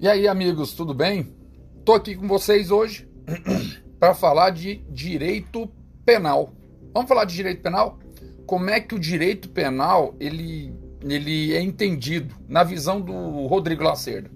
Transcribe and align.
E 0.00 0.08
aí, 0.08 0.26
amigos, 0.26 0.72
tudo 0.72 0.94
bem? 0.94 1.30
Tô 1.84 1.92
aqui 1.92 2.16
com 2.16 2.26
vocês 2.26 2.70
hoje 2.70 3.06
para 4.00 4.14
falar 4.14 4.48
de 4.48 4.76
direito 4.88 5.70
penal. 6.06 6.54
Vamos 6.94 7.06
falar 7.06 7.26
de 7.26 7.34
direito 7.34 7.60
penal? 7.60 7.98
Como 8.46 8.70
é 8.70 8.80
que 8.80 8.94
o 8.94 8.98
direito 8.98 9.50
penal 9.50 10.14
ele, 10.18 10.74
ele 11.02 11.54
é 11.54 11.60
entendido 11.60 12.34
na 12.48 12.64
visão 12.64 12.98
do 12.98 13.46
Rodrigo 13.46 13.84
Lacerda? 13.84 14.30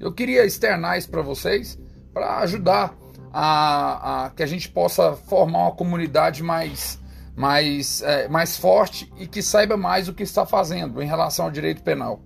Eu 0.00 0.10
queria 0.10 0.46
externar 0.46 0.96
isso 0.96 1.10
para 1.10 1.20
vocês 1.20 1.78
para 2.14 2.38
ajudar 2.38 2.96
a, 3.30 4.24
a, 4.24 4.30
que 4.30 4.42
a 4.42 4.46
gente 4.46 4.70
possa 4.70 5.12
formar 5.12 5.64
uma 5.64 5.72
comunidade 5.72 6.42
mais 6.42 6.98
mais, 7.36 8.00
é, 8.00 8.26
mais 8.26 8.56
forte 8.56 9.12
e 9.18 9.26
que 9.26 9.42
saiba 9.42 9.76
mais 9.76 10.08
o 10.08 10.14
que 10.14 10.22
está 10.22 10.46
fazendo 10.46 11.02
em 11.02 11.06
relação 11.06 11.44
ao 11.44 11.50
direito 11.50 11.82
penal. 11.82 12.22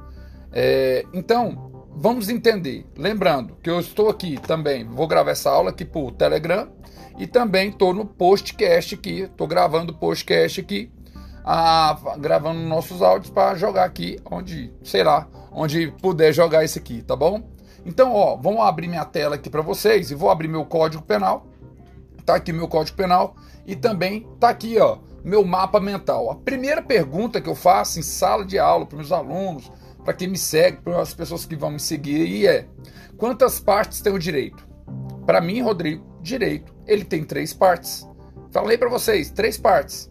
É, 0.53 1.05
então, 1.13 1.64
vamos 1.97 2.29
entender. 2.29 2.87
Lembrando 2.97 3.57
que 3.63 3.71
eu 3.71 3.81
estou 3.81 4.09
aqui 4.09 4.39
também, 4.41 4.85
vou 4.85 5.07
gravar 5.07 5.31
essa 5.31 5.51
aula 5.51 5.71
aqui 5.71 5.85
por 5.85 6.13
Telegram 6.13 6.69
e 7.19 7.27
também 7.27 7.71
estou 7.71 7.95
no 7.95 8.05
postcast 8.05 8.95
aqui, 8.95 9.21
estou 9.21 9.47
gravando 9.47 9.93
o 9.93 9.97
postcast 9.97 10.61
aqui, 10.61 10.91
a, 11.45 11.97
gravando 12.19 12.61
nossos 12.61 13.03
áudios 13.03 13.31
para 13.31 13.55
jogar 13.57 13.85
aqui 13.85 14.19
onde, 14.31 14.73
sei 14.83 15.05
lá, 15.05 15.29
onde 15.53 15.93
puder 16.03 16.33
jogar 16.33 16.65
isso 16.65 16.79
aqui, 16.79 17.03
tá 17.03 17.15
bom? 17.15 17.43
Então, 17.87 18.15
ó, 18.15 18.37
vamos 18.37 18.61
abrir 18.61 18.89
minha 18.89 19.05
tela 19.05 19.37
aqui 19.37 19.51
para 19.51 19.61
vocês 19.61 20.11
e 20.11 20.15
vou 20.15 20.31
abrir 20.31 20.49
meu 20.49 20.65
código 20.65 21.03
penal. 21.03 21.47
Tá 22.25 22.37
aqui 22.37 22.53
meu 22.53 22.67
código 22.67 22.97
penal 22.97 23.37
e 23.67 23.77
também 23.77 24.27
tá 24.41 24.49
aqui, 24.49 24.79
ó, 24.79 24.99
meu 25.23 25.45
mapa 25.45 25.79
mental. 25.79 26.31
A 26.31 26.35
primeira 26.35 26.83
pergunta 26.83 27.41
que 27.41 27.49
eu 27.49 27.55
faço 27.55 27.99
em 27.99 28.03
sala 28.03 28.45
de 28.45 28.59
aula 28.59 28.87
para 28.87 28.97
meus 28.97 29.13
alunos, 29.13 29.71
para 30.05 30.15
quem 30.15 30.29
me 30.29 30.39
segue, 30.39 30.83
para 30.83 31.01
as 31.01 31.15
pessoas 31.15 31.47
que 31.47 31.57
vão 31.57 31.71
me 31.71 31.81
seguir 31.81 32.23
aí 32.23 32.47
é: 32.47 32.67
quantas 33.17 33.59
partes 33.59 34.01
tem 34.01 34.13
o 34.13 34.19
direito? 34.19 34.67
Para 35.27 35.41
mim, 35.41 35.63
Rodrigo, 35.63 36.05
direito, 36.21 36.75
ele 36.87 37.05
tem 37.05 37.25
três 37.25 37.53
partes. 37.53 38.07
Falei 38.53 38.77
para 38.77 38.91
vocês, 38.91 39.31
três 39.31 39.57
partes. 39.57 40.11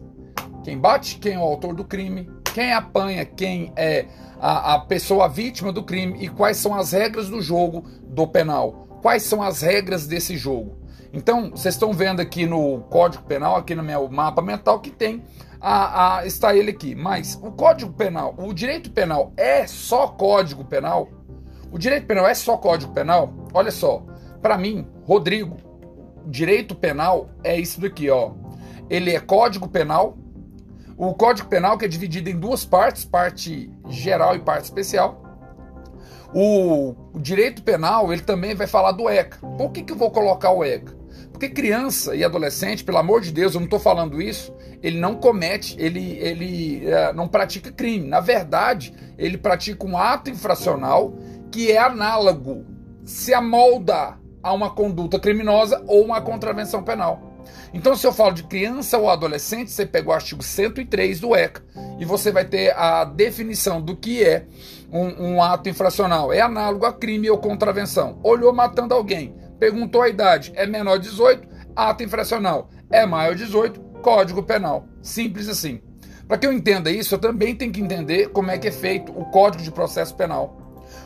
Quem 0.64 0.78
bate, 0.78 1.18
quem 1.18 1.34
é 1.34 1.38
o 1.38 1.42
autor 1.42 1.74
do 1.74 1.84
crime, 1.84 2.28
quem 2.52 2.72
apanha, 2.72 3.24
quem 3.24 3.72
é 3.76 4.06
a, 4.40 4.74
a 4.74 4.78
pessoa 4.80 5.28
vítima 5.28 5.72
do 5.72 5.82
crime 5.82 6.24
e 6.24 6.28
quais 6.28 6.56
são 6.56 6.74
as 6.74 6.92
regras 6.92 7.28
do 7.28 7.40
jogo 7.40 7.84
do 8.02 8.26
penal. 8.26 9.00
Quais 9.00 9.22
são 9.22 9.42
as 9.42 9.60
regras 9.60 10.06
desse 10.06 10.36
jogo? 10.36 10.78
Então, 11.12 11.50
vocês 11.50 11.74
estão 11.74 11.92
vendo 11.92 12.20
aqui 12.20 12.44
no 12.44 12.80
Código 12.90 13.22
Penal, 13.24 13.56
aqui 13.56 13.74
no 13.74 13.84
meu 13.84 14.08
mapa 14.08 14.42
mental, 14.42 14.80
que 14.80 14.90
tem 14.90 15.22
a, 15.64 16.18
a, 16.18 16.26
está 16.26 16.54
ele 16.54 16.70
aqui. 16.70 16.94
Mas 16.94 17.40
o 17.42 17.50
Código 17.50 17.90
Penal, 17.94 18.34
o 18.36 18.52
direito 18.52 18.90
penal 18.90 19.32
é 19.34 19.66
só 19.66 20.08
Código 20.08 20.62
Penal? 20.62 21.08
O 21.72 21.78
direito 21.78 22.06
penal 22.06 22.28
é 22.28 22.34
só 22.34 22.58
Código 22.58 22.92
Penal? 22.92 23.32
Olha 23.52 23.70
só, 23.70 24.04
para 24.42 24.58
mim, 24.58 24.86
Rodrigo, 25.06 25.56
direito 26.26 26.74
penal 26.74 27.30
é 27.42 27.58
isso 27.58 27.80
daqui, 27.80 28.10
ó. 28.10 28.32
Ele 28.90 29.12
é 29.12 29.18
Código 29.18 29.66
Penal. 29.66 30.18
O 30.96 31.14
Código 31.14 31.48
Penal 31.48 31.78
que 31.78 31.86
é 31.86 31.88
dividido 31.88 32.28
em 32.28 32.38
duas 32.38 32.64
partes, 32.64 33.04
parte 33.04 33.70
geral 33.88 34.36
e 34.36 34.40
parte 34.40 34.64
especial. 34.64 35.22
O, 36.34 36.94
direito 37.16 37.62
penal, 37.62 38.12
ele 38.12 38.22
também 38.22 38.54
vai 38.54 38.66
falar 38.66 38.92
do 38.92 39.08
ECA. 39.08 39.38
Por 39.56 39.70
que, 39.70 39.82
que 39.82 39.92
eu 39.92 39.96
vou 39.96 40.10
colocar 40.10 40.50
o 40.50 40.64
ECA? 40.64 40.94
Porque 41.30 41.48
criança 41.48 42.14
e 42.14 42.22
adolescente, 42.22 42.84
pelo 42.84 42.98
amor 42.98 43.20
de 43.20 43.32
Deus, 43.32 43.54
eu 43.54 43.60
não 43.60 43.66
estou 43.66 43.80
falando 43.80 44.22
isso, 44.22 44.54
ele 44.82 44.98
não 44.98 45.16
comete, 45.16 45.76
ele, 45.78 46.16
ele 46.18 46.86
é, 46.86 47.12
não 47.12 47.26
pratica 47.26 47.72
crime. 47.72 48.06
Na 48.06 48.20
verdade, 48.20 48.94
ele 49.18 49.36
pratica 49.36 49.84
um 49.84 49.98
ato 49.98 50.30
infracional 50.30 51.14
que 51.50 51.72
é 51.72 51.78
análogo, 51.78 52.64
se 53.04 53.34
amolda 53.34 54.18
a 54.42 54.52
uma 54.52 54.70
conduta 54.70 55.18
criminosa 55.18 55.82
ou 55.86 56.04
uma 56.04 56.20
contravenção 56.20 56.82
penal. 56.82 57.34
Então, 57.72 57.96
se 57.96 58.06
eu 58.06 58.12
falo 58.12 58.32
de 58.32 58.44
criança 58.44 58.96
ou 58.98 59.10
adolescente, 59.10 59.70
você 59.70 59.84
pega 59.84 60.08
o 60.08 60.12
artigo 60.12 60.42
103 60.42 61.18
do 61.20 61.34
ECA 61.34 61.62
e 61.98 62.04
você 62.04 62.30
vai 62.30 62.44
ter 62.44 62.72
a 62.76 63.04
definição 63.04 63.80
do 63.80 63.96
que 63.96 64.22
é 64.22 64.46
um, 64.92 65.32
um 65.32 65.42
ato 65.42 65.68
infracional. 65.68 66.32
É 66.32 66.40
análogo 66.40 66.86
a 66.86 66.92
crime 66.92 67.28
ou 67.28 67.38
contravenção. 67.38 68.18
Olhou 68.22 68.52
matando 68.52 68.94
alguém 68.94 69.34
perguntou 69.58 70.02
a 70.02 70.08
idade, 70.08 70.52
é 70.54 70.66
menor 70.66 70.98
de 70.98 71.08
18, 71.08 71.48
ato 71.74 72.02
infracional, 72.02 72.68
é 72.90 73.04
maior 73.06 73.34
de 73.34 73.44
18, 73.44 73.80
Código 74.02 74.42
Penal. 74.42 74.86
Simples 75.02 75.48
assim. 75.48 75.80
Para 76.28 76.38
que 76.38 76.46
eu 76.46 76.52
entenda 76.52 76.90
isso, 76.90 77.14
eu 77.14 77.18
também 77.18 77.54
tenho 77.54 77.72
que 77.72 77.80
entender 77.80 78.28
como 78.30 78.50
é 78.50 78.58
que 78.58 78.68
é 78.68 78.72
feito 78.72 79.12
o 79.12 79.24
Código 79.26 79.62
de 79.62 79.70
Processo 79.70 80.14
Penal. 80.14 80.60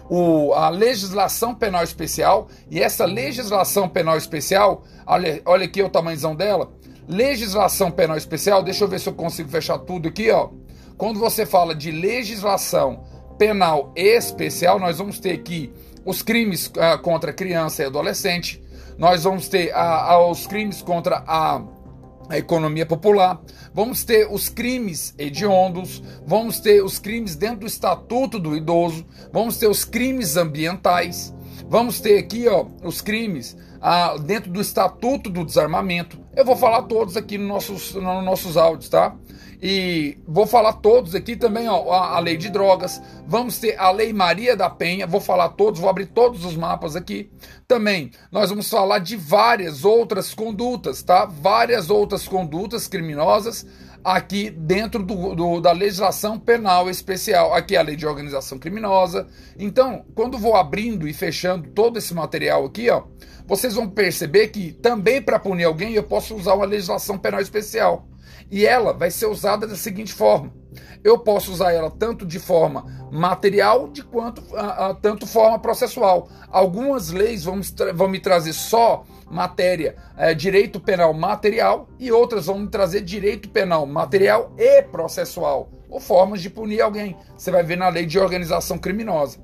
O, 0.08 0.52
a 0.54 0.68
legislação 0.68 1.54
penal 1.54 1.84
especial, 1.84 2.48
e 2.70 2.80
essa 2.80 3.04
legislação 3.04 3.88
penal 3.88 4.16
especial, 4.16 4.84
olha, 5.06 5.42
olha 5.44 5.64
aqui 5.64 5.82
o 5.82 5.88
tamanhozão 5.88 6.34
dela. 6.34 6.72
Legislação 7.06 7.90
penal 7.90 8.16
especial, 8.16 8.62
deixa 8.62 8.84
eu 8.84 8.88
ver 8.88 9.00
se 9.00 9.08
eu 9.08 9.14
consigo 9.14 9.48
fechar 9.48 9.78
tudo 9.78 10.08
aqui, 10.08 10.30
ó. 10.30 10.50
Quando 10.96 11.20
você 11.20 11.44
fala 11.46 11.74
de 11.74 11.90
legislação 11.90 13.04
penal 13.38 13.92
especial, 13.94 14.78
nós 14.78 14.98
vamos 14.98 15.18
ter 15.20 15.32
aqui 15.32 15.72
os 16.08 16.22
crimes 16.22 16.68
uh, 16.68 16.98
contra 17.02 17.34
criança 17.34 17.82
e 17.82 17.84
adolescente, 17.84 18.64
nós 18.96 19.24
vamos 19.24 19.46
ter 19.46 19.74
uh, 19.74 20.30
os 20.30 20.46
crimes 20.46 20.80
contra 20.80 21.22
a, 21.26 21.60
a 22.30 22.38
economia 22.38 22.86
popular, 22.86 23.38
vamos 23.74 24.04
ter 24.04 24.26
os 24.32 24.48
crimes 24.48 25.14
hediondos, 25.18 26.02
vamos 26.26 26.60
ter 26.60 26.82
os 26.82 26.98
crimes 26.98 27.36
dentro 27.36 27.60
do 27.60 27.66
estatuto 27.66 28.38
do 28.38 28.56
idoso, 28.56 29.04
vamos 29.30 29.58
ter 29.58 29.68
os 29.68 29.84
crimes 29.84 30.38
ambientais, 30.38 31.34
vamos 31.68 32.00
ter 32.00 32.16
aqui 32.16 32.48
ó, 32.48 32.64
os 32.82 33.02
crimes 33.02 33.54
dentro 34.24 34.50
do 34.50 34.62
estatuto 34.62 35.28
do 35.28 35.44
desarmamento. 35.44 36.18
Eu 36.34 36.44
vou 36.44 36.56
falar 36.56 36.84
todos 36.84 37.18
aqui 37.18 37.36
nos 37.36 37.48
nossos, 37.48 37.94
nos 37.94 38.24
nossos 38.24 38.56
áudios, 38.56 38.88
tá? 38.88 39.14
E 39.60 40.18
vou 40.26 40.46
falar 40.46 40.74
todos 40.74 41.14
aqui 41.14 41.34
também, 41.34 41.68
ó, 41.68 41.90
a, 41.90 42.16
a, 42.16 42.18
lei 42.20 42.36
de 42.36 42.48
drogas. 42.48 43.02
Vamos 43.26 43.58
ter 43.58 43.76
a 43.78 43.90
lei 43.90 44.12
Maria 44.12 44.56
da 44.56 44.70
Penha. 44.70 45.06
Vou 45.06 45.20
falar 45.20 45.50
todos, 45.50 45.80
vou 45.80 45.90
abrir 45.90 46.06
todos 46.06 46.44
os 46.44 46.56
mapas 46.56 46.94
aqui. 46.94 47.30
Também 47.66 48.12
nós 48.30 48.50
vamos 48.50 48.70
falar 48.70 49.00
de 49.00 49.16
várias 49.16 49.84
outras 49.84 50.32
condutas, 50.32 51.02
tá? 51.02 51.24
Várias 51.24 51.90
outras 51.90 52.28
condutas 52.28 52.86
criminosas 52.86 53.66
aqui 54.04 54.48
dentro 54.48 55.02
do, 55.02 55.34
do, 55.34 55.60
da 55.60 55.72
legislação 55.72 56.38
penal 56.38 56.88
especial. 56.88 57.52
Aqui 57.52 57.74
é 57.74 57.78
a 57.78 57.82
lei 57.82 57.96
de 57.96 58.06
organização 58.06 58.58
criminosa. 58.58 59.26
Então, 59.58 60.04
quando 60.14 60.38
vou 60.38 60.54
abrindo 60.54 61.08
e 61.08 61.12
fechando 61.12 61.68
todo 61.70 61.98
esse 61.98 62.14
material 62.14 62.64
aqui, 62.64 62.88
ó, 62.90 63.02
vocês 63.46 63.74
vão 63.74 63.88
perceber 63.88 64.48
que 64.48 64.72
também 64.72 65.20
para 65.20 65.38
punir 65.38 65.64
alguém 65.64 65.94
eu 65.94 66.02
posso 66.04 66.36
usar 66.36 66.54
uma 66.54 66.64
legislação 66.64 67.18
penal 67.18 67.40
especial. 67.40 68.06
E 68.50 68.66
ela 68.66 68.92
vai 68.92 69.10
ser 69.10 69.26
usada 69.26 69.66
da 69.66 69.76
seguinte 69.76 70.12
forma: 70.12 70.52
eu 71.04 71.18
posso 71.18 71.52
usar 71.52 71.72
ela 71.72 71.90
tanto 71.90 72.26
de 72.26 72.38
forma 72.38 72.84
material 73.10 73.88
de 73.88 74.02
quanto 74.02 74.42
a, 74.56 74.88
a 74.88 74.94
tanto 74.94 75.26
forma 75.26 75.58
processual. 75.58 76.28
Algumas 76.50 77.10
leis 77.10 77.44
vão, 77.44 77.60
vão 77.94 78.08
me 78.08 78.20
trazer 78.20 78.52
só 78.52 79.04
matéria 79.30 79.96
é, 80.16 80.34
direito 80.34 80.80
penal 80.80 81.12
material 81.12 81.88
e 81.98 82.10
outras 82.10 82.46
vão 82.46 82.60
me 82.60 82.68
trazer 82.68 83.02
direito 83.02 83.48
penal 83.50 83.84
material 83.86 84.52
e 84.56 84.82
processual 84.82 85.70
ou 85.88 86.00
formas 86.00 86.42
de 86.42 86.50
punir 86.50 86.80
alguém. 86.80 87.16
Você 87.36 87.50
vai 87.50 87.62
ver 87.62 87.76
na 87.76 87.88
lei 87.88 88.06
de 88.06 88.18
organização 88.18 88.78
criminosa. 88.78 89.38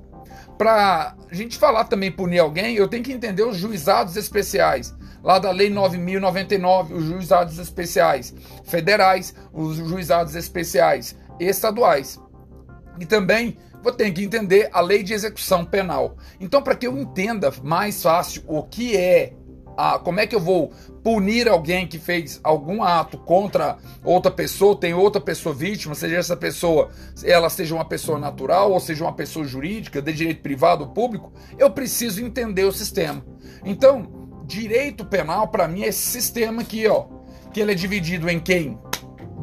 Para 0.57 1.15
a 1.29 1.35
gente 1.35 1.57
falar 1.57 1.85
também 1.85 2.11
punir 2.11 2.39
alguém, 2.39 2.75
eu 2.75 2.87
tenho 2.87 3.03
que 3.03 3.11
entender 3.11 3.43
os 3.43 3.57
juizados 3.57 4.15
especiais 4.15 4.95
lá 5.23 5.39
da 5.39 5.51
Lei 5.51 5.69
9099, 5.69 6.93
os 6.93 7.03
juizados 7.05 7.57
especiais 7.57 8.33
federais, 8.63 9.33
os 9.51 9.77
juizados 9.77 10.35
especiais 10.35 11.15
estaduais. 11.39 12.21
E 12.99 13.05
também 13.05 13.57
vou 13.81 13.91
ter 13.91 14.11
que 14.11 14.23
entender 14.23 14.69
a 14.71 14.81
Lei 14.81 15.03
de 15.03 15.13
Execução 15.13 15.65
Penal. 15.65 16.15
Então, 16.39 16.61
para 16.61 16.75
que 16.75 16.87
eu 16.87 16.97
entenda 16.97 17.51
mais 17.63 18.01
fácil 18.01 18.43
o 18.47 18.63
que 18.63 18.95
é 18.95 19.33
a, 19.75 19.99
como 19.99 20.19
é 20.19 20.27
que 20.27 20.35
eu 20.35 20.39
vou 20.39 20.71
punir 21.05 21.47
alguém 21.47 21.85
que 21.85 21.99
fez 21.99 22.39
algum 22.43 22.81
ato 22.81 23.15
contra 23.15 23.77
outra 24.03 24.31
pessoa, 24.31 24.75
tem 24.75 24.95
outra 24.95 25.21
pessoa 25.21 25.53
vítima, 25.53 25.93
seja 25.93 26.15
essa 26.15 26.35
pessoa, 26.35 26.89
ela 27.23 27.47
seja 27.47 27.75
uma 27.75 27.85
pessoa 27.85 28.17
natural 28.17 28.71
ou 28.71 28.79
seja 28.79 29.03
uma 29.03 29.13
pessoa 29.13 29.45
jurídica, 29.45 30.01
de 30.01 30.11
direito 30.11 30.41
privado 30.41 30.83
ou 30.83 30.89
público, 30.89 31.31
eu 31.59 31.69
preciso 31.69 32.25
entender 32.25 32.63
o 32.63 32.71
sistema. 32.71 33.23
Então, 33.63 34.31
direito 34.47 35.05
penal 35.05 35.49
para 35.49 35.67
mim 35.67 35.83
é 35.83 35.89
esse 35.89 36.07
sistema 36.07 36.63
aqui, 36.63 36.87
ó, 36.87 37.05
que 37.53 37.59
ele 37.59 37.73
é 37.73 37.75
dividido 37.75 38.27
em 38.27 38.39
quem 38.39 38.79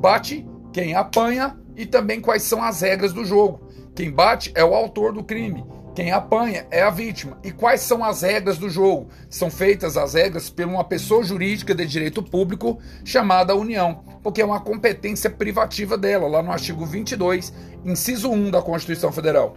bate, 0.00 0.44
quem 0.72 0.96
apanha 0.96 1.56
e 1.76 1.86
também 1.86 2.20
quais 2.20 2.42
são 2.42 2.60
as 2.60 2.80
regras 2.80 3.12
do 3.12 3.24
jogo. 3.24 3.70
Quem 3.94 4.10
bate 4.10 4.50
é 4.56 4.64
o 4.64 4.74
autor 4.74 5.12
do 5.12 5.22
crime, 5.22 5.64
quem 5.94 6.10
apanha 6.10 6.66
é 6.70 6.82
a 6.82 6.90
vítima. 6.90 7.38
E 7.44 7.50
quais 7.50 7.82
são 7.82 8.02
as 8.02 8.22
regras 8.22 8.56
do 8.56 8.70
jogo? 8.70 9.08
São 9.28 9.50
feitas 9.50 9.96
as 9.96 10.14
regras 10.14 10.48
por 10.48 10.64
uma 10.64 10.84
pessoa 10.84 11.22
jurídica 11.22 11.74
de 11.74 11.86
direito 11.86 12.22
público 12.22 12.78
chamada 13.04 13.54
União, 13.54 14.02
porque 14.22 14.40
é 14.40 14.44
uma 14.44 14.60
competência 14.60 15.28
privativa 15.28 15.98
dela, 15.98 16.26
lá 16.28 16.42
no 16.42 16.50
artigo 16.50 16.86
22, 16.86 17.52
inciso 17.84 18.30
1 18.30 18.50
da 18.50 18.62
Constituição 18.62 19.12
Federal. 19.12 19.54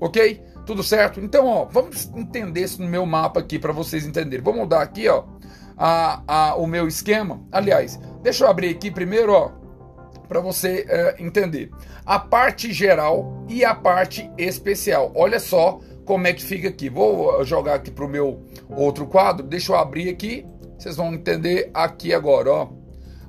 OK? 0.00 0.42
Tudo 0.66 0.82
certo? 0.82 1.20
Então, 1.20 1.46
ó, 1.46 1.64
vamos 1.64 2.10
entender 2.14 2.62
isso 2.62 2.82
no 2.82 2.88
meu 2.88 3.06
mapa 3.06 3.40
aqui 3.40 3.58
para 3.58 3.72
vocês 3.72 4.06
entenderem. 4.06 4.44
Vou 4.44 4.54
mudar 4.54 4.82
aqui, 4.82 5.08
ó, 5.08 5.24
a, 5.76 6.22
a, 6.26 6.54
o 6.56 6.66
meu 6.66 6.88
esquema. 6.88 7.40
Aliás, 7.52 7.98
deixa 8.22 8.44
eu 8.44 8.48
abrir 8.50 8.70
aqui 8.70 8.90
primeiro, 8.90 9.32
ó, 9.32 9.52
para 10.28 10.40
você 10.40 10.84
é, 10.88 11.16
entender. 11.18 11.70
A 12.04 12.18
parte 12.18 12.72
geral 12.72 13.44
e 13.48 13.64
a 13.64 13.74
parte 13.74 14.30
especial. 14.36 15.10
Olha 15.14 15.40
só 15.40 15.80
como 16.04 16.26
é 16.26 16.32
que 16.32 16.42
fica 16.42 16.68
aqui. 16.68 16.88
Vou 16.88 17.42
jogar 17.44 17.74
aqui 17.74 17.90
para 17.90 18.04
o 18.04 18.08
meu 18.08 18.42
outro 18.68 19.06
quadro. 19.06 19.46
Deixa 19.46 19.72
eu 19.72 19.76
abrir 19.76 20.08
aqui. 20.10 20.44
Vocês 20.78 20.96
vão 20.96 21.12
entender 21.14 21.70
aqui 21.74 22.12
agora, 22.12 22.52
ó. 22.52 22.68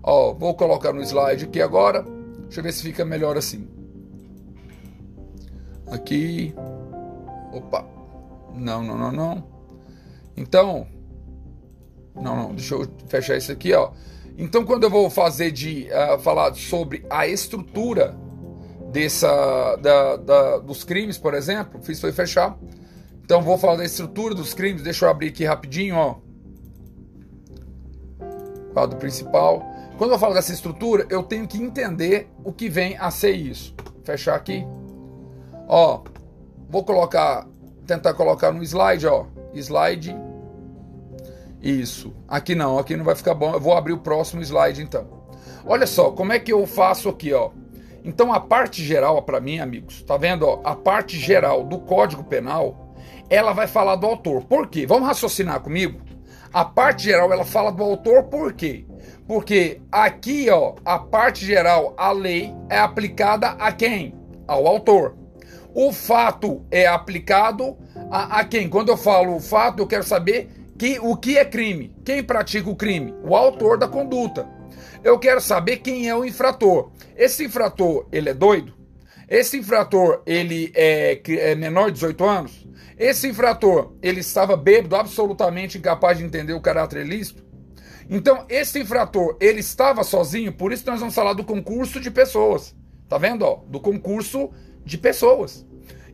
Ó, 0.03 0.33
vou 0.33 0.53
colocar 0.53 0.93
no 0.93 1.01
slide 1.01 1.45
aqui 1.45 1.61
agora. 1.61 2.05
Deixa 2.43 2.59
eu 2.59 2.63
ver 2.63 2.73
se 2.73 2.83
fica 2.83 3.03
melhor 3.05 3.37
assim. 3.37 3.67
Aqui. 5.91 6.53
Opa. 7.51 7.85
Não, 8.55 8.83
não, 8.83 8.97
não, 8.97 9.11
não. 9.11 9.43
Então. 10.37 10.87
Não, 12.15 12.35
não. 12.35 12.55
Deixa 12.55 12.75
eu 12.75 12.87
fechar 13.07 13.37
isso 13.37 13.51
aqui, 13.51 13.73
ó. 13.73 13.91
Então, 14.39 14.63
quando 14.63 14.86
eu 14.86 14.89
vou 14.89 15.09
fazer 15.09 15.51
de 15.51 15.89
uh, 15.91 16.18
falar 16.18 16.56
sobre 16.56 17.06
a 17.09 17.27
estrutura 17.27 18.18
dessa 18.89 19.75
da, 19.75 20.15
da, 20.15 20.57
dos 20.59 20.86
crimes, 20.86 21.18
por 21.18 21.33
exemplo, 21.33 21.81
fiz 21.83 22.00
foi 22.00 22.13
fechar. 22.13 22.57
Então, 23.21 23.41
vou 23.41 23.57
falar 23.57 23.75
da 23.75 23.83
estrutura 23.83 24.33
dos 24.33 24.53
crimes. 24.53 24.81
Deixa 24.81 25.06
eu 25.06 25.09
abrir 25.09 25.27
aqui 25.27 25.44
rapidinho, 25.44 25.97
ó. 25.97 26.15
Quadro 28.71 28.97
principal. 28.97 29.62
Quando 29.97 30.12
eu 30.12 30.19
falo 30.19 30.33
dessa 30.33 30.53
estrutura, 30.53 31.06
eu 31.09 31.21
tenho 31.21 31.45
que 31.45 31.62
entender 31.62 32.30
o 32.42 32.53
que 32.53 32.69
vem 32.69 32.97
a 32.97 33.12
ser 33.12 33.31
isso. 33.31 33.75
Fechar 34.06 34.35
aqui. 34.35 34.65
Ó, 35.68 36.03
vou 36.69 36.85
colocar, 36.85 37.45
tentar 37.85 38.13
colocar 38.13 38.53
no 38.53 38.63
slide, 38.63 39.06
ó. 39.06 39.25
Slide 39.53 40.15
isso. 41.61 42.13
Aqui 42.27 42.56
não, 42.56 42.77
aqui 42.77 42.95
não 42.95 43.06
vai 43.06 43.15
ficar 43.15 43.33
bom. 43.33 43.53
Eu 43.53 43.59
vou 43.59 43.73
abrir 43.73 43.94
o 43.94 44.00
próximo 44.00 44.41
slide 44.41 44.81
então. 44.81 45.07
Olha 45.65 45.85
só, 45.85 46.11
como 46.11 46.33
é 46.33 46.39
que 46.39 46.53
eu 46.53 46.65
faço 46.65 47.09
aqui, 47.09 47.33
ó. 47.33 47.51
Então 48.03 48.33
a 48.33 48.39
parte 48.39 48.83
geral 48.83 49.21
para 49.21 49.39
mim, 49.39 49.59
amigos, 49.59 50.01
tá 50.03 50.17
vendo, 50.17 50.47
ó? 50.47 50.61
A 50.63 50.75
parte 50.75 51.17
geral 51.17 51.63
do 51.63 51.79
Código 51.79 52.23
Penal, 52.23 52.95
ela 53.29 53.53
vai 53.53 53.67
falar 53.67 53.95
do 53.95 54.07
autor. 54.07 54.44
Por 54.45 54.67
quê? 54.67 54.85
Vamos 54.88 55.07
raciocinar 55.07 55.59
comigo? 55.59 56.00
A 56.51 56.65
parte 56.65 57.03
geral 57.03 57.31
ela 57.31 57.45
fala 57.45 57.71
do 57.71 57.83
autor 57.83 58.23
por 58.23 58.53
quê? 58.53 58.85
Porque 59.27 59.81
aqui, 59.91 60.50
ó, 60.50 60.73
a 60.83 60.97
parte 60.97 61.45
geral, 61.45 61.94
a 61.95 62.11
lei 62.11 62.51
é 62.67 62.79
aplicada 62.79 63.50
a 63.50 63.71
quem? 63.71 64.15
Ao 64.47 64.65
autor. 64.65 65.15
O 65.75 65.94
fato 65.94 66.65
é 66.71 66.88
aplicado 66.88 67.77
a, 68.09 68.39
a 68.39 68.44
quem? 68.44 68.67
Quando 68.67 68.89
eu 68.89 68.97
falo 68.97 69.35
o 69.35 69.39
fato, 69.39 69.83
eu 69.83 69.88
quero 69.88 70.03
saber 70.03 70.50
que, 70.79 70.97
o 70.97 71.17
que 71.17 71.37
é 71.37 71.43
crime? 71.43 71.93
Quem 72.05 72.23
pratica 72.23 72.69
o 72.69 72.75
crime? 72.75 73.13
O 73.21 73.35
autor 73.35 73.77
da 73.77 73.85
conduta. 73.85 74.47
Eu 75.03 75.19
quero 75.19 75.41
saber 75.41 75.77
quem 75.77 76.07
é 76.07 76.15
o 76.15 76.23
infrator. 76.23 76.91
Esse 77.17 77.43
infrator, 77.43 78.07
ele 78.13 78.29
é 78.29 78.33
doido? 78.33 78.73
Esse 79.27 79.57
infrator, 79.57 80.23
ele 80.25 80.71
é, 80.73 81.21
é 81.27 81.53
menor 81.53 81.87
de 81.87 81.95
18 81.95 82.23
anos? 82.23 82.67
Esse 82.97 83.27
infrator, 83.27 83.93
ele 84.01 84.21
estava 84.21 84.55
bêbado, 84.55 84.95
absolutamente 84.95 85.77
incapaz 85.77 86.17
de 86.17 86.23
entender 86.23 86.53
o 86.53 86.61
caráter 86.61 87.05
ilícito? 87.05 87.43
Então, 88.09 88.45
esse 88.47 88.79
infrator, 88.79 89.37
ele 89.39 89.59
estava 89.59 90.03
sozinho, 90.03 90.53
por 90.53 90.71
isso 90.71 90.85
nós 90.87 90.99
vamos 91.01 91.13
falar 91.13 91.33
do 91.33 91.43
concurso 91.43 91.99
de 91.99 92.09
pessoas. 92.09 92.73
Tá 93.09 93.17
vendo, 93.17 93.43
ó? 93.43 93.63
Do 93.67 93.81
concurso 93.81 94.49
de 94.85 94.97
pessoas. 94.97 95.65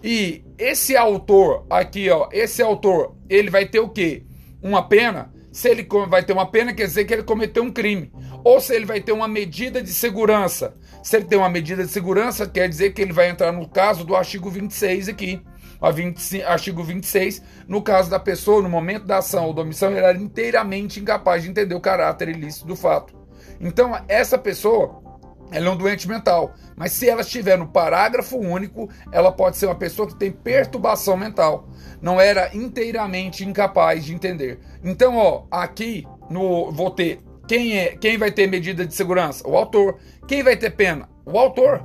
E 0.03 0.43
esse 0.57 0.97
autor 0.97 1.65
aqui, 1.69 2.09
ó, 2.09 2.27
esse 2.31 2.63
autor, 2.63 3.15
ele 3.29 3.51
vai 3.51 3.67
ter 3.67 3.79
o 3.79 3.89
quê? 3.89 4.25
Uma 4.65 4.81
pena, 4.81 5.31
se 5.51 5.69
ele 5.69 5.87
vai 6.09 6.23
ter 6.23 6.33
uma 6.33 6.49
pena, 6.49 6.73
quer 6.73 6.87
dizer 6.87 7.05
que 7.05 7.13
ele 7.13 7.21
cometeu 7.21 7.61
um 7.61 7.71
crime. 7.71 8.11
Ou 8.43 8.59
se 8.59 8.73
ele 8.73 8.85
vai 8.85 8.99
ter 8.99 9.11
uma 9.11 9.27
medida 9.27 9.79
de 9.79 9.91
segurança. 9.91 10.75
Se 11.03 11.15
ele 11.15 11.25
tem 11.25 11.37
uma 11.37 11.49
medida 11.49 11.83
de 11.83 11.91
segurança, 11.91 12.47
quer 12.47 12.67
dizer 12.67 12.91
que 12.91 12.99
ele 12.99 13.13
vai 13.13 13.29
entrar 13.29 13.51
no 13.51 13.69
caso 13.69 14.03
do 14.03 14.15
artigo 14.15 14.49
26 14.49 15.07
aqui. 15.07 15.39
O 15.79 15.91
25, 15.91 16.47
artigo 16.47 16.83
26, 16.83 17.43
no 17.67 17.79
caso 17.79 18.09
da 18.09 18.19
pessoa, 18.19 18.63
no 18.63 18.69
momento 18.69 19.05
da 19.05 19.19
ação 19.19 19.45
ou 19.45 19.53
da 19.53 19.61
omissão, 19.61 19.91
ele 19.91 19.99
era 19.99 20.17
inteiramente 20.17 20.99
incapaz 20.99 21.43
de 21.43 21.49
entender 21.49 21.75
o 21.75 21.81
caráter 21.81 22.29
ilícito 22.29 22.65
do 22.65 22.75
fato. 22.75 23.13
Então, 23.61 23.95
essa 24.07 24.35
pessoa 24.35 25.03
ela 25.55 25.67
é 25.67 25.69
um 25.69 25.77
doente 25.77 26.07
mental. 26.07 26.53
Mas 26.75 26.91
se 26.91 27.09
ela 27.09 27.21
estiver 27.21 27.57
no 27.57 27.67
parágrafo 27.67 28.37
único, 28.37 28.89
ela 29.11 29.31
pode 29.31 29.57
ser 29.57 29.67
uma 29.67 29.75
pessoa 29.75 30.07
que 30.07 30.15
tem 30.15 30.31
perturbação 30.31 31.15
mental. 31.15 31.69
Não 32.01 32.19
era 32.19 32.55
inteiramente 32.55 33.45
incapaz 33.45 34.03
de 34.03 34.13
entender. 34.13 34.59
Então, 34.83 35.17
ó, 35.17 35.45
aqui 35.49 36.05
no 36.29 36.71
vou 36.71 36.91
ter 36.91 37.21
quem 37.47 37.77
é, 37.77 37.95
quem 37.95 38.17
vai 38.17 38.31
ter 38.31 38.47
medida 38.47 38.85
de 38.85 38.93
segurança? 38.93 39.47
O 39.47 39.55
autor. 39.55 39.97
Quem 40.27 40.43
vai 40.43 40.57
ter 40.57 40.71
pena? 40.71 41.07
O 41.25 41.37
autor. 41.37 41.83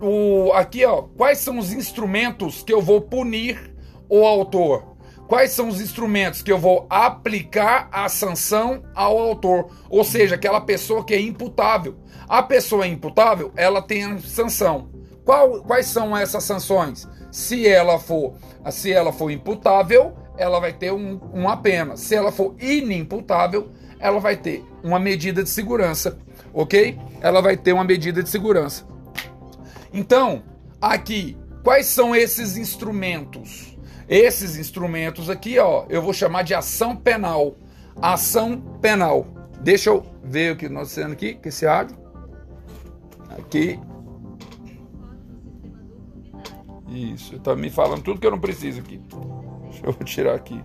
O, 0.00 0.50
aqui, 0.54 0.84
ó, 0.84 1.02
quais 1.02 1.38
são 1.38 1.58
os 1.58 1.72
instrumentos 1.72 2.62
que 2.62 2.72
eu 2.72 2.82
vou 2.82 3.00
punir 3.00 3.72
o 4.08 4.26
autor? 4.26 4.91
Quais 5.26 5.52
são 5.52 5.68
os 5.68 5.80
instrumentos 5.80 6.42
que 6.42 6.52
eu 6.52 6.58
vou 6.58 6.86
aplicar 6.90 7.88
a 7.92 8.08
sanção 8.08 8.82
ao 8.94 9.18
autor, 9.18 9.70
ou 9.88 10.04
seja, 10.04 10.34
aquela 10.34 10.60
pessoa 10.60 11.04
que 11.04 11.14
é 11.14 11.20
imputável. 11.20 11.96
A 12.28 12.42
pessoa 12.42 12.84
é 12.84 12.88
imputável, 12.88 13.52
ela 13.56 13.82
tem 13.82 14.18
sanção. 14.20 14.90
Qual, 15.24 15.62
quais 15.62 15.86
são 15.86 16.16
essas 16.16 16.44
sanções? 16.44 17.08
Se 17.30 17.66
ela 17.66 17.98
for, 17.98 18.34
se 18.70 18.92
ela 18.92 19.12
for 19.12 19.30
imputável, 19.30 20.14
ela 20.36 20.58
vai 20.60 20.72
ter 20.72 20.92
um, 20.92 21.18
uma 21.32 21.56
pena. 21.56 21.96
Se 21.96 22.14
ela 22.14 22.32
for 22.32 22.54
inimputável, 22.60 23.70
ela 23.98 24.18
vai 24.18 24.36
ter 24.36 24.64
uma 24.82 24.98
medida 24.98 25.42
de 25.42 25.48
segurança, 25.48 26.18
ok? 26.52 26.98
Ela 27.20 27.40
vai 27.40 27.56
ter 27.56 27.72
uma 27.72 27.84
medida 27.84 28.22
de 28.22 28.28
segurança. 28.28 28.84
Então, 29.92 30.42
aqui, 30.80 31.36
quais 31.62 31.86
são 31.86 32.14
esses 32.16 32.56
instrumentos? 32.56 33.71
Esses 34.08 34.56
instrumentos 34.56 35.30
aqui, 35.30 35.58
ó, 35.58 35.86
eu 35.88 36.02
vou 36.02 36.12
chamar 36.12 36.42
de 36.42 36.54
ação 36.54 36.96
penal. 36.96 37.56
Ação 38.00 38.60
penal. 38.80 39.26
Deixa 39.60 39.90
eu 39.90 40.04
ver 40.22 40.52
o 40.52 40.56
que 40.56 40.68
nós 40.68 40.94
temos 40.94 41.12
aqui, 41.12 41.34
que 41.34 41.48
esse 41.48 41.66
áudio. 41.66 41.96
Aqui. 43.30 43.78
Isso, 46.88 47.38
tá 47.40 47.56
me 47.56 47.70
falando 47.70 48.02
tudo 48.02 48.20
que 48.20 48.26
eu 48.26 48.30
não 48.30 48.40
preciso 48.40 48.80
aqui. 48.80 49.00
Deixa 49.62 49.86
eu 49.86 49.92
tirar 50.04 50.34
aqui. 50.34 50.62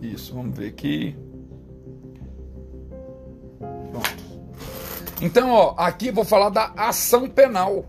Isso, 0.00 0.34
vamos 0.34 0.56
ver 0.56 0.68
aqui. 0.68 1.16
Então, 5.24 5.50
ó, 5.50 5.74
aqui 5.78 6.10
vou 6.10 6.22
falar 6.22 6.50
da 6.50 6.74
ação 6.76 7.26
penal. 7.26 7.86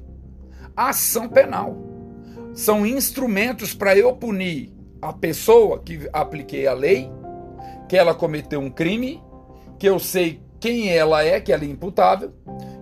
Ação 0.74 1.27
penal. 1.27 1.75
São 2.54 2.86
instrumentos 2.86 3.74
para 3.74 3.94
eu 3.94 4.15
punir 4.15 4.72
a 5.01 5.12
pessoa 5.12 5.80
que 5.80 6.10
apliquei 6.13 6.65
a 6.65 6.72
lei, 6.72 7.12
que 7.89 7.98
ela 7.98 8.15
cometeu 8.15 8.62
um 8.62 8.70
crime, 8.70 9.22
que 9.77 9.86
eu 9.86 10.00
sei 10.00 10.42
quem 10.62 10.89
ela 10.89 11.25
é, 11.25 11.42
que 11.42 11.51
ela 11.51 11.65
é 11.65 11.68
imputável. 11.68 12.34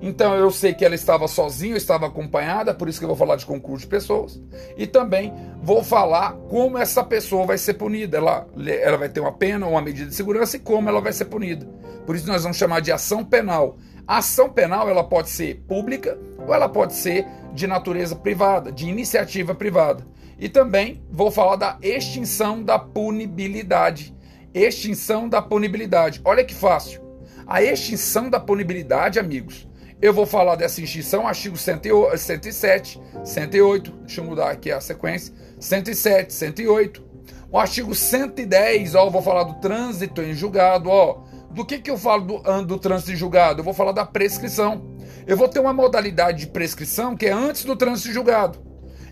Então 0.03 0.35
eu 0.35 0.51
sei 0.51 0.71
que 0.71 0.85
ela 0.85 0.93
estava 0.93 1.27
sozinha, 1.27 1.75
estava 1.75 2.05
acompanhada, 2.05 2.75
por 2.75 2.87
isso 2.87 2.99
que 2.99 3.05
eu 3.05 3.09
vou 3.09 3.17
falar 3.17 3.37
de 3.37 3.47
concurso 3.47 3.85
de 3.85 3.89
pessoas. 3.89 4.39
E 4.77 4.85
também 4.85 5.33
vou 5.63 5.83
falar 5.83 6.33
como 6.47 6.77
essa 6.77 7.03
pessoa 7.03 7.47
vai 7.47 7.57
ser 7.57 7.73
punida. 7.73 8.17
Ela, 8.17 8.45
ela 8.67 8.97
vai 8.97 9.09
ter 9.09 9.19
uma 9.19 9.31
pena, 9.31 9.65
uma 9.65 9.81
medida 9.81 10.11
de 10.11 10.15
segurança 10.15 10.57
e 10.57 10.59
como 10.59 10.89
ela 10.89 11.01
vai 11.01 11.11
ser 11.11 11.25
punida. 11.25 11.65
Por 12.05 12.15
isso 12.15 12.27
nós 12.27 12.43
vamos 12.43 12.57
chamar 12.57 12.81
de 12.81 12.91
ação 12.91 13.25
penal. 13.25 13.79
A 14.07 14.17
ação 14.17 14.49
penal 14.49 14.89
ela 14.89 15.03
pode 15.03 15.29
ser 15.29 15.63
pública 15.67 16.17
ou 16.37 16.53
ela 16.53 16.67
pode 16.67 16.93
ser 16.93 17.25
de 17.53 17.65
natureza 17.67 18.15
privada, 18.15 18.71
de 18.71 18.87
iniciativa 18.87 19.55
privada. 19.55 20.05
E 20.37 20.49
também 20.49 21.01
vou 21.09 21.31
falar 21.31 21.55
da 21.55 21.77
extinção 21.81 22.61
da 22.61 22.77
punibilidade. 22.77 24.13
Extinção 24.53 25.29
da 25.29 25.41
punibilidade. 25.41 26.19
Olha 26.25 26.43
que 26.43 26.53
fácil. 26.53 27.01
A 27.47 27.63
extinção 27.63 28.29
da 28.29 28.39
punibilidade, 28.39 29.19
amigos. 29.19 29.67
Eu 30.01 30.13
vou 30.13 30.25
falar 30.25 30.55
dessa 30.55 30.81
extinção, 30.81 31.25
artigo 31.25 31.55
107, 31.55 32.99
108. 33.23 33.91
Deixa 33.91 34.19
eu 34.19 34.25
mudar 34.25 34.51
aqui 34.51 34.69
a 34.69 34.81
sequência. 34.81 35.33
107, 35.59 36.33
108. 36.33 37.01
O 37.49 37.57
artigo 37.57 37.95
110, 37.95 38.95
ó, 38.95 39.09
vou 39.09 39.21
falar 39.21 39.43
do 39.43 39.53
trânsito 39.61 40.21
em 40.21 40.33
julgado, 40.33 40.89
ó. 40.89 41.23
Do 41.53 41.63
que, 41.63 41.77
que 41.77 41.91
eu 41.91 41.97
falo 41.97 42.25
do, 42.25 42.65
do 42.65 42.79
trânsito 42.79 43.11
em 43.11 43.15
julgado? 43.15 43.59
Eu 43.59 43.63
vou 43.63 43.73
falar 43.73 43.91
da 43.91 44.03
prescrição. 44.03 44.97
Eu 45.27 45.37
vou 45.37 45.47
ter 45.47 45.59
uma 45.59 45.71
modalidade 45.71 46.39
de 46.39 46.47
prescrição 46.47 47.15
que 47.15 47.27
é 47.27 47.31
antes 47.31 47.63
do 47.63 47.75
trânsito 47.75 48.09
em 48.09 48.13
julgado. 48.13 48.59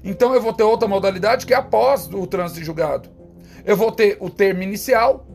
Então 0.04 0.34
eu 0.34 0.42
vou 0.42 0.52
ter 0.52 0.64
outra 0.64 0.88
modalidade 0.88 1.46
que 1.46 1.54
é 1.54 1.58
após 1.58 2.08
o 2.08 2.26
trânsito 2.26 2.62
em 2.62 2.64
julgado. 2.64 3.10
Eu 3.64 3.78
vou 3.78 3.92
ter 3.92 4.18
o 4.20 4.30
termo 4.30 4.64
inicial 4.64 5.28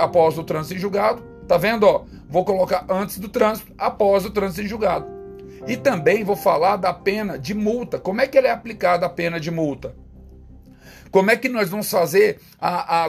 após 0.00 0.36
o 0.36 0.42
trânsito 0.42 0.74
em 0.74 0.78
julgado. 0.78 1.22
Tá 1.46 1.56
vendo? 1.56 1.84
Ó, 1.84 2.04
vou 2.28 2.44
colocar 2.44 2.84
antes 2.88 3.18
do 3.18 3.28
trânsito, 3.28 3.72
após 3.78 4.24
o 4.24 4.30
trânsito 4.30 4.62
em 4.62 4.68
julgado. 4.68 5.06
E 5.66 5.76
também 5.76 6.24
vou 6.24 6.36
falar 6.36 6.76
da 6.76 6.92
pena 6.92 7.38
de 7.38 7.54
multa. 7.54 8.00
Como 8.00 8.20
é 8.20 8.26
que 8.26 8.36
ela 8.36 8.48
é 8.48 8.50
aplicada 8.50 9.06
a 9.06 9.08
pena 9.08 9.38
de 9.38 9.50
multa? 9.50 9.94
Como 11.10 11.30
é 11.30 11.36
que 11.36 11.48
nós 11.48 11.68
vamos 11.68 11.90
fazer 11.90 12.40
a, 12.60 13.04
a, 13.04 13.08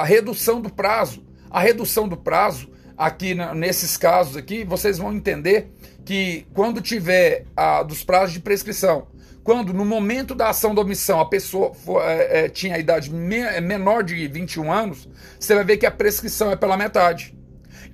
a 0.00 0.04
redução 0.04 0.60
do 0.60 0.70
prazo? 0.70 1.29
A 1.50 1.60
redução 1.60 2.06
do 2.06 2.16
prazo, 2.16 2.70
aqui 2.96 3.34
nesses 3.54 3.96
casos 3.96 4.36
aqui, 4.36 4.64
vocês 4.64 4.98
vão 4.98 5.12
entender 5.12 5.72
que 6.04 6.46
quando 6.54 6.80
tiver 6.80 7.44
a, 7.56 7.82
dos 7.82 8.04
prazos 8.04 8.32
de 8.32 8.40
prescrição, 8.40 9.08
quando 9.42 9.72
no 9.72 9.84
momento 9.84 10.34
da 10.34 10.50
ação 10.50 10.74
da 10.74 10.82
omissão 10.82 11.18
a 11.18 11.28
pessoa 11.28 11.74
for, 11.74 12.02
é, 12.02 12.44
é, 12.44 12.48
tinha 12.48 12.76
a 12.76 12.78
idade 12.78 13.12
me, 13.12 13.38
é, 13.38 13.60
menor 13.60 14.04
de 14.04 14.28
21 14.28 14.70
anos, 14.70 15.08
você 15.38 15.54
vai 15.54 15.64
ver 15.64 15.76
que 15.78 15.86
a 15.86 15.90
prescrição 15.90 16.50
é 16.50 16.56
pela 16.56 16.76
metade. 16.76 17.36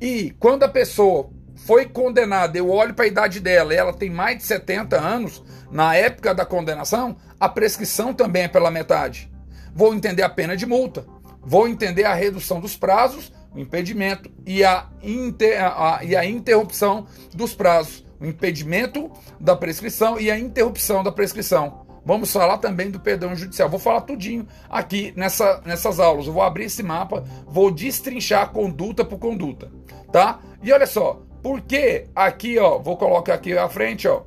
E 0.01 0.35
quando 0.39 0.65
a 0.65 0.69
pessoa 0.69 1.31
foi 1.55 1.87
condenada, 1.87 2.59
eu 2.59 2.69
olho 2.69 2.95
para 2.95 3.07
a 3.07 3.09
idade 3.09 3.41
dela 3.41 3.73
e 3.73 3.77
ela 3.77 3.93
tem 3.93 4.11
mais 4.11 4.37
de 4.39 4.43
70 4.45 5.01
anos, 5.01 5.43
na 5.71 5.95
época 5.95 6.35
da 6.35 6.45
condenação, 6.45 7.17
a 7.41 7.49
prescrição 7.49 8.13
também 8.13 8.45
é 8.45 8.49
pela 8.49 8.71
metade. 8.71 9.31
Vou 9.75 9.95
entender 9.95 10.23
a 10.23 10.29
pena 10.29 10.57
de 10.57 10.67
multa, 10.67 11.07
vou 11.43 11.69
entender 11.69 12.05
a 12.05 12.15
redução 12.15 12.61
dos 12.61 12.77
prazos, 12.77 13.33
o 13.57 13.61
impedimento 13.61 14.31
e 14.47 14.63
a, 14.63 14.87
inter, 15.03 15.61
a, 15.65 16.05
e 16.05 16.15
a 16.15 16.25
interrupção 16.25 17.07
dos 17.35 17.55
prazos 17.55 18.07
o 18.21 18.27
impedimento 18.27 19.11
da 19.39 19.55
prescrição 19.55 20.19
e 20.19 20.31
a 20.31 20.39
interrupção 20.39 21.03
da 21.03 21.13
prescrição. 21.13 21.87
Vamos 22.05 22.33
falar 22.33 22.59
também 22.59 22.91
do 22.91 23.01
perdão 23.01 23.35
judicial. 23.35 23.69
Vou 23.69 23.81
falar 23.81 24.03
tudinho 24.03 24.47
aqui 24.71 25.13
nessa, 25.17 25.61
nessas 25.65 25.99
aulas. 25.99 26.27
Eu 26.27 26.33
vou 26.33 26.43
abrir 26.43 26.65
esse 26.65 26.83
mapa, 26.83 27.25
vou 27.47 27.71
destrinchar 27.71 28.53
conduta 28.53 29.05
por 29.05 29.19
conduta, 29.19 29.71
tá? 30.13 30.41
E 30.63 30.73
olha 30.73 30.87
só, 30.87 31.21
porque 31.43 32.07
aqui, 32.15 32.59
ó, 32.59 32.79
vou 32.79 32.97
colocar 32.97 33.35
aqui 33.35 33.57
à 33.57 33.69
frente, 33.69 34.07
ó. 34.07 34.23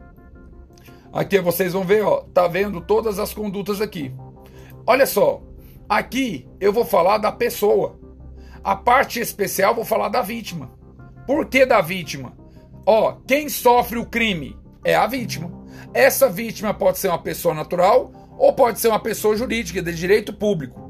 Aqui 1.12 1.40
vocês 1.40 1.74
vão 1.74 1.84
ver, 1.84 2.04
ó, 2.04 2.22
tá 2.34 2.48
vendo 2.48 2.82
todas 2.82 3.18
as 3.18 3.34
condutas 3.34 3.82
aqui. 3.82 4.14
Olha 4.86 5.06
só, 5.06 5.42
aqui 5.88 6.48
eu 6.60 6.74
vou 6.74 6.86
falar 6.86 7.18
da 7.18 7.32
pessoa. 7.32 7.98
A 8.64 8.76
parte 8.76 9.20
especial 9.20 9.74
vou 9.74 9.86
falar 9.86 10.10
da 10.10 10.22
vítima. 10.22 10.72
Por 11.26 11.46
que 11.46 11.66
da 11.66 11.82
vítima? 11.82 12.34
Ó, 12.86 13.18
quem 13.28 13.48
sofre 13.50 13.98
o 14.00 14.06
crime 14.06 14.58
é 14.84 14.96
a 14.96 15.08
vítima. 15.08 15.52
Essa 15.94 16.30
vítima 16.30 16.74
pode 16.74 16.98
ser 16.98 17.08
uma 17.08 17.22
pessoa 17.22 17.54
natural 17.54 18.12
ou 18.38 18.54
pode 18.54 18.80
ser 18.80 18.88
uma 18.88 19.00
pessoa 19.00 19.36
jurídica 19.36 19.82
de 19.82 19.94
direito 19.94 20.34
público. 20.34 20.90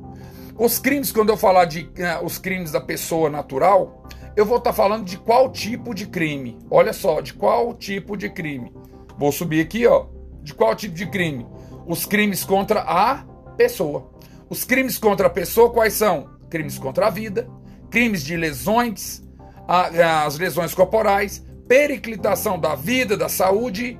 Os 0.57 0.77
crimes, 0.77 1.11
quando 1.11 1.29
eu 1.29 1.37
falar 1.37 1.65
de 1.65 1.81
uh, 1.81 2.25
os 2.25 2.37
crimes 2.37 2.71
da 2.71 2.81
pessoa 2.81 3.29
natural, 3.29 4.03
eu 4.35 4.45
vou 4.45 4.57
estar 4.57 4.71
tá 4.71 4.75
falando 4.75 5.05
de 5.05 5.17
qual 5.17 5.49
tipo 5.51 5.93
de 5.93 6.05
crime. 6.05 6.57
Olha 6.69 6.93
só, 6.93 7.21
de 7.21 7.33
qual 7.33 7.73
tipo 7.73 8.17
de 8.17 8.29
crime. 8.29 8.73
Vou 9.17 9.31
subir 9.31 9.61
aqui, 9.61 9.85
ó. 9.87 10.07
De 10.41 10.53
qual 10.53 10.75
tipo 10.75 10.95
de 10.95 11.05
crime? 11.05 11.47
Os 11.85 12.05
crimes 12.05 12.43
contra 12.43 12.81
a 12.81 13.25
pessoa. 13.57 14.11
Os 14.49 14.63
crimes 14.63 14.97
contra 14.97 15.27
a 15.27 15.29
pessoa 15.29 15.71
quais 15.71 15.93
são? 15.93 16.29
Crimes 16.49 16.77
contra 16.77 17.07
a 17.07 17.09
vida, 17.09 17.49
crimes 17.89 18.23
de 18.23 18.35
lesões, 18.35 19.21
as 19.67 20.37
lesões 20.37 20.73
corporais, 20.73 21.45
periclitação 21.67 22.59
da 22.59 22.75
vida, 22.75 23.15
da 23.15 23.29
saúde, 23.29 23.99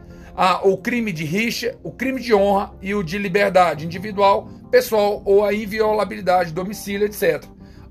o 0.64 0.78
crime 0.78 1.12
de 1.12 1.26
rixa, 1.26 1.78
o 1.84 1.92
crime 1.92 2.22
de 2.22 2.34
honra 2.34 2.74
e 2.82 2.96
o 2.96 3.04
de 3.04 3.18
liberdade 3.18 3.86
individual, 3.86 4.50
pessoal 4.72 5.22
ou 5.26 5.44
a 5.44 5.54
inviolabilidade, 5.54 6.54
domicílio, 6.54 7.06
etc. 7.06 7.44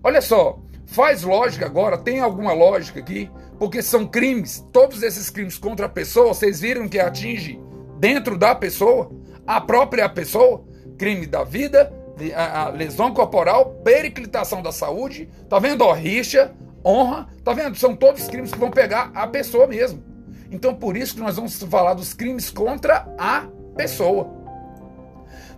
Olha 0.03 0.21
só, 0.21 0.59
faz 0.87 1.23
lógica 1.23 1.67
agora, 1.67 1.99
tem 1.99 2.21
alguma 2.21 2.53
lógica 2.53 3.01
aqui, 3.01 3.31
porque 3.59 3.83
são 3.83 4.07
crimes, 4.07 4.67
todos 4.73 5.03
esses 5.03 5.29
crimes 5.29 5.59
contra 5.59 5.87
a 5.87 5.89
pessoa, 5.91 6.33
vocês 6.33 6.61
viram 6.61 6.89
que 6.89 6.99
atinge 6.99 7.61
dentro 7.99 8.39
da 8.39 8.55
pessoa, 8.55 9.11
a 9.47 9.61
própria 9.61 10.09
pessoa, 10.09 10.65
crime 10.97 11.27
da 11.27 11.45
vida, 11.45 11.93
a, 12.35 12.63
a 12.63 12.69
lesão 12.69 13.13
corporal, 13.13 13.81
periclitação 13.85 14.63
da 14.63 14.73
saúde, 14.73 15.29
tá 15.49 15.59
vendo? 15.59 15.83
Ó, 15.83 15.93
rixa, 15.93 16.53
honra, 16.85 17.29
tá 17.45 17.53
vendo? 17.53 17.77
São 17.77 17.95
todos 17.95 18.29
crimes 18.29 18.53
que 18.53 18.59
vão 18.59 18.71
pegar 18.71 19.11
a 19.15 19.27
pessoa 19.27 19.67
mesmo. 19.67 20.03
Então 20.51 20.75
por 20.75 20.97
isso 20.97 21.15
que 21.15 21.21
nós 21.21 21.37
vamos 21.37 21.63
falar 21.63 21.95
dos 21.95 22.15
crimes 22.15 22.51
contra 22.51 23.07
a 23.19 23.47
pessoa. 23.77 24.31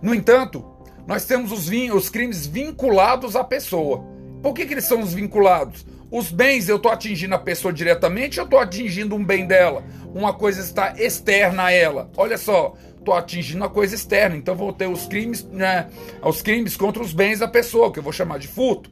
No 0.01 0.13
entanto, 0.13 0.65
nós 1.07 1.25
temos 1.25 1.51
os, 1.51 1.69
os 1.93 2.09
crimes 2.09 2.45
vinculados 2.45 3.35
à 3.35 3.43
pessoa. 3.43 4.03
Por 4.41 4.53
que, 4.53 4.65
que 4.65 4.73
eles 4.73 4.85
são 4.85 5.01
os 5.01 5.13
vinculados? 5.13 5.85
Os 6.09 6.29
bens 6.29 6.67
eu 6.67 6.75
estou 6.75 6.91
atingindo 6.91 7.35
a 7.35 7.39
pessoa 7.39 7.71
diretamente 7.71 8.39
ou 8.39 8.43
estou 8.43 8.59
atingindo 8.59 9.15
um 9.15 9.23
bem 9.23 9.45
dela? 9.45 9.83
Uma 10.13 10.33
coisa 10.33 10.59
está 10.59 10.93
externa 10.97 11.65
a 11.65 11.71
ela. 11.71 12.09
Olha 12.17 12.37
só, 12.37 12.73
estou 13.01 13.13
atingindo 13.13 13.63
a 13.63 13.69
coisa 13.69 13.93
externa. 13.93 14.35
Então 14.37 14.55
vou 14.55 14.71
ter 14.71 14.87
os 14.87 15.05
crimes, 15.05 15.43
né, 15.43 15.89
os 16.23 16.41
crimes 16.41 16.77
contra 16.77 17.03
os 17.03 17.13
bens 17.13 17.39
da 17.39 17.47
pessoa, 17.47 17.91
que 17.91 17.99
eu 17.99 18.03
vou 18.03 18.13
chamar 18.13 18.39
de 18.39 18.47
furto 18.47 18.89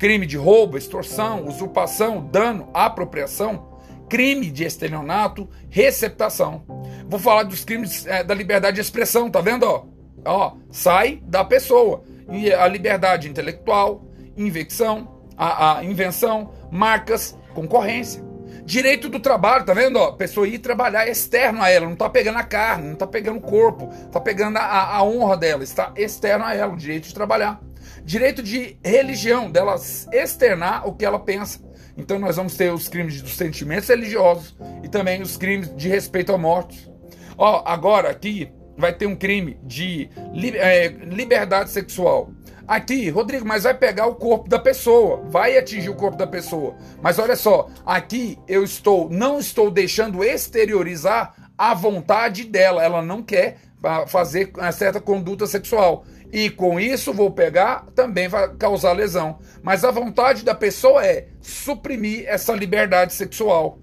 crime 0.00 0.24
de 0.24 0.38
roubo, 0.38 0.78
extorsão, 0.78 1.46
usurpação, 1.46 2.26
dano, 2.26 2.70
apropriação, 2.72 3.78
crime 4.08 4.50
de 4.50 4.64
estelionato, 4.64 5.46
receptação. 5.68 6.64
Vou 7.06 7.20
falar 7.20 7.42
dos 7.42 7.66
crimes 7.66 8.06
é, 8.06 8.24
da 8.24 8.34
liberdade 8.34 8.76
de 8.76 8.80
expressão, 8.80 9.30
tá 9.30 9.42
vendo? 9.42 9.64
Ó, 9.64 9.84
ó, 10.24 10.52
sai 10.70 11.20
da 11.22 11.44
pessoa. 11.44 12.02
E 12.30 12.50
a 12.50 12.66
liberdade 12.66 13.28
intelectual, 13.28 14.02
invecção, 14.38 15.20
a, 15.36 15.78
a 15.78 15.84
invenção, 15.84 16.50
marcas, 16.72 17.36
concorrência. 17.54 18.29
Direito 18.70 19.08
do 19.08 19.18
trabalho, 19.18 19.64
tá 19.64 19.74
vendo? 19.74 19.96
Ó, 19.96 20.12
pessoa 20.12 20.46
ir 20.46 20.60
trabalhar 20.60 21.08
externo 21.08 21.60
a 21.60 21.68
ela, 21.68 21.88
não 21.88 21.96
tá 21.96 22.08
pegando 22.08 22.38
a 22.38 22.44
carne, 22.44 22.90
não 22.90 22.94
tá 22.94 23.04
pegando 23.04 23.38
o 23.38 23.42
corpo, 23.42 23.88
tá 24.12 24.20
pegando 24.20 24.58
a, 24.58 24.94
a 24.94 25.02
honra 25.02 25.36
dela, 25.36 25.64
está 25.64 25.92
externo 25.96 26.44
a 26.44 26.54
ela, 26.54 26.72
o 26.72 26.76
direito 26.76 27.08
de 27.08 27.14
trabalhar 27.14 27.60
direito 28.04 28.44
de 28.44 28.78
religião, 28.84 29.50
dela 29.50 29.74
externar 30.12 30.86
o 30.86 30.94
que 30.94 31.04
ela 31.04 31.18
pensa. 31.18 31.60
Então 31.96 32.16
nós 32.16 32.36
vamos 32.36 32.54
ter 32.54 32.72
os 32.72 32.88
crimes 32.88 33.20
dos 33.20 33.36
sentimentos 33.36 33.88
religiosos 33.88 34.56
e 34.84 34.88
também 34.88 35.20
os 35.20 35.36
crimes 35.36 35.74
de 35.74 35.88
respeito 35.88 36.30
aos 36.30 36.40
mortos. 36.40 36.88
Ó, 37.36 37.64
agora 37.66 38.08
aqui 38.08 38.52
vai 38.78 38.92
ter 38.92 39.06
um 39.06 39.16
crime 39.16 39.58
de 39.64 40.08
é, 40.54 40.88
liberdade 40.88 41.70
sexual. 41.70 42.30
Aqui, 42.70 43.10
Rodrigo, 43.10 43.44
mas 43.44 43.64
vai 43.64 43.74
pegar 43.74 44.06
o 44.06 44.14
corpo 44.14 44.48
da 44.48 44.56
pessoa, 44.56 45.24
vai 45.28 45.58
atingir 45.58 45.90
o 45.90 45.96
corpo 45.96 46.16
da 46.16 46.24
pessoa. 46.24 46.76
Mas 47.02 47.18
olha 47.18 47.34
só, 47.34 47.68
aqui 47.84 48.38
eu 48.46 48.62
estou, 48.62 49.10
não 49.10 49.40
estou 49.40 49.72
deixando 49.72 50.22
exteriorizar 50.22 51.34
a 51.58 51.74
vontade 51.74 52.44
dela. 52.44 52.80
Ela 52.80 53.02
não 53.02 53.24
quer 53.24 53.56
ah, 53.82 54.06
fazer 54.06 54.52
uma 54.56 54.70
certa 54.70 55.00
conduta 55.00 55.48
sexual 55.48 56.04
e 56.32 56.48
com 56.48 56.78
isso 56.78 57.12
vou 57.12 57.32
pegar, 57.32 57.86
também 57.92 58.28
vai 58.28 58.54
causar 58.54 58.92
lesão. 58.92 59.40
Mas 59.64 59.84
a 59.84 59.90
vontade 59.90 60.44
da 60.44 60.54
pessoa 60.54 61.04
é 61.04 61.26
suprimir 61.40 62.24
essa 62.28 62.54
liberdade 62.54 63.14
sexual 63.14 63.80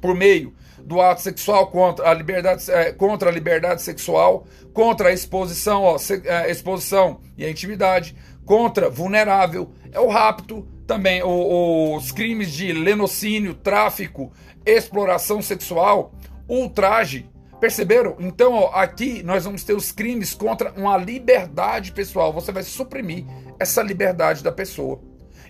por 0.00 0.14
meio 0.14 0.54
do 0.86 1.00
ato 1.00 1.20
sexual 1.20 1.66
contra 1.66 2.08
a 2.08 2.14
liberdade, 2.14 2.70
é, 2.70 2.92
contra 2.92 3.28
a 3.28 3.32
liberdade 3.32 3.82
sexual, 3.82 4.46
contra 4.72 5.08
a 5.08 5.12
exposição, 5.12 5.82
ó, 5.82 5.98
se, 5.98 6.22
é, 6.24 6.48
exposição 6.50 7.20
e 7.36 7.44
a 7.44 7.50
intimidade, 7.50 8.16
contra 8.44 8.88
vulnerável, 8.88 9.72
é 9.90 9.98
o 9.98 10.08
rapto, 10.08 10.66
também 10.86 11.22
o, 11.24 11.96
os 11.96 12.12
crimes 12.12 12.52
de 12.52 12.72
lenocínio, 12.72 13.52
tráfico, 13.52 14.32
exploração 14.64 15.42
sexual, 15.42 16.12
ultraje, 16.48 17.28
Perceberam? 17.60 18.16
Então, 18.20 18.52
ó, 18.52 18.70
aqui 18.74 19.22
nós 19.22 19.44
vamos 19.44 19.64
ter 19.64 19.72
os 19.72 19.90
crimes 19.90 20.34
contra 20.34 20.72
uma 20.72 20.96
liberdade 20.98 21.90
pessoal. 21.90 22.32
Você 22.32 22.52
vai 22.52 22.62
suprimir 22.62 23.24
essa 23.58 23.82
liberdade 23.82 24.44
da 24.44 24.52
pessoa. 24.52 25.00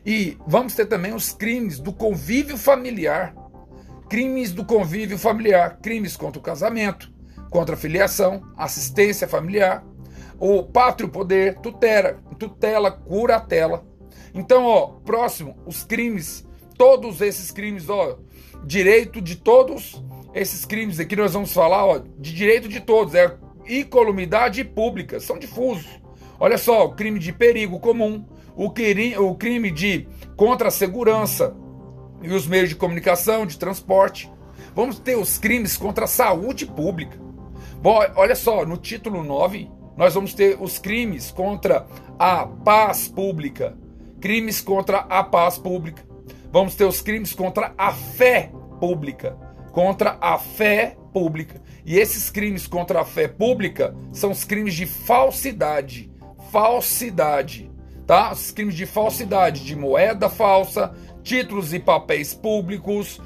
E 0.05 0.39
vamos 0.47 0.75
ter 0.75 0.87
também 0.87 1.13
os 1.13 1.33
crimes 1.33 1.81
do 1.81 1.93
convívio 1.93 2.57
familiar. 2.57 3.35
Crimes 4.09 4.53
do 4.53 4.65
convívio 4.65 5.19
familiar, 5.19 5.79
crimes 5.83 6.17
contra 6.17 6.39
o 6.39 6.43
casamento, 6.43 7.13
contra 7.51 7.75
a 7.75 7.79
filiação, 7.79 8.43
assistência 8.57 9.27
familiar, 9.27 9.85
o 10.39 10.63
pátrio 10.63 11.09
poder, 11.09 11.59
tutela, 11.59 12.23
tutela, 12.39 12.91
curatela. 12.91 13.85
Então, 14.35 14.65
ó, 14.65 14.87
próximo, 15.05 15.57
os 15.67 15.83
crimes, 15.83 16.47
todos 16.77 17.21
esses 17.21 17.51
crimes, 17.51 17.89
ó, 17.89 18.19
direito 18.65 19.21
de 19.21 19.37
todos 19.37 20.03
esses 20.37 20.67
crimes 20.67 21.01
aqui 21.01 21.17
nós 21.17 21.33
vamos 21.33 21.51
falar 21.51 21.87
ó, 21.87 21.99
de 21.99 22.35
direito 22.35 22.69
de 22.69 22.81
todos, 22.81 23.15
é 23.15 23.39
incolumidade 23.67 24.63
pública, 24.63 25.19
são 25.19 25.39
difusos. 25.39 25.89
Olha 26.39 26.59
só, 26.59 26.85
o 26.85 26.95
crime 26.95 27.19
de 27.19 27.33
perigo 27.33 27.81
comum, 27.81 28.27
o 28.55 28.71
crime, 28.71 29.71
de 29.71 30.07
contra 30.37 30.69
a 30.69 30.71
segurança 30.71 31.57
e 32.27 32.35
os 32.35 32.47
meios 32.47 32.69
de 32.69 32.77
comunicação, 32.77 33.47
de 33.47 33.59
transporte. 33.59 34.31
Vamos 34.75 34.99
ter 34.99 35.17
os 35.17 35.39
crimes 35.39 35.77
contra 35.77 36.05
a 36.05 36.09
saúde 36.09 36.67
pública. 36.67 37.19
Bom, 37.81 37.99
olha 38.17 38.35
só, 38.35 38.65
no 38.67 38.77
título 38.77 39.23
9, 39.23 39.71
nós 39.97 40.15
vamos 40.15 40.35
ter 40.35 40.57
os 40.61 40.79
crimes 40.79 41.31
contra 41.31 41.87
a 42.19 42.47
paz 42.47 43.09
pública, 43.09 43.77
crimes 44.21 44.61
contra 44.61 44.99
a 44.99 45.23
paz 45.23 45.57
pública. 45.57 46.03
Vamos 46.53 46.75
ter 46.75 46.85
os 46.85 47.01
crimes 47.01 47.33
contra 47.33 47.73
a 47.79 47.93
fé 47.93 48.51
pública 48.81 49.47
contra 49.77 50.17
a 50.23 50.39
fé 50.39 50.97
pública. 51.13 51.61
E 51.85 51.99
esses 51.99 52.31
crimes 52.31 52.67
contra 52.67 53.03
a 53.03 53.05
fé 53.05 53.29
pública 53.29 53.95
são 54.11 54.31
os 54.31 54.43
crimes 54.43 54.73
de 54.73 54.87
falsidade. 54.87 56.11
Falsidade. 56.51 57.71
Tá? 58.07 58.33
Os 58.33 58.51
crimes 58.51 58.75
de 58.75 58.87
falsidade, 58.87 59.63
de 59.63 59.77
moeda 59.77 60.31
falsa, 60.31 60.95
títulos 61.27 61.75
e 61.75 61.81
papéis 61.81 62.33
públicos, 62.33 63.21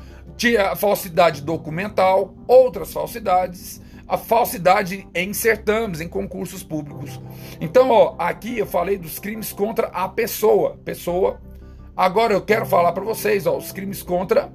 falsidade 0.78 1.42
documental, 1.42 2.34
outras 2.48 2.90
falsidades, 2.94 3.78
a 4.08 4.16
falsidade 4.16 5.06
em 5.14 5.34
certames, 5.34 6.00
em 6.00 6.08
concursos 6.08 6.62
públicos. 6.62 7.20
Então, 7.60 7.90
ó, 7.90 8.14
aqui 8.18 8.58
eu 8.58 8.64
falei 8.64 8.96
dos 8.96 9.18
crimes 9.18 9.52
contra 9.52 9.88
a 9.88 10.08
pessoa, 10.08 10.78
pessoa. 10.82 11.42
Agora 11.94 12.32
eu 12.32 12.40
quero 12.40 12.64
falar 12.64 12.92
para 12.92 13.04
vocês, 13.04 13.46
ó, 13.46 13.58
os 13.58 13.70
crimes 13.70 14.02
contra 14.02 14.50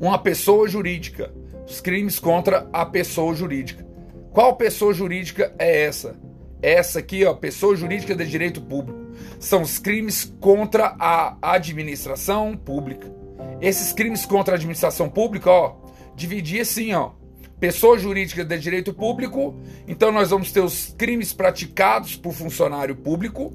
uma 0.00 0.18
pessoa 0.18 0.66
jurídica, 0.66 1.30
os 1.68 1.82
crimes 1.82 2.18
contra 2.18 2.66
a 2.72 2.86
pessoa 2.86 3.34
jurídica. 3.34 3.86
Qual 4.32 4.56
pessoa 4.56 4.94
jurídica 4.94 5.54
é 5.58 5.82
essa? 5.82 6.18
Essa 6.62 7.00
aqui, 7.00 7.26
ó, 7.26 7.34
pessoa 7.34 7.76
jurídica 7.76 8.14
de 8.14 8.26
direito 8.26 8.62
público. 8.62 9.05
São 9.38 9.62
os 9.62 9.78
crimes 9.78 10.32
contra 10.40 10.96
a 10.98 11.36
administração 11.42 12.56
pública. 12.56 13.14
Esses 13.60 13.92
crimes 13.92 14.26
contra 14.26 14.54
a 14.54 14.56
administração 14.56 15.08
pública, 15.08 15.50
ó, 15.50 15.76
dividir 16.14 16.60
assim, 16.60 16.92
ó. 16.92 17.10
Pessoa 17.58 17.98
jurídica 17.98 18.44
de 18.44 18.58
direito 18.58 18.92
público, 18.92 19.54
então 19.88 20.12
nós 20.12 20.28
vamos 20.28 20.52
ter 20.52 20.60
os 20.60 20.94
crimes 20.98 21.32
praticados 21.32 22.14
por 22.14 22.34
funcionário 22.34 22.94
público, 22.94 23.50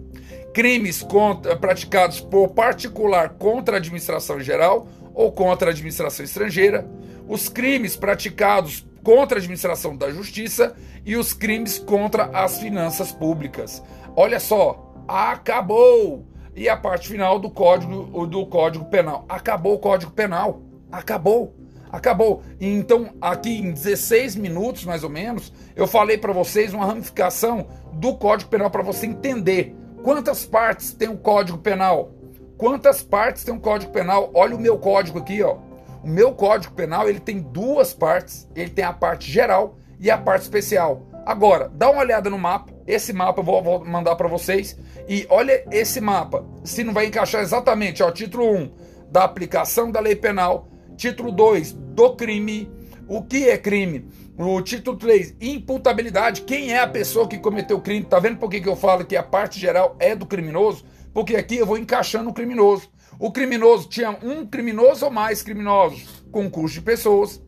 crimes 0.56 1.04
contra, 1.04 1.56
praticados 1.56 2.20
por 2.20 2.50
particular 2.50 3.30
contra 3.38 3.76
a 3.76 3.78
administração 3.78 4.40
geral 4.40 4.88
ou 5.14 5.32
contra 5.32 5.70
a 5.70 5.72
administração 5.72 6.26
estrangeira, 6.26 6.90
os 7.28 7.48
crimes 7.48 7.96
praticados 7.96 8.86
contra 9.04 9.38
a 9.38 9.40
administração 9.40 9.96
da 9.96 10.12
justiça 10.12 10.76
e 11.06 11.16
os 11.16 11.32
crimes 11.32 11.78
contra 11.78 12.26
as 12.26 12.60
finanças 12.60 13.12
públicas. 13.12 13.84
Olha 14.16 14.40
só, 14.40 14.91
acabou! 15.12 16.26
E 16.56 16.68
a 16.68 16.76
parte 16.76 17.08
final 17.08 17.40
do 17.40 17.50
código 17.50 18.26
do 18.28 18.46
código 18.46 18.86
penal. 18.86 19.26
Acabou 19.30 19.76
o 19.76 19.80
código 19.80 20.12
penal. 20.12 20.62
Acabou. 20.92 21.56
Acabou. 21.92 22.42
Então, 22.60 23.14
aqui 23.20 23.60
em 23.60 23.72
16 23.72 24.36
minutos 24.36 24.86
mais 24.86 25.04
ou 25.04 25.10
menos, 25.10 25.52
eu 25.76 25.86
falei 25.86 26.18
para 26.18 26.32
vocês 26.32 26.74
uma 26.74 26.86
ramificação 26.86 27.68
do 27.94 28.16
Código 28.16 28.50
Penal 28.50 28.72
para 28.72 28.82
você 28.82 29.06
entender 29.06 29.76
quantas 30.02 30.46
partes 30.46 30.94
tem 30.94 31.10
o 31.10 31.18
Código 31.18 31.58
Penal. 31.58 32.14
Quantas 32.58 33.02
partes 33.04 33.44
tem 33.44 33.54
o 33.54 33.60
Código 33.60 33.92
Penal? 33.92 34.32
Olha 34.34 34.56
o 34.56 34.60
meu 34.60 34.78
código 34.78 35.20
aqui, 35.20 35.44
ó. 35.44 35.58
O 36.02 36.08
meu 36.08 36.32
Código 36.34 36.74
Penal, 36.74 37.10
ele 37.10 37.20
tem 37.20 37.40
duas 37.40 37.94
partes. 37.94 38.48
Ele 38.56 38.70
tem 38.70 38.86
a 38.86 38.94
parte 38.94 39.30
geral 39.30 39.76
e 40.00 40.10
a 40.10 40.18
parte 40.18 40.44
especial. 40.44 41.11
Agora, 41.26 41.70
dá 41.74 41.90
uma 41.90 42.02
olhada 42.02 42.30
no 42.30 42.38
mapa. 42.38 42.74
Esse 42.88 43.14
mapa 43.14 43.42
eu 43.42 43.44
vou, 43.44 43.86
mandar 43.86 44.16
para 44.16 44.28
vocês. 44.28 44.78
E 45.08 45.26
olha 45.30 45.64
esse 45.72 46.02
mapa. 46.02 46.46
Se 46.64 46.84
não 46.84 46.94
vai 46.94 47.06
encaixar 47.06 47.42
exatamente, 47.42 48.02
ó, 48.02 48.12
título 48.12 48.52
1 48.56 48.72
da 49.12 49.24
aplicação 49.24 49.92
da 49.92 50.00
lei 50.00 50.16
penal, 50.16 50.70
título 50.96 51.32
2 51.32 51.74
do 51.74 52.16
crime. 52.16 52.72
O 53.08 53.22
que 53.24 53.50
é 53.50 53.58
crime? 53.58 54.10
O 54.38 54.62
título 54.62 54.98
3, 54.98 55.36
imputabilidade. 55.42 56.42
Quem 56.42 56.74
é 56.74 56.80
a 56.80 56.88
pessoa 56.88 57.28
que 57.28 57.38
cometeu 57.38 57.78
o 57.78 57.82
crime? 57.82 58.06
Tá 58.06 58.20
vendo 58.20 58.38
por 58.38 58.50
que 58.50 58.68
eu 58.68 58.76
falo 58.76 59.06
que 59.06 59.16
a 59.16 59.24
parte 59.24 59.60
geral 59.60 59.96
é 60.00 60.16
do 60.16 60.26
criminoso? 60.26 60.86
Porque 61.14 61.36
aqui 61.36 61.58
eu 61.58 61.66
vou 61.66 61.78
encaixando 61.78 62.30
o 62.30 62.34
criminoso. 62.34 62.90
O 63.20 63.32
criminoso 63.32 63.88
tinha 63.90 64.18
um 64.24 64.48
criminoso 64.48 65.06
ou 65.06 65.12
mais 65.12 65.44
criminosos, 65.44 66.24
concurso 66.32 66.76
de 66.76 66.82
pessoas. 66.82 67.44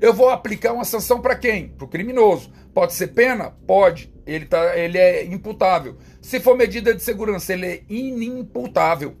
Eu 0.00 0.12
vou 0.12 0.28
aplicar 0.30 0.72
uma 0.72 0.84
sanção 0.84 1.20
para 1.20 1.36
quem? 1.36 1.68
Para 1.68 1.84
o 1.84 1.88
criminoso. 1.88 2.50
Pode 2.74 2.94
ser 2.94 3.08
pena? 3.08 3.50
Pode. 3.66 4.12
Ele, 4.26 4.46
tá, 4.46 4.76
ele 4.76 4.98
é 4.98 5.24
imputável. 5.24 5.96
Se 6.20 6.40
for 6.40 6.56
medida 6.56 6.94
de 6.94 7.02
segurança, 7.02 7.52
ele 7.52 7.66
é 7.66 7.82
inimputável. 7.88 9.16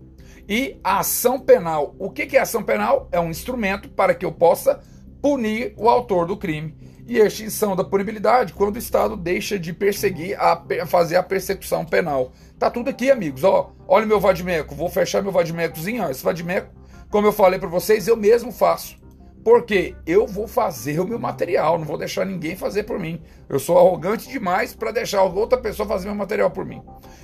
E 0.48 0.78
a 0.82 1.00
ação 1.00 1.38
penal. 1.38 1.94
O 1.98 2.10
que 2.10 2.36
é 2.36 2.40
ação 2.40 2.62
penal? 2.62 3.08
É 3.12 3.20
um 3.20 3.30
instrumento 3.30 3.88
para 3.88 4.14
que 4.14 4.24
eu 4.24 4.32
possa 4.32 4.80
punir 5.20 5.74
o 5.76 5.88
autor 5.88 6.26
do 6.26 6.36
crime. 6.36 6.76
E 7.06 7.18
extinção 7.18 7.74
da 7.74 7.84
punibilidade 7.84 8.52
quando 8.52 8.76
o 8.76 8.78
Estado 8.78 9.16
deixa 9.16 9.58
de 9.58 9.72
perseguir, 9.72 10.38
a, 10.40 10.86
fazer 10.86 11.16
a 11.16 11.22
persecução 11.22 11.84
penal. 11.84 12.32
Tá 12.58 12.70
tudo 12.70 12.90
aqui, 12.90 13.10
amigos. 13.10 13.44
Ó, 13.44 13.72
olha 13.88 14.06
meu 14.06 14.20
vadimeco. 14.20 14.74
Vou 14.74 14.88
fechar 14.88 15.22
meu 15.22 15.32
vadimecozinho. 15.32 16.04
Ó. 16.04 16.10
Esse 16.10 16.24
vadimeco, 16.24 16.72
como 17.10 17.26
eu 17.26 17.32
falei 17.32 17.58
para 17.58 17.68
vocês, 17.68 18.06
eu 18.06 18.16
mesmo 18.16 18.52
faço. 18.52 19.01
Porque 19.44 19.96
eu 20.06 20.26
vou 20.26 20.46
fazer 20.46 21.00
o 21.00 21.06
meu 21.06 21.18
material, 21.18 21.78
não 21.78 21.84
vou 21.84 21.98
deixar 21.98 22.24
ninguém 22.24 22.56
fazer 22.56 22.84
por 22.84 22.98
mim. 22.98 23.20
Eu 23.48 23.58
sou 23.58 23.76
arrogante 23.78 24.28
demais 24.28 24.74
para 24.74 24.92
deixar 24.92 25.22
outra 25.22 25.58
pessoa 25.58 25.88
fazer 25.88 26.06
meu 26.06 26.14
material 26.14 26.50
por 26.50 26.64
mim. 26.64 26.80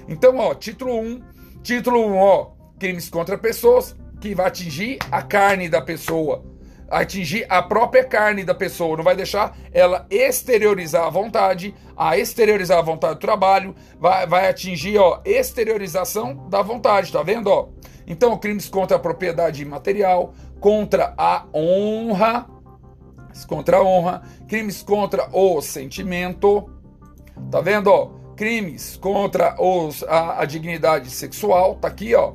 Então, 0.08 0.36
ó, 0.38 0.54
título 0.54 0.98
1, 1.00 1.22
título 1.62 2.06
1, 2.06 2.16
ó, 2.16 2.50
crimes 2.78 3.08
contra 3.08 3.38
pessoas, 3.38 3.94
que 4.20 4.34
vai 4.34 4.46
atingir 4.46 4.98
a 5.12 5.22
carne 5.22 5.68
da 5.68 5.80
pessoa, 5.80 6.44
atingir 6.90 7.46
a 7.48 7.62
própria 7.62 8.02
carne 8.02 8.42
da 8.42 8.54
pessoa, 8.54 8.96
não 8.96 9.04
vai 9.04 9.14
deixar 9.14 9.56
ela 9.72 10.06
exteriorizar 10.10 11.04
a 11.04 11.10
vontade, 11.10 11.74
a 11.96 12.18
exteriorizar 12.18 12.78
a 12.78 12.82
vontade 12.82 13.14
do 13.14 13.20
trabalho, 13.20 13.74
vai, 13.98 14.26
vai 14.26 14.48
atingir, 14.48 14.98
ó, 14.98 15.20
exteriorização 15.24 16.48
da 16.48 16.62
vontade, 16.62 17.12
tá 17.12 17.22
vendo, 17.22 17.48
ó? 17.48 17.68
Então, 18.10 18.36
crimes 18.38 18.70
contra 18.70 18.96
a 18.96 19.00
propriedade 19.00 19.62
material, 19.66 20.32
contra 20.60 21.14
a 21.16 21.44
honra, 21.54 22.46
contra 23.46 23.78
a 23.78 23.82
honra, 23.82 24.22
crimes 24.48 24.82
contra 24.82 25.28
o 25.32 25.60
sentimento, 25.60 26.70
tá 27.50 27.60
vendo, 27.60 27.88
ó? 27.88 28.10
Crimes 28.36 28.96
contra 28.96 29.60
os, 29.60 30.02
a, 30.04 30.42
a 30.42 30.44
dignidade 30.44 31.10
sexual, 31.10 31.76
tá 31.76 31.88
aqui, 31.88 32.14
ó, 32.14 32.34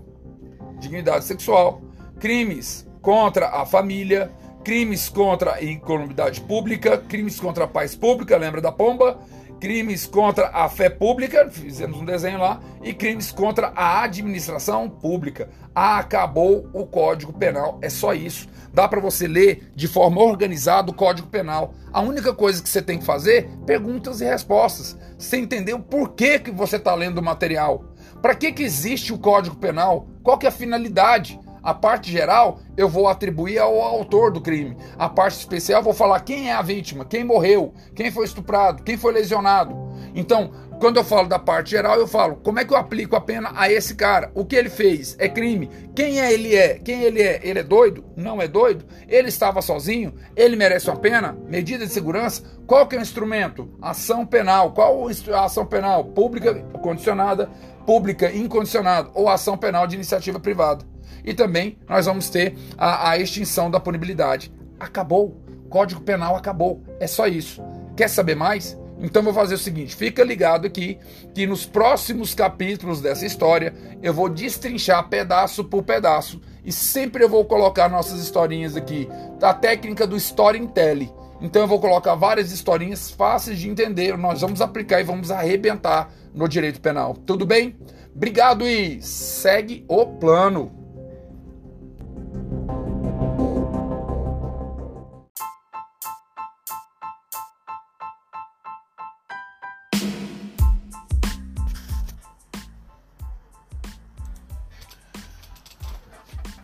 dignidade 0.80 1.26
sexual, 1.26 1.82
crimes 2.20 2.88
contra 3.02 3.50
a 3.50 3.66
família, 3.66 4.32
crimes 4.64 5.10
contra 5.10 5.56
a 5.56 5.64
incolumidade 5.64 6.42
pública, 6.42 6.98
crimes 6.98 7.40
contra 7.40 7.66
a 7.66 7.68
paz 7.68 7.96
pública, 7.96 8.38
lembra 8.38 8.62
da 8.62 8.72
pomba? 8.72 9.20
Crimes 9.64 10.06
contra 10.06 10.50
a 10.50 10.68
fé 10.68 10.90
pública, 10.90 11.50
fizemos 11.50 11.98
um 11.98 12.04
desenho 12.04 12.38
lá, 12.38 12.60
e 12.84 12.94
crimes 12.94 13.32
contra 13.32 13.72
a 13.74 14.04
administração 14.04 14.90
pública. 14.90 15.50
Acabou 15.74 16.70
o 16.74 16.86
Código 16.86 17.32
Penal, 17.32 17.80
é 17.82 17.90
só 17.90 18.14
isso. 18.14 18.50
Dá 18.74 18.90
para 18.90 19.00
você 19.00 19.26
ler 19.26 19.72
de 19.74 19.88
forma 19.88 20.22
organizada 20.22 20.92
o 20.92 20.94
Código 20.94 21.30
Penal. 21.30 21.74
A 21.94 22.02
única 22.02 22.34
coisa 22.34 22.62
que 22.62 22.68
você 22.68 22.82
tem 22.82 23.00
que 23.00 23.06
fazer, 23.06 23.50
perguntas 23.66 24.20
e 24.20 24.26
respostas. 24.26 24.98
Você 25.18 25.38
entendeu 25.38 25.80
por 25.80 26.10
que, 26.10 26.40
que 26.40 26.52
você 26.52 26.76
está 26.76 26.94
lendo 26.94 27.20
o 27.20 27.24
material. 27.24 27.86
Para 28.22 28.36
que, 28.36 28.52
que 28.52 28.64
existe 28.64 29.14
o 29.14 29.18
Código 29.18 29.56
Penal? 29.56 30.10
Qual 30.22 30.38
que 30.38 30.46
é 30.46 30.50
a 30.50 30.52
finalidade? 30.52 31.40
A 31.64 31.74
parte 31.74 32.12
geral 32.12 32.60
eu 32.76 32.90
vou 32.90 33.08
atribuir 33.08 33.58
ao 33.58 33.82
autor 33.82 34.32
do 34.32 34.42
crime. 34.42 34.76
A 34.98 35.08
parte 35.08 35.38
especial 35.38 35.80
eu 35.80 35.84
vou 35.84 35.94
falar 35.94 36.20
quem 36.20 36.50
é 36.50 36.54
a 36.54 36.62
vítima, 36.62 37.06
quem 37.06 37.24
morreu, 37.24 37.74
quem 37.96 38.12
foi 38.12 38.26
estuprado, 38.26 38.84
quem 38.84 38.98
foi 38.98 39.14
lesionado. 39.14 39.74
Então, 40.14 40.52
quando 40.80 40.98
eu 40.98 41.04
falo 41.06 41.30
da 41.30 41.40
parte 41.40 41.72
geral, 41.72 41.96
eu 41.98 42.06
falo 42.06 42.36
como 42.44 42.60
é 42.60 42.66
que 42.66 42.74
eu 42.74 42.78
aplico 42.78 43.16
a 43.16 43.22
pena 43.22 43.54
a 43.56 43.72
esse 43.72 43.96
cara? 43.96 44.30
O 44.36 44.44
que 44.44 44.58
ele 44.58 44.70
fez 44.70 45.16
é 45.18 45.30
crime? 45.30 45.70
Quem 45.96 46.20
é 46.20 46.34
ele 46.34 46.54
é? 46.54 46.80
Quem 46.80 47.04
ele 47.04 47.22
é? 47.22 47.40
Ele 47.42 47.60
é 47.60 47.64
doido? 47.64 48.04
Não 48.18 48.42
é 48.42 48.48
doido? 48.50 48.84
Ele 49.08 49.30
estava 49.30 49.62
sozinho? 49.62 50.14
Ele 50.36 50.58
merece 50.58 50.90
uma 50.90 50.98
pena? 50.98 51.38
Medida 51.48 51.86
de 51.86 51.94
segurança? 51.94 52.44
Qual 52.68 52.86
que 52.86 52.98
é 52.98 53.00
o 53.00 53.02
instrumento? 53.02 53.70
Ação 53.82 54.26
penal. 54.26 54.74
Qual 54.74 55.08
a 55.08 55.46
ação 55.46 55.66
penal? 55.66 56.04
Pública 56.04 56.54
condicionada, 56.82 57.50
pública 57.86 58.30
incondicionada 58.36 59.10
ou 59.14 59.30
ação 59.30 59.58
penal 59.58 59.88
de 59.88 59.96
iniciativa 59.96 60.40
privada. 60.40 60.93
E 61.24 61.34
também 61.34 61.78
nós 61.88 62.06
vamos 62.06 62.30
ter 62.30 62.56
a, 62.78 63.12
a 63.12 63.18
extinção 63.18 63.70
da 63.70 63.80
punibilidade. 63.80 64.54
Acabou. 64.80 65.42
Código 65.70 66.02
Penal 66.02 66.36
acabou. 66.36 66.84
É 67.00 67.08
só 67.08 67.28
isso. 67.28 67.62
Quer 67.96 68.08
saber 68.08 68.36
mais? 68.36 68.78
Então 69.00 69.22
vou 69.22 69.34
fazer 69.34 69.56
o 69.56 69.58
seguinte, 69.58 69.96
fica 69.96 70.24
ligado 70.24 70.66
aqui 70.66 70.98
que 71.34 71.46
nos 71.46 71.66
próximos 71.66 72.34
capítulos 72.34 73.02
dessa 73.02 73.26
história 73.26 73.74
eu 74.02 74.14
vou 74.14 74.30
destrinchar 74.30 75.10
pedaço 75.10 75.64
por 75.66 75.84
pedaço 75.84 76.40
e 76.64 76.72
sempre 76.72 77.22
eu 77.22 77.28
vou 77.28 77.44
colocar 77.44 77.90
nossas 77.90 78.22
historinhas 78.22 78.78
aqui, 78.78 79.10
da 79.40 79.54
técnica 79.54 80.08
do 80.08 80.16
storytelling. 80.16 81.12
Então 81.42 81.64
eu 81.64 81.68
vou 81.68 81.82
colocar 81.82 82.16
várias 82.16 82.54
historinhas 82.54 83.12
fáceis 83.12 83.60
de 83.60 83.68
entender, 83.68 84.18
nós 84.18 84.40
vamos 84.40 84.62
aplicar 84.62 85.02
e 85.02 85.04
vamos 85.04 85.32
arrebentar 85.32 86.10
no 86.34 86.48
direito 86.48 86.80
penal. 86.80 87.14
Tudo 87.14 87.46
bem? 87.46 87.76
Obrigado 88.16 88.66
e 88.66 89.02
segue 89.02 89.84
o 89.90 90.06
plano. 90.06 90.83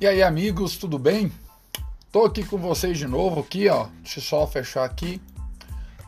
E 0.02 0.08
aí, 0.08 0.24
amigos, 0.24 0.78
tudo 0.78 0.98
bem? 0.98 1.30
Tô 2.10 2.24
aqui 2.24 2.46
com 2.46 2.58
vocês 2.58 2.98
de 2.98 3.06
novo 3.06 3.42
aqui, 3.42 3.68
ó. 3.68 3.88
Deixa 4.02 4.20
eu 4.20 4.24
só 4.24 4.48
fechar 4.48 4.86
aqui. 4.86 5.22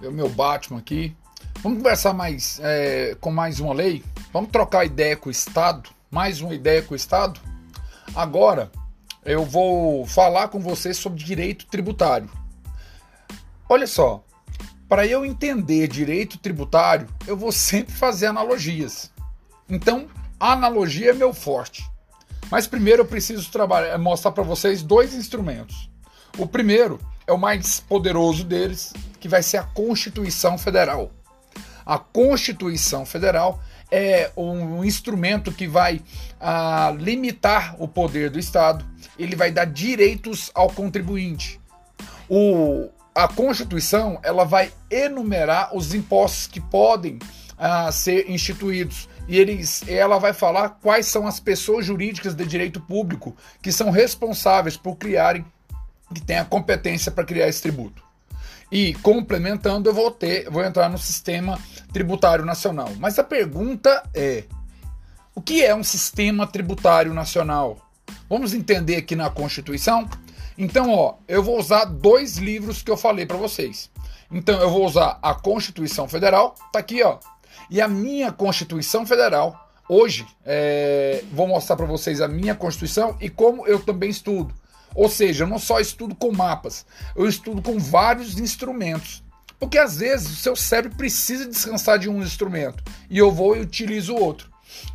O 0.01 0.09
meu 0.09 0.29
Batman 0.29 0.79
aqui. 0.79 1.13
Vamos 1.61 1.79
conversar 1.79 2.13
mais 2.13 2.57
é, 2.63 3.17
com 3.19 3.29
mais 3.29 3.59
uma 3.59 3.73
lei? 3.73 4.01
Vamos 4.31 4.49
trocar 4.49 4.85
ideia 4.85 5.17
com 5.17 5.27
o 5.27 5.31
Estado? 5.31 5.89
Mais 6.09 6.39
uma 6.39 6.55
ideia 6.55 6.81
com 6.81 6.93
o 6.93 6.95
Estado? 6.95 7.37
Agora 8.15 8.71
eu 9.25 9.43
vou 9.43 10.05
falar 10.05 10.47
com 10.47 10.61
vocês 10.61 10.95
sobre 10.95 11.21
direito 11.21 11.65
tributário. 11.65 12.29
Olha 13.67 13.87
só, 13.87 14.23
para 14.87 15.05
eu 15.05 15.25
entender 15.25 15.89
direito 15.89 16.37
tributário, 16.37 17.09
eu 17.27 17.35
vou 17.35 17.51
sempre 17.51 17.93
fazer 17.93 18.27
analogias. 18.27 19.11
Então, 19.67 20.07
analogia 20.39 21.09
é 21.09 21.13
meu 21.13 21.33
forte. 21.33 21.91
Mas 22.51 22.67
primeiro 22.67 23.03
eu 23.03 23.05
preciso 23.05 23.49
trabalhar, 23.49 23.97
mostrar 23.97 24.33
para 24.33 24.43
vocês 24.43 24.83
dois 24.83 25.15
instrumentos. 25.15 25.89
O 26.37 26.45
primeiro 26.45 26.99
é 27.25 27.31
o 27.31 27.37
mais 27.37 27.79
poderoso 27.79 28.43
deles, 28.43 28.93
que 29.21 29.29
vai 29.29 29.41
ser 29.41 29.57
a 29.57 29.63
Constituição 29.63 30.57
Federal. 30.57 31.11
A 31.85 31.97
Constituição 31.97 33.05
Federal 33.05 33.61
é 33.89 34.31
um 34.35 34.83
instrumento 34.83 35.51
que 35.51 35.67
vai 35.67 36.01
ah, 36.39 36.93
limitar 36.97 37.75
o 37.79 37.87
poder 37.87 38.29
do 38.29 38.39
Estado, 38.39 38.85
ele 39.17 39.35
vai 39.35 39.51
dar 39.51 39.65
direitos 39.65 40.51
ao 40.53 40.69
contribuinte. 40.69 41.59
O, 42.29 42.89
a 43.15 43.27
Constituição 43.27 44.19
ela 44.23 44.43
vai 44.43 44.71
enumerar 44.89 45.75
os 45.75 45.93
impostos 45.93 46.47
que 46.47 46.59
podem 46.59 47.17
ah, 47.57 47.91
ser 47.91 48.29
instituídos 48.29 49.09
e 49.31 49.39
eles, 49.39 49.81
ela 49.87 50.19
vai 50.19 50.33
falar 50.33 50.71
quais 50.81 51.05
são 51.05 51.25
as 51.25 51.39
pessoas 51.39 51.85
jurídicas 51.85 52.35
de 52.35 52.45
direito 52.45 52.81
público 52.81 53.33
que 53.61 53.71
são 53.71 53.89
responsáveis 53.89 54.75
por 54.75 54.97
criarem, 54.97 55.45
que 56.13 56.19
têm 56.19 56.37
a 56.37 56.43
competência 56.43 57.09
para 57.09 57.23
criar 57.23 57.47
esse 57.47 57.61
tributo. 57.61 58.03
E 58.69 58.93
complementando, 58.95 59.89
eu 59.89 59.93
vou 59.93 60.11
ter, 60.11 60.49
vou 60.49 60.61
entrar 60.61 60.89
no 60.89 60.97
sistema 60.97 61.57
tributário 61.93 62.43
nacional. 62.43 62.89
Mas 62.99 63.17
a 63.17 63.23
pergunta 63.23 64.03
é: 64.13 64.43
o 65.33 65.41
que 65.41 65.63
é 65.63 65.73
um 65.73 65.83
sistema 65.83 66.45
tributário 66.45 67.13
nacional? 67.13 67.89
Vamos 68.29 68.53
entender 68.53 68.97
aqui 68.97 69.15
na 69.15 69.29
Constituição? 69.29 70.09
Então, 70.57 70.93
ó, 70.93 71.15
eu 71.25 71.41
vou 71.41 71.57
usar 71.57 71.85
dois 71.85 72.35
livros 72.35 72.81
que 72.81 72.91
eu 72.91 72.97
falei 72.97 73.25
para 73.25 73.37
vocês. 73.37 73.89
Então, 74.29 74.59
eu 74.59 74.69
vou 74.69 74.85
usar 74.85 75.19
a 75.21 75.33
Constituição 75.33 76.05
Federal, 76.05 76.53
tá 76.73 76.79
aqui, 76.79 77.01
ó, 77.01 77.17
e 77.69 77.79
a 77.81 77.87
minha 77.87 78.31
Constituição 78.31 79.05
Federal, 79.05 79.69
hoje, 79.87 80.25
é, 80.45 81.23
vou 81.33 81.47
mostrar 81.47 81.75
para 81.75 81.85
vocês 81.85 82.21
a 82.21 82.27
minha 82.27 82.55
Constituição 82.55 83.15
e 83.19 83.29
como 83.29 83.67
eu 83.67 83.79
também 83.79 84.09
estudo. 84.09 84.53
Ou 84.93 85.09
seja, 85.09 85.43
eu 85.43 85.47
não 85.47 85.59
só 85.59 85.79
estudo 85.79 86.13
com 86.15 86.31
mapas, 86.31 86.85
eu 87.15 87.27
estudo 87.27 87.61
com 87.61 87.79
vários 87.79 88.37
instrumentos. 88.37 89.23
Porque 89.59 89.77
às 89.77 89.97
vezes 89.97 90.31
o 90.31 90.35
seu 90.35 90.55
cérebro 90.55 90.97
precisa 90.97 91.45
descansar 91.45 91.99
de 91.99 92.09
um 92.09 92.21
instrumento 92.21 92.83
e 93.09 93.17
eu 93.17 93.31
vou 93.31 93.55
e 93.55 93.59
utilizo 93.59 94.15
outro. 94.15 94.49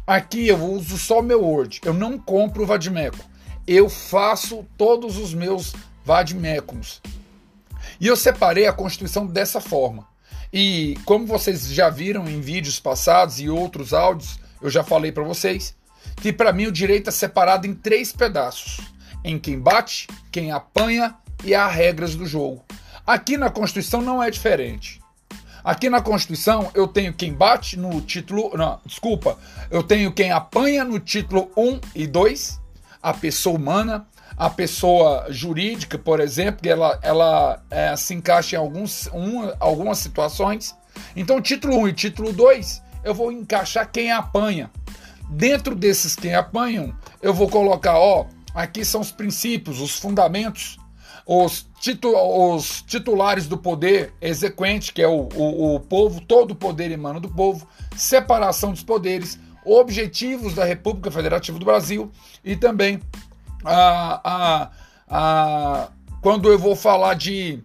Aqui 0.06 0.48
eu 0.48 0.62
uso 0.62 0.98
só 0.98 1.20
o 1.20 1.22
meu 1.22 1.42
Word, 1.42 1.80
eu 1.84 1.94
não 1.94 2.18
compro 2.18 2.64
o 2.64 2.66
Vadimeco. 2.66 3.18
Eu 3.66 3.88
faço 3.88 4.66
todos 4.76 5.16
os 5.18 5.34
meus 5.34 5.72
Vadimecums. 6.04 7.00
E 8.00 8.06
eu 8.06 8.16
separei 8.16 8.66
a 8.66 8.72
Constituição 8.72 9.26
dessa 9.26 9.60
forma. 9.60 10.06
E 10.52 10.96
como 11.04 11.26
vocês 11.26 11.66
já 11.68 11.90
viram 11.90 12.28
em 12.28 12.40
vídeos 12.40 12.80
passados 12.80 13.40
e 13.40 13.48
outros 13.48 13.92
áudios, 13.92 14.38
eu 14.60 14.70
já 14.70 14.82
falei 14.82 15.12
para 15.12 15.24
vocês 15.24 15.74
que 16.16 16.32
para 16.32 16.52
mim 16.52 16.66
o 16.66 16.72
direito 16.72 17.08
é 17.08 17.12
separado 17.12 17.66
em 17.66 17.74
três 17.74 18.12
pedaços: 18.12 18.80
em 19.24 19.38
quem 19.38 19.58
bate, 19.58 20.08
quem 20.30 20.52
apanha 20.52 21.16
e 21.44 21.54
as 21.54 21.72
regras 21.72 22.14
do 22.14 22.26
jogo. 22.26 22.64
Aqui 23.06 23.36
na 23.36 23.50
Constituição 23.50 24.00
não 24.00 24.22
é 24.22 24.30
diferente. 24.30 25.00
Aqui 25.62 25.90
na 25.90 26.00
Constituição 26.00 26.70
eu 26.74 26.86
tenho 26.86 27.12
quem 27.12 27.32
bate 27.32 27.76
no 27.76 28.00
título. 28.00 28.56
Não, 28.56 28.80
desculpa. 28.84 29.38
Eu 29.70 29.82
tenho 29.82 30.12
quem 30.12 30.30
apanha 30.30 30.84
no 30.84 30.98
título 31.00 31.50
1 31.56 31.80
e 31.94 32.06
2, 32.06 32.60
a 33.02 33.12
pessoa 33.12 33.56
humana 33.56 34.06
a 34.36 34.50
pessoa 34.50 35.26
jurídica, 35.30 35.98
por 35.98 36.20
exemplo, 36.20 36.62
que 36.62 36.68
ela, 36.68 36.98
ela 37.02 37.62
é, 37.70 37.94
se 37.96 38.14
encaixa 38.14 38.56
em 38.56 38.58
alguns, 38.58 39.08
um, 39.12 39.50
algumas 39.58 39.98
situações. 39.98 40.74
Então, 41.14 41.40
título 41.40 41.78
1 41.78 41.88
e 41.88 41.92
título 41.92 42.32
2, 42.32 42.82
eu 43.04 43.14
vou 43.14 43.32
encaixar 43.32 43.90
quem 43.90 44.12
apanha. 44.12 44.70
Dentro 45.30 45.74
desses 45.74 46.14
quem 46.14 46.34
apanham, 46.34 46.94
eu 47.20 47.34
vou 47.34 47.48
colocar, 47.48 47.98
ó, 47.98 48.26
aqui 48.54 48.84
são 48.84 49.00
os 49.00 49.10
princípios, 49.10 49.80
os 49.80 49.98
fundamentos, 49.98 50.78
os, 51.26 51.68
titu 51.80 52.14
os 52.16 52.82
titulares 52.82 53.48
do 53.48 53.58
poder 53.58 54.12
exequente, 54.20 54.92
que 54.92 55.02
é 55.02 55.08
o, 55.08 55.28
o, 55.34 55.74
o 55.74 55.80
povo, 55.80 56.20
todo 56.20 56.52
o 56.52 56.54
poder 56.54 56.90
emana 56.90 57.18
do 57.18 57.28
povo, 57.28 57.66
separação 57.96 58.70
dos 58.70 58.84
poderes, 58.84 59.38
objetivos 59.64 60.54
da 60.54 60.64
República 60.64 61.10
Federativa 61.10 61.58
do 61.58 61.64
Brasil 61.64 62.10
e 62.44 62.54
também 62.54 63.00
a, 63.66 64.20
a, 64.24 64.70
a, 65.08 65.88
quando 66.20 66.50
eu 66.50 66.58
vou 66.58 66.76
falar 66.76 67.14
de, 67.14 67.62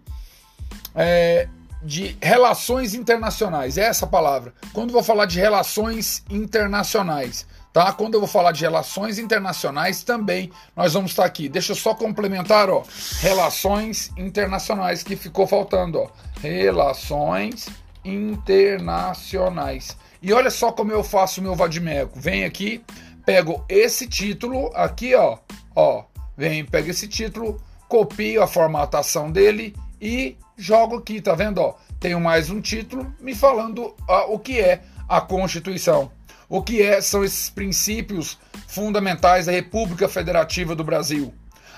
é, 0.94 1.48
de 1.82 2.16
relações 2.20 2.94
internacionais, 2.94 3.78
é 3.78 3.82
essa 3.82 4.06
palavra. 4.06 4.52
Quando 4.72 4.90
eu 4.90 4.94
vou 4.94 5.02
falar 5.02 5.26
de 5.26 5.38
relações 5.38 6.24
internacionais, 6.28 7.46
tá? 7.72 7.92
Quando 7.92 8.14
eu 8.14 8.20
vou 8.20 8.28
falar 8.28 8.52
de 8.52 8.62
relações 8.62 9.18
internacionais 9.18 10.02
também, 10.02 10.50
nós 10.76 10.92
vamos 10.92 11.12
estar 11.12 11.24
aqui. 11.24 11.48
Deixa 11.48 11.72
eu 11.72 11.76
só 11.76 11.94
complementar, 11.94 12.68
ó. 12.68 12.82
Relações 13.20 14.10
internacionais 14.16 15.02
que 15.02 15.16
ficou 15.16 15.46
faltando, 15.46 16.00
ó. 16.00 16.10
Relações 16.40 17.68
internacionais. 18.04 19.96
E 20.20 20.32
olha 20.32 20.50
só 20.50 20.70
como 20.72 20.92
eu 20.92 21.02
faço 21.02 21.40
o 21.40 21.42
meu 21.42 21.54
vadimeco. 21.54 22.18
Vem 22.18 22.44
aqui, 22.44 22.84
pego 23.24 23.64
esse 23.68 24.06
título 24.06 24.70
aqui, 24.74 25.14
ó, 25.14 25.38
Ó, 25.74 26.04
vem, 26.36 26.64
pega 26.64 26.90
esse 26.90 27.08
título, 27.08 27.60
copio 27.88 28.42
a 28.42 28.46
formatação 28.46 29.30
dele 29.30 29.74
e 30.00 30.36
jogo 30.56 30.96
aqui, 30.96 31.20
tá 31.20 31.34
vendo? 31.34 31.58
Ó, 31.58 31.74
tenho 32.00 32.20
mais 32.20 32.50
um 32.50 32.60
título 32.60 33.14
me 33.20 33.34
falando 33.34 33.94
ó, 34.08 34.34
o 34.34 34.38
que 34.38 34.60
é 34.60 34.82
a 35.08 35.20
Constituição. 35.20 36.10
O 36.48 36.62
que 36.62 36.82
é, 36.82 37.00
são 37.00 37.24
esses 37.24 37.48
princípios 37.48 38.38
fundamentais 38.68 39.46
da 39.46 39.52
República 39.52 40.08
Federativa 40.08 40.74
do 40.74 40.84
Brasil. 40.84 41.32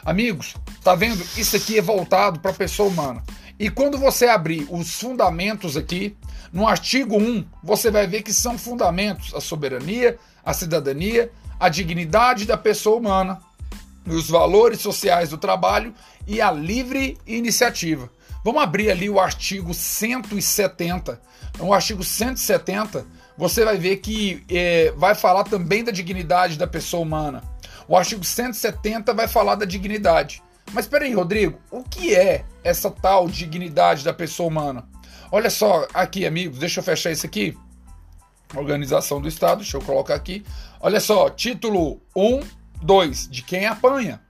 Amigos, 0.05 0.55
tá 0.83 0.95
vendo? 0.95 1.25
Isso 1.37 1.57
aqui 1.57 1.79
é 1.79 1.83
voltado 1.83 2.41
para 2.41 2.51
a 2.51 2.55
pessoa 2.55 2.89
humana. 2.89 3.23
E 3.59 3.71
quando 3.71 3.97
você 3.97 4.27
abrir 4.27 4.67
os 4.69 4.95
fundamentos 4.95 5.77
aqui, 5.77 6.17
no 6.53 6.67
artigo 6.67 7.17
1, 7.17 7.45
você 7.63 7.91
vai 7.91 8.07
ver 8.07 8.23
que 8.23 8.33
são 8.33 8.59
fundamentos 8.59 9.33
a 9.35 9.41
soberania, 9.41 10.19
a 10.45 10.53
cidadania, 10.53 11.31
a 11.59 11.69
dignidade 11.69 12.45
da 12.45 12.57
pessoa 12.57 12.97
humana, 12.97 13.41
os 14.07 14.29
valores 14.29 14.81
sociais 14.81 15.31
do 15.31 15.39
trabalho 15.39 15.95
e 16.27 16.41
a 16.41 16.51
livre 16.51 17.19
iniciativa. 17.27 18.11
Vamos 18.45 18.63
abrir 18.63 18.91
ali 18.91 19.09
o 19.09 19.19
artigo 19.19 19.73
170. 19.73 21.21
No 21.59 21.73
artigo 21.73 22.05
170, 22.05 23.07
você 23.39 23.65
vai 23.65 23.79
ver 23.79 23.97
que 23.97 24.45
é, 24.51 24.93
vai 24.97 25.15
falar 25.15 25.45
também 25.45 25.83
da 25.83 25.91
dignidade 25.91 26.59
da 26.59 26.67
pessoa 26.67 27.03
humana. 27.03 27.43
O 27.89 27.97
artigo 27.97 28.25
170 28.25 29.15
vai 29.15 29.29
falar 29.29 29.55
da 29.55 29.65
dignidade. 29.65 30.43
Mas 30.73 30.87
peraí, 30.87 31.13
Rodrigo, 31.15 31.59
o 31.71 31.83
que 31.83 32.15
é 32.15 32.45
essa 32.63 32.91
tal 32.91 33.29
dignidade 33.29 34.05
da 34.05 34.13
pessoa 34.13 34.49
humana? 34.49 34.87
Olha 35.31 35.51
só 35.51 35.87
aqui, 35.93 36.27
amigos, 36.27 36.59
deixa 36.59 36.81
eu 36.81 36.85
fechar 36.85 37.11
isso 37.11 37.27
aqui. 37.27 37.57
Organização 38.55 39.21
do 39.21 39.29
Estado, 39.29 39.59
deixa 39.59 39.77
eu 39.77 39.83
colocar 39.83 40.15
aqui. 40.15 40.45
Olha 40.81 41.01
só, 41.01 41.29
título 41.31 42.01
1 42.15 42.41
2. 42.85 43.29
De 43.29 43.43
quem 43.43 43.67
apanha. 43.67 44.21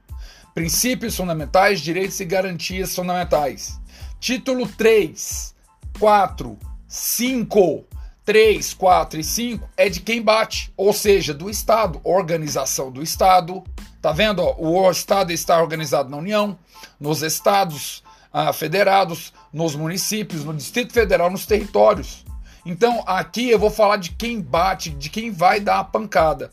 Princípios 0.53 1.15
fundamentais, 1.15 1.81
direitos 1.81 2.19
e 2.19 2.25
garantias 2.25 2.95
fundamentais. 2.95 3.79
Título 4.19 4.67
3, 4.67 5.53
4, 5.99 6.57
5. 6.87 7.85
3, 8.23 8.73
4 8.73 9.19
e 9.19 9.23
5 9.23 9.69
é 9.77 9.87
de 9.87 9.99
quem 9.99 10.19
bate, 10.19 10.73
ou 10.75 10.91
seja, 10.91 11.31
do 11.31 11.47
Estado, 11.47 12.01
organização 12.03 12.91
do 12.91 13.03
Estado. 13.03 13.63
Tá 14.01 14.11
vendo? 14.11 14.41
Ó, 14.41 14.55
o 14.57 14.89
Estado 14.89 15.31
está 15.31 15.61
organizado 15.61 16.09
na 16.09 16.17
União, 16.17 16.57
nos 16.99 17.21
estados 17.21 18.03
ah, 18.33 18.51
federados, 18.51 19.31
nos 19.53 19.75
municípios, 19.75 20.43
no 20.43 20.55
Distrito 20.55 20.91
Federal, 20.91 21.29
nos 21.29 21.45
territórios. 21.45 22.25
Então 22.65 23.03
aqui 23.05 23.51
eu 23.51 23.59
vou 23.59 23.69
falar 23.69 23.97
de 23.97 24.09
quem 24.11 24.41
bate, 24.41 24.89
de 24.89 25.09
quem 25.09 25.29
vai 25.29 25.59
dar 25.59 25.79
a 25.79 25.83
pancada. 25.83 26.49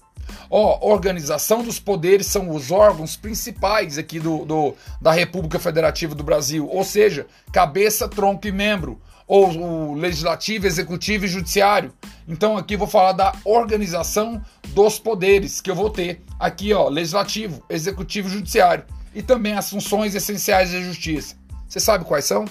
Ó, 0.50 0.90
organização 0.90 1.62
dos 1.62 1.78
poderes 1.78 2.26
são 2.26 2.50
os 2.50 2.70
órgãos 2.70 3.16
principais 3.16 3.98
aqui 3.98 4.20
do, 4.20 4.44
do, 4.44 4.74
da 5.00 5.12
República 5.12 5.58
Federativa 5.58 6.14
do 6.14 6.22
Brasil, 6.22 6.68
ou 6.68 6.84
seja, 6.84 7.26
cabeça, 7.52 8.08
tronco 8.08 8.46
e 8.46 8.52
membro, 8.52 9.00
ou 9.26 9.50
o 9.50 9.94
legislativo, 9.94 10.66
executivo 10.66 11.24
e 11.24 11.28
judiciário. 11.28 11.92
Então 12.28 12.56
aqui 12.56 12.76
vou 12.76 12.86
falar 12.86 13.12
da 13.12 13.32
organização 13.44 14.42
dos 14.68 14.98
poderes 14.98 15.60
que 15.60 15.70
eu 15.70 15.74
vou 15.74 15.90
ter 15.90 16.22
aqui, 16.38 16.72
ó, 16.72 16.88
legislativo, 16.88 17.62
executivo 17.70 18.28
e 18.28 18.32
judiciário. 18.32 18.84
e 19.14 19.22
também 19.22 19.54
as 19.54 19.68
funções 19.68 20.14
essenciais 20.14 20.72
da 20.72 20.80
justiça. 20.80 21.36
Você 21.68 21.78
sabe 21.78 22.04
quais 22.04 22.24
são? 22.24 22.44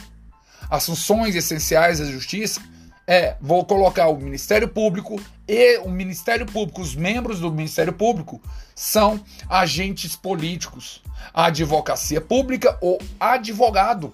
As 0.70 0.86
funções 0.86 1.36
essenciais 1.36 2.00
da 2.00 2.06
justiça 2.06 2.62
é, 3.08 3.36
vou 3.42 3.66
colocar 3.66 4.08
o 4.08 4.18
Ministério 4.18 4.68
Público 4.68 5.22
e 5.48 5.78
o 5.80 5.90
Ministério 5.90 6.46
Público, 6.46 6.82
os 6.82 6.96
membros 6.96 7.40
do 7.40 7.52
Ministério 7.52 7.94
Público 7.94 8.42
são 8.76 9.20
agentes 9.50 10.16
políticos. 10.16 11.02
A 11.34 11.46
advocacia 11.46 12.22
pública 12.22 12.78
ou 12.82 13.00
advogado 13.20 14.14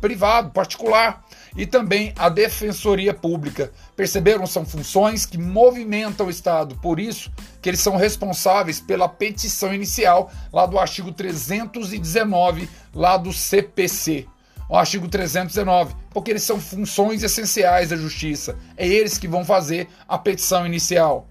privado, 0.00 0.50
particular 0.50 1.24
e 1.56 1.66
também 1.66 2.12
a 2.16 2.28
Defensoria 2.28 3.14
Pública. 3.14 3.72
Perceberam? 3.96 4.46
São 4.46 4.64
funções 4.64 5.24
que 5.24 5.38
movimentam 5.38 6.26
o 6.26 6.30
Estado, 6.30 6.76
por 6.76 7.00
isso 7.00 7.32
que 7.62 7.68
eles 7.68 7.80
são 7.80 7.96
responsáveis 7.96 8.78
pela 8.78 9.08
petição 9.08 9.74
inicial 9.74 10.30
lá 10.52 10.66
do 10.66 10.78
artigo 10.78 11.10
319 11.12 12.68
lá 12.94 13.16
do 13.16 13.32
CPC. 13.32 14.26
O 14.68 14.76
artigo 14.76 15.08
319, 15.08 15.94
porque 16.10 16.30
eles 16.30 16.42
são 16.42 16.60
funções 16.60 17.22
essenciais 17.22 17.90
da 17.90 17.96
justiça. 17.96 18.56
É 18.76 18.86
eles 18.86 19.18
que 19.18 19.28
vão 19.28 19.44
fazer 19.44 19.88
a 20.08 20.18
petição 20.18 20.66
inicial. 20.66 21.28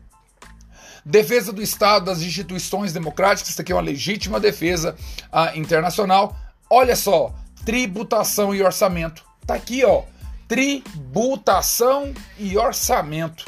Defesa 1.05 1.53
do 1.53 1.61
Estado 1.61 2.05
das 2.05 2.21
instituições 2.21 2.93
democráticas, 2.93 3.49
isso 3.49 3.61
aqui 3.61 3.71
é 3.71 3.75
uma 3.75 3.81
legítima 3.81 4.39
defesa 4.39 4.95
uh, 5.31 5.57
internacional. 5.57 6.35
Olha 6.69 6.95
só, 6.95 7.33
tributação 7.63 8.55
e 8.55 8.63
orçamento. 8.63 9.23
Tá 9.45 9.53
aqui, 9.53 9.85
ó 9.85 10.03
tributação 10.47 12.13
e 12.37 12.57
orçamento. 12.57 13.45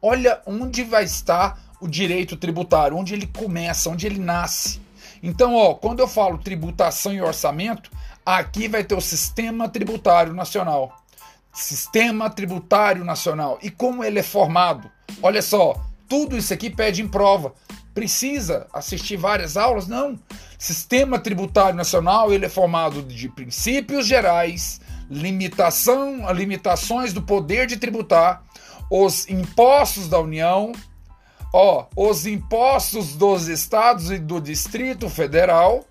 Olha 0.00 0.40
onde 0.46 0.82
vai 0.82 1.04
estar 1.04 1.58
o 1.80 1.88
direito 1.88 2.36
tributário, 2.36 2.96
onde 2.96 3.14
ele 3.14 3.26
começa, 3.26 3.90
onde 3.90 4.06
ele 4.06 4.18
nasce. 4.18 4.80
Então, 5.22 5.54
ó, 5.54 5.74
quando 5.74 6.00
eu 6.00 6.08
falo 6.08 6.38
tributação 6.38 7.12
e 7.12 7.20
orçamento, 7.20 7.90
aqui 8.24 8.68
vai 8.68 8.84
ter 8.84 8.94
o 8.94 9.00
Sistema 9.00 9.68
Tributário 9.68 10.32
Nacional. 10.32 10.96
Sistema 11.52 12.30
Tributário 12.30 13.04
Nacional. 13.04 13.58
E 13.62 13.70
como 13.70 14.02
ele 14.02 14.18
é 14.18 14.22
formado? 14.22 14.90
Olha 15.22 15.42
só, 15.42 15.74
tudo 16.08 16.36
isso 16.36 16.52
aqui 16.52 16.70
pede 16.70 17.02
em 17.02 17.08
prova. 17.08 17.54
Precisa 17.94 18.66
assistir 18.72 19.16
várias 19.16 19.56
aulas? 19.56 19.86
Não. 19.86 20.18
Sistema 20.58 21.18
Tributário 21.18 21.76
Nacional, 21.76 22.32
ele 22.32 22.46
é 22.46 22.48
formado 22.48 23.02
de 23.02 23.28
princípios 23.28 24.06
gerais, 24.06 24.80
limitação, 25.10 26.32
limitações 26.32 27.12
do 27.12 27.20
poder 27.20 27.66
de 27.66 27.76
tributar, 27.76 28.42
os 28.90 29.28
impostos 29.28 30.08
da 30.08 30.20
União, 30.20 30.72
ó, 31.52 31.86
os 31.96 32.26
impostos 32.26 33.14
dos 33.14 33.48
estados 33.48 34.10
e 34.10 34.18
do 34.18 34.40
Distrito 34.40 35.08
Federal, 35.08 35.84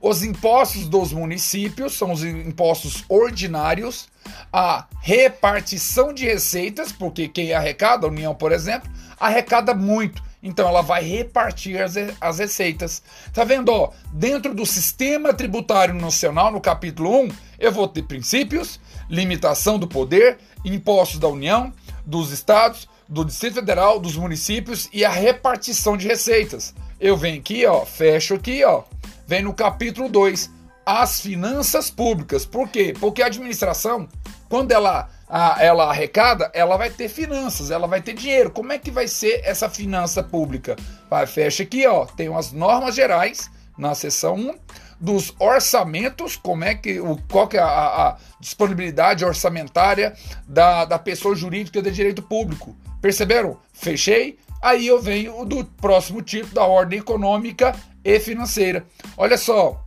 os 0.00 0.22
impostos 0.22 0.88
dos 0.88 1.12
municípios, 1.12 1.94
são 1.94 2.12
os 2.12 2.24
impostos 2.24 3.04
ordinários, 3.08 4.08
a 4.52 4.86
repartição 5.00 6.12
de 6.14 6.24
receitas, 6.24 6.90
porque 6.90 7.28
quem 7.28 7.52
arrecada, 7.52 8.06
a 8.06 8.10
União, 8.10 8.34
por 8.34 8.50
exemplo, 8.50 8.90
arrecada 9.18 9.74
muito. 9.74 10.22
Então 10.42 10.66
ela 10.66 10.80
vai 10.80 11.02
repartir 11.02 11.80
as, 11.80 11.94
as 12.18 12.38
receitas. 12.38 13.02
Tá 13.32 13.44
vendo? 13.44 13.70
Ó, 13.70 13.90
dentro 14.12 14.54
do 14.54 14.64
sistema 14.64 15.34
tributário 15.34 15.94
nacional, 15.94 16.50
no 16.50 16.60
capítulo 16.60 17.24
1, 17.24 17.28
eu 17.58 17.70
vou 17.70 17.86
ter 17.86 18.02
princípios, 18.02 18.80
limitação 19.08 19.78
do 19.78 19.86
poder, 19.86 20.38
impostos 20.64 21.18
da 21.18 21.28
União, 21.28 21.72
dos 22.06 22.32
estados, 22.32 22.88
do 23.06 23.24
Distrito 23.24 23.56
Federal, 23.56 24.00
dos 24.00 24.16
municípios 24.16 24.88
e 24.92 25.04
a 25.04 25.10
repartição 25.10 25.94
de 25.96 26.06
receitas. 26.06 26.74
Eu 26.98 27.16
venho 27.16 27.38
aqui, 27.38 27.66
ó, 27.66 27.84
fecho 27.84 28.34
aqui, 28.34 28.64
ó, 28.64 28.84
vem 29.30 29.42
no 29.42 29.54
capítulo 29.54 30.08
2, 30.08 30.50
as 30.84 31.20
finanças 31.20 31.88
públicas. 31.88 32.44
Por 32.44 32.68
quê? 32.68 32.92
Porque 32.98 33.22
a 33.22 33.26
administração, 33.26 34.08
quando 34.48 34.72
ela 34.72 35.08
a, 35.28 35.62
ela 35.62 35.84
arrecada, 35.84 36.50
ela 36.52 36.76
vai 36.76 36.90
ter 36.90 37.08
finanças, 37.08 37.70
ela 37.70 37.86
vai 37.86 38.02
ter 38.02 38.12
dinheiro. 38.12 38.50
Como 38.50 38.72
é 38.72 38.78
que 38.78 38.90
vai 38.90 39.06
ser 39.06 39.40
essa 39.44 39.70
finança 39.70 40.20
pública? 40.20 40.74
Vai, 41.08 41.28
fecha 41.28 41.62
aqui, 41.62 41.86
ó, 41.86 42.06
tem 42.06 42.28
umas 42.28 42.50
normas 42.50 42.96
gerais 42.96 43.48
na 43.78 43.94
seção 43.94 44.34
1 44.34 44.54
dos 44.98 45.32
orçamentos, 45.38 46.34
como 46.34 46.64
é 46.64 46.74
que, 46.74 46.98
o, 46.98 47.16
qual 47.30 47.46
que 47.46 47.56
é 47.56 47.60
a, 47.60 47.68
a 47.68 48.16
disponibilidade 48.40 49.24
orçamentária 49.24 50.12
da, 50.48 50.84
da 50.84 50.98
pessoa 50.98 51.36
jurídica 51.36 51.80
de 51.80 51.92
direito 51.92 52.20
público. 52.20 52.76
Perceberam? 53.00 53.58
Fechei. 53.72 54.40
Aí 54.60 54.88
eu 54.88 55.00
venho 55.00 55.44
do 55.46 55.64
próximo 55.64 56.20
título 56.20 56.52
da 56.52 56.64
ordem 56.64 56.98
econômica 56.98 57.74
e 58.04 58.20
financeira. 58.20 58.84
Olha 59.16 59.36
só, 59.36 59.84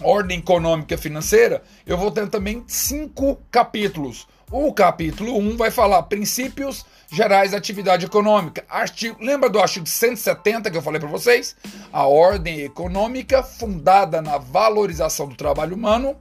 ordem 0.00 0.38
econômica 0.38 0.96
financeira, 0.96 1.62
eu 1.86 1.96
vou 1.96 2.10
ter 2.10 2.28
também 2.28 2.64
cinco 2.66 3.38
capítulos. 3.50 4.26
O 4.50 4.72
capítulo 4.72 5.36
1 5.36 5.56
vai 5.56 5.70
falar 5.70 6.02
princípios 6.04 6.84
gerais 7.10 7.50
da 7.50 7.58
atividade 7.58 8.06
econômica. 8.06 8.64
Artigo, 8.68 9.16
lembra 9.20 9.48
do 9.48 9.58
artigo 9.58 9.86
170 9.86 10.70
que 10.70 10.76
eu 10.76 10.82
falei 10.82 11.00
para 11.00 11.08
vocês? 11.08 11.56
A 11.92 12.06
ordem 12.06 12.60
econômica 12.60 13.42
fundada 13.42 14.22
na 14.22 14.38
valorização 14.38 15.28
do 15.28 15.34
trabalho 15.34 15.74
humano 15.74 16.16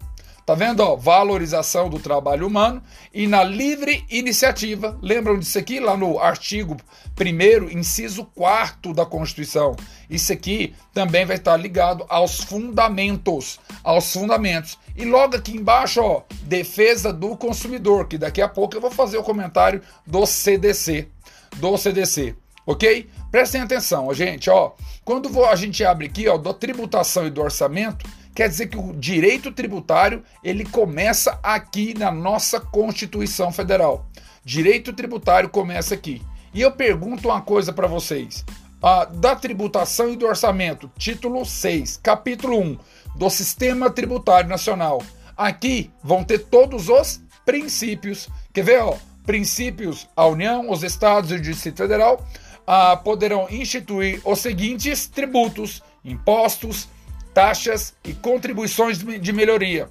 Tá 0.46 0.54
vendo? 0.54 0.82
Ó, 0.82 0.96
valorização 0.96 1.90
do 1.90 1.98
trabalho 1.98 2.46
humano 2.46 2.82
e 3.12 3.26
na 3.26 3.44
livre 3.44 4.06
iniciativa. 4.12 4.96
Lembram 5.02 5.40
disso 5.40 5.58
aqui 5.58 5.80
lá 5.80 5.98
no 5.98 6.20
artigo 6.20 6.78
1, 7.20 7.76
inciso 7.76 8.26
4 8.36 8.94
da 8.94 9.08
Constituição? 9.08 9.76
Isso 10.08 10.32
aqui 10.32 10.76
também 10.94 11.26
vai 11.26 11.38
estar 11.38 11.58
ligado 11.58 12.06
aos 12.08 12.42
fundamentos. 12.42 13.60
Aos 13.84 14.14
fundamentos. 14.14 14.78
E 14.96 15.04
logo 15.04 15.36
aqui 15.36 15.58
embaixo, 15.58 16.00
ó, 16.00 16.22
defesa 16.44 17.12
do 17.12 17.36
consumidor, 17.36 18.08
que 18.08 18.18
daqui 18.18 18.42
a 18.42 18.48
pouco 18.48 18.76
eu 18.76 18.82
vou 18.82 18.92
fazer 18.92 19.18
o 19.18 19.24
comentário 19.24 19.82
do 20.06 20.28
CDC. 20.28 21.08
Do 21.56 21.76
CDC, 21.76 22.36
ok? 22.68 23.10
Prestem 23.32 23.62
atenção, 23.62 24.14
gente, 24.14 24.50
ó. 24.50 24.74
Quando 25.04 25.44
a 25.46 25.56
gente 25.56 25.84
abre 25.84 26.06
aqui, 26.06 26.28
ó, 26.28 26.38
da 26.38 26.54
tributação 26.54 27.26
e 27.26 27.30
do 27.30 27.42
orçamento, 27.42 28.06
Quer 28.36 28.50
dizer 28.50 28.68
que 28.68 28.78
o 28.78 28.92
direito 28.92 29.50
tributário 29.50 30.22
ele 30.44 30.66
começa 30.66 31.40
aqui 31.42 31.98
na 31.98 32.12
nossa 32.12 32.60
Constituição 32.60 33.50
Federal. 33.50 34.06
Direito 34.44 34.92
tributário 34.92 35.48
começa 35.48 35.94
aqui. 35.94 36.22
E 36.54 36.60
eu 36.60 36.70
pergunto 36.70 37.30
uma 37.30 37.42
coisa 37.42 37.72
para 37.72 37.88
vocês. 37.88 38.44
Ah, 38.84 39.06
da 39.06 39.38
tributação 39.38 40.12
e 40.12 40.18
do 40.18 40.28
orçamento, 40.28 40.92
título 40.98 41.46
6, 41.46 42.02
capítulo 42.04 42.60
1 42.60 42.78
do 43.16 43.30
Sistema 43.30 43.90
Tributário 43.90 44.50
Nacional. 44.50 45.02
Aqui 45.38 45.90
vão 46.04 46.22
ter 46.22 46.40
todos 46.40 46.90
os 46.90 47.22
princípios. 47.46 48.28
Quer 48.54 48.64
ver? 48.66 48.82
Ó, 48.84 48.98
princípios: 49.26 50.10
a 50.14 50.26
União, 50.26 50.70
os 50.70 50.84
estados 50.84 51.32
e 51.32 51.36
o 51.36 51.42
Distrito 51.42 51.78
Federal 51.78 52.22
ah, 52.68 52.98
poderão 52.98 53.48
instituir 53.50 54.22
os 54.26 54.40
seguintes 54.40 55.08
tributos, 55.08 55.82
impostos, 56.04 56.90
taxas 57.36 57.94
e 58.02 58.14
contribuições 58.14 58.98
de 58.98 59.34
melhoria. 59.34 59.90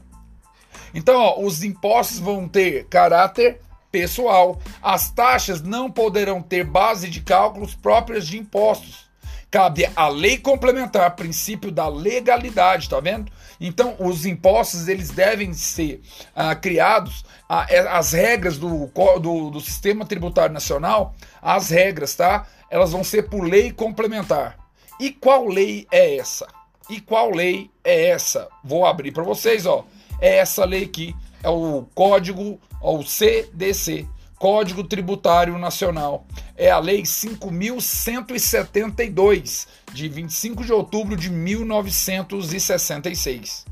Então, 0.94 1.20
ó, 1.20 1.40
os 1.40 1.62
impostos 1.62 2.18
vão 2.18 2.48
ter 2.48 2.86
caráter 2.86 3.60
pessoal. 3.92 4.58
As 4.82 5.10
taxas 5.10 5.60
não 5.60 5.90
poderão 5.90 6.40
ter 6.40 6.64
base 6.64 7.10
de 7.10 7.20
cálculos 7.20 7.74
próprias 7.74 8.26
de 8.26 8.38
impostos. 8.38 9.04
Cabe 9.50 9.88
à 9.94 10.08
lei 10.08 10.38
complementar, 10.38 11.14
princípio 11.14 11.70
da 11.70 11.86
legalidade, 11.86 12.88
tá 12.88 12.98
vendo? 12.98 13.30
Então, 13.60 13.94
os 14.00 14.24
impostos 14.24 14.88
eles 14.88 15.10
devem 15.10 15.52
ser 15.52 16.00
ah, 16.34 16.56
criados, 16.56 17.24
ah, 17.48 17.66
é, 17.68 17.80
as 17.80 18.12
regras 18.12 18.56
do, 18.56 18.90
do, 19.20 19.50
do 19.50 19.60
sistema 19.60 20.06
tributário 20.06 20.52
nacional, 20.52 21.14
as 21.40 21.68
regras, 21.68 22.14
tá? 22.14 22.46
Elas 22.70 22.90
vão 22.90 23.04
ser 23.04 23.28
por 23.28 23.44
lei 23.44 23.70
complementar. 23.70 24.56
E 24.98 25.10
qual 25.10 25.46
lei 25.46 25.86
é 25.92 26.16
essa? 26.16 26.48
E 26.88 27.00
qual 27.00 27.30
lei 27.30 27.70
é 27.82 28.08
essa? 28.08 28.48
Vou 28.62 28.86
abrir 28.86 29.10
para 29.12 29.22
vocês, 29.22 29.64
ó. 29.66 29.84
É 30.20 30.36
essa 30.38 30.64
lei 30.64 30.84
aqui, 30.84 31.14
é 31.42 31.48
o 31.48 31.86
código, 31.94 32.60
ó, 32.80 32.96
o 32.96 33.02
CDC, 33.02 34.06
Código 34.38 34.84
Tributário 34.84 35.58
Nacional. 35.58 36.24
É 36.56 36.70
a 36.70 36.78
lei 36.78 37.04
5172 37.06 39.66
de 39.92 40.08
25 40.08 40.64
de 40.64 40.72
outubro 40.72 41.16
de 41.16 41.28
1966. 41.30 43.64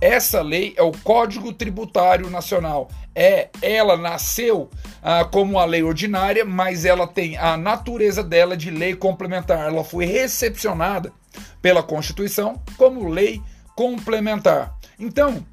Essa 0.00 0.40
lei 0.42 0.74
é 0.76 0.82
o 0.82 0.92
Código 0.92 1.52
Tributário 1.52 2.30
Nacional. 2.30 2.88
É, 3.14 3.48
ela 3.62 3.96
nasceu 3.96 4.68
ah, 5.02 5.24
como 5.24 5.52
uma 5.52 5.64
lei 5.64 5.82
ordinária, 5.82 6.44
mas 6.44 6.84
ela 6.84 7.06
tem 7.06 7.36
a 7.36 7.56
natureza 7.56 8.22
dela 8.22 8.54
de 8.56 8.70
lei 8.70 8.94
complementar. 8.94 9.66
Ela 9.66 9.82
foi 9.82 10.04
recepcionada 10.04 11.12
pela 11.60 11.82
Constituição 11.82 12.62
como 12.76 13.08
lei 13.08 13.42
complementar. 13.74 14.76
Então, 14.98 15.44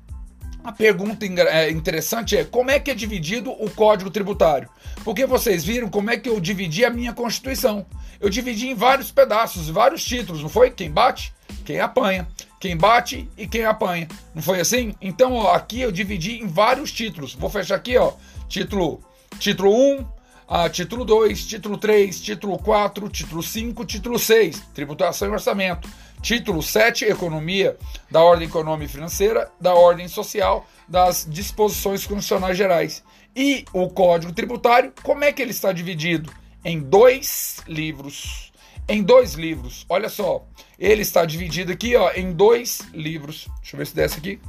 A 0.66 0.72
pergunta 0.72 1.28
é, 1.28 1.70
interessante 1.70 2.36
é 2.36 2.44
como 2.44 2.72
é 2.72 2.80
que 2.80 2.90
é 2.90 2.96
dividido 2.96 3.52
o 3.52 3.70
Código 3.70 4.10
Tributário? 4.10 4.68
Porque 5.04 5.24
vocês 5.28 5.64
viram 5.64 5.88
como 5.88 6.10
é 6.10 6.18
que 6.18 6.28
eu 6.28 6.40
dividi 6.40 6.84
a 6.84 6.90
minha 6.90 7.14
Constituição. 7.14 7.86
Eu 8.20 8.32
dividi 8.32 8.70
em 8.70 8.74
vários 8.74 9.12
pedaços, 9.12 9.70
vários 9.70 10.04
títulos, 10.04 10.42
não 10.42 10.50
foi? 10.50 10.72
Quem 10.72 10.90
bate, 10.90 11.32
quem 11.64 11.80
apanha. 11.80 12.28
Quem 12.60 12.76
bate 12.76 13.30
e 13.38 13.48
quem 13.48 13.64
apanha. 13.64 14.08
Não 14.34 14.42
foi 14.42 14.60
assim? 14.60 14.96
Então, 15.00 15.34
ó, 15.34 15.54
aqui 15.54 15.82
eu 15.82 15.92
dividi 15.92 16.40
em 16.40 16.48
vários 16.48 16.92
títulos. 16.92 17.36
Vou 17.36 17.48
fechar 17.48 17.76
aqui, 17.76 17.96
ó. 17.96 18.14
Título, 18.50 19.04
título 19.38 19.72
1, 19.72 20.08
ah, 20.48 20.70
título 20.70 21.04
2, 21.04 21.46
título 21.48 21.78
3, 21.78 22.22
título 22.22 22.60
4, 22.60 23.10
título 23.10 23.42
5, 23.42 23.86
título 23.86 24.20
6, 24.20 24.60
tributação 24.74 25.28
e 25.28 25.32
orçamento. 25.32 25.90
Título 26.22 26.62
7, 26.62 27.06
Economia, 27.06 27.78
da 28.10 28.22
ordem 28.24 28.48
econômica 28.48 28.90
e 28.90 28.94
financeira, 28.94 29.52
da 29.60 29.74
ordem 29.74 30.08
social, 30.08 30.68
das 30.88 31.28
disposições 31.30 32.06
constitucionais 32.06 32.58
gerais. 32.58 33.04
E 33.36 33.66
o 33.74 33.90
Código 33.90 34.34
Tributário, 34.34 34.94
como 35.04 35.24
é 35.24 35.32
que 35.32 35.42
ele 35.42 35.52
está 35.52 35.72
dividido? 35.72 36.32
Em 36.64 36.80
dois 36.80 37.58
livros. 37.68 38.52
Em 38.88 39.04
dois 39.04 39.34
livros. 39.34 39.86
Olha 39.90 40.10
só, 40.10 40.46
ele 40.80 41.02
está 41.02 41.26
dividido 41.26 41.72
aqui 41.72 41.96
ó, 41.96 42.12
em 42.12 42.32
dois 42.32 42.82
livros. 42.94 43.48
Deixa 43.62 43.76
eu 43.76 43.78
ver 43.80 43.88
se 43.88 43.96
desce 43.96 44.18
aqui. 44.20 44.40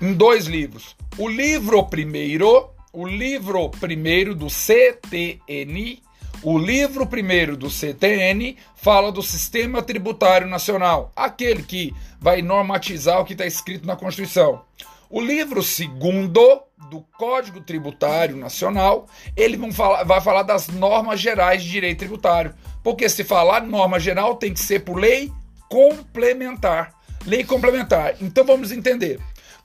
Em 0.00 0.12
dois 0.14 0.46
livros. 0.46 0.96
O 1.18 1.28
livro 1.28 1.84
primeiro, 1.86 2.70
o 2.96 3.06
livro 3.06 3.68
primeiro 3.68 4.34
do 4.34 4.48
CTN 4.48 6.02
o 6.42 6.58
livro 6.58 7.06
primeiro 7.06 7.56
do 7.56 7.68
CTN 7.68 8.56
fala 8.74 9.10
do 9.10 9.22
Sistema 9.22 9.82
Tributário 9.82 10.46
Nacional, 10.46 11.10
aquele 11.16 11.62
que 11.62 11.94
vai 12.20 12.42
normatizar 12.42 13.20
o 13.20 13.24
que 13.24 13.32
está 13.32 13.46
escrito 13.46 13.86
na 13.86 13.96
Constituição. 13.96 14.62
O 15.08 15.20
livro 15.20 15.62
segundo 15.62 16.62
do 16.90 17.00
Código 17.18 17.60
Tributário 17.60 18.36
Nacional, 18.36 19.06
ele 19.34 19.72
falar, 19.72 20.04
vai 20.04 20.20
falar 20.20 20.42
das 20.42 20.68
normas 20.68 21.20
gerais 21.20 21.62
de 21.62 21.70
direito 21.70 22.00
tributário. 22.00 22.54
Porque 22.82 23.08
se 23.08 23.24
falar 23.24 23.62
norma 23.62 23.98
geral, 23.98 24.36
tem 24.36 24.52
que 24.52 24.60
ser 24.60 24.80
por 24.80 24.98
lei 24.98 25.32
complementar. 25.70 26.94
Lei 27.24 27.44
complementar. 27.44 28.14
Então 28.20 28.44
vamos 28.44 28.70
entender 28.70 29.18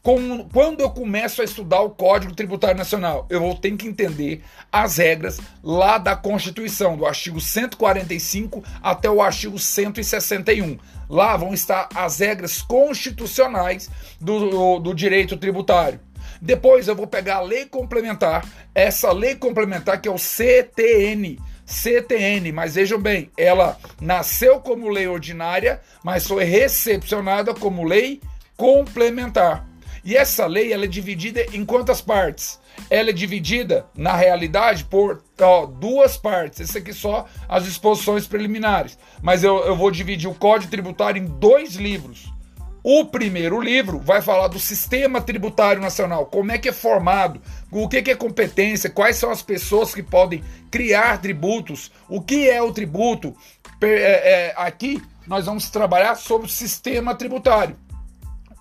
quando 0.03 0.81
eu 0.81 0.89
começo 0.89 1.41
a 1.41 1.45
estudar 1.45 1.81
o 1.81 1.91
Código 1.91 2.33
Tributário 2.33 2.77
Nacional, 2.77 3.27
eu 3.29 3.39
vou 3.39 3.55
ter 3.55 3.75
que 3.77 3.87
entender 3.87 4.41
as 4.71 4.97
regras 4.97 5.39
lá 5.63 5.99
da 5.99 6.15
Constituição, 6.15 6.97
do 6.97 7.05
artigo 7.05 7.39
145 7.39 8.63
até 8.81 9.09
o 9.09 9.21
artigo 9.21 9.59
161. 9.59 10.79
Lá 11.07 11.37
vão 11.37 11.53
estar 11.53 11.87
as 11.93 12.19
regras 12.19 12.63
constitucionais 12.63 13.91
do, 14.19 14.49
do, 14.49 14.79
do 14.79 14.93
direito 14.95 15.37
tributário. 15.37 15.99
Depois 16.41 16.87
eu 16.87 16.95
vou 16.95 17.05
pegar 17.05 17.35
a 17.35 17.41
lei 17.41 17.67
complementar, 17.67 18.43
essa 18.73 19.11
lei 19.11 19.35
complementar 19.35 20.01
que 20.01 20.07
é 20.07 20.11
o 20.11 20.17
CTN. 20.17 21.37
CTN, 21.63 22.51
mas 22.51 22.75
vejam 22.75 22.99
bem, 22.99 23.31
ela 23.37 23.77
nasceu 24.01 24.59
como 24.59 24.89
lei 24.89 25.07
ordinária, 25.07 25.79
mas 26.03 26.27
foi 26.27 26.43
recepcionada 26.43 27.53
como 27.53 27.85
lei 27.85 28.19
complementar. 28.57 29.70
E 30.03 30.15
essa 30.15 30.45
lei 30.45 30.73
ela 30.73 30.85
é 30.85 30.87
dividida 30.87 31.45
em 31.53 31.63
quantas 31.63 32.01
partes? 32.01 32.59
Ela 32.89 33.09
é 33.09 33.13
dividida, 33.13 33.85
na 33.95 34.15
realidade, 34.15 34.85
por 34.85 35.23
ó, 35.39 35.65
duas 35.65 36.17
partes. 36.17 36.59
Esse 36.59 36.77
aqui 36.77 36.93
só 36.93 37.27
as 37.47 37.65
disposições 37.65 38.25
preliminares. 38.25 38.97
Mas 39.21 39.43
eu, 39.43 39.57
eu 39.59 39.75
vou 39.75 39.91
dividir 39.91 40.29
o 40.29 40.35
Código 40.35 40.71
Tributário 40.71 41.21
em 41.21 41.25
dois 41.25 41.75
livros. 41.75 42.31
O 42.83 43.05
primeiro 43.05 43.61
livro 43.61 43.99
vai 43.99 44.23
falar 44.23 44.47
do 44.47 44.57
sistema 44.57 45.21
tributário 45.21 45.79
nacional, 45.79 46.25
como 46.25 46.51
é 46.51 46.57
que 46.57 46.69
é 46.69 46.73
formado, 46.73 47.39
o 47.71 47.87
que 47.87 48.09
é 48.09 48.15
competência, 48.15 48.89
quais 48.89 49.17
são 49.17 49.29
as 49.29 49.43
pessoas 49.43 49.93
que 49.93 50.01
podem 50.01 50.43
criar 50.71 51.21
tributos, 51.21 51.91
o 52.09 52.19
que 52.19 52.49
é 52.49 52.59
o 52.59 52.73
tributo. 52.73 53.35
É, 53.83 54.47
é, 54.47 54.53
aqui 54.57 54.99
nós 55.27 55.45
vamos 55.45 55.69
trabalhar 55.69 56.15
sobre 56.15 56.47
o 56.47 56.49
sistema 56.49 57.13
tributário. 57.13 57.77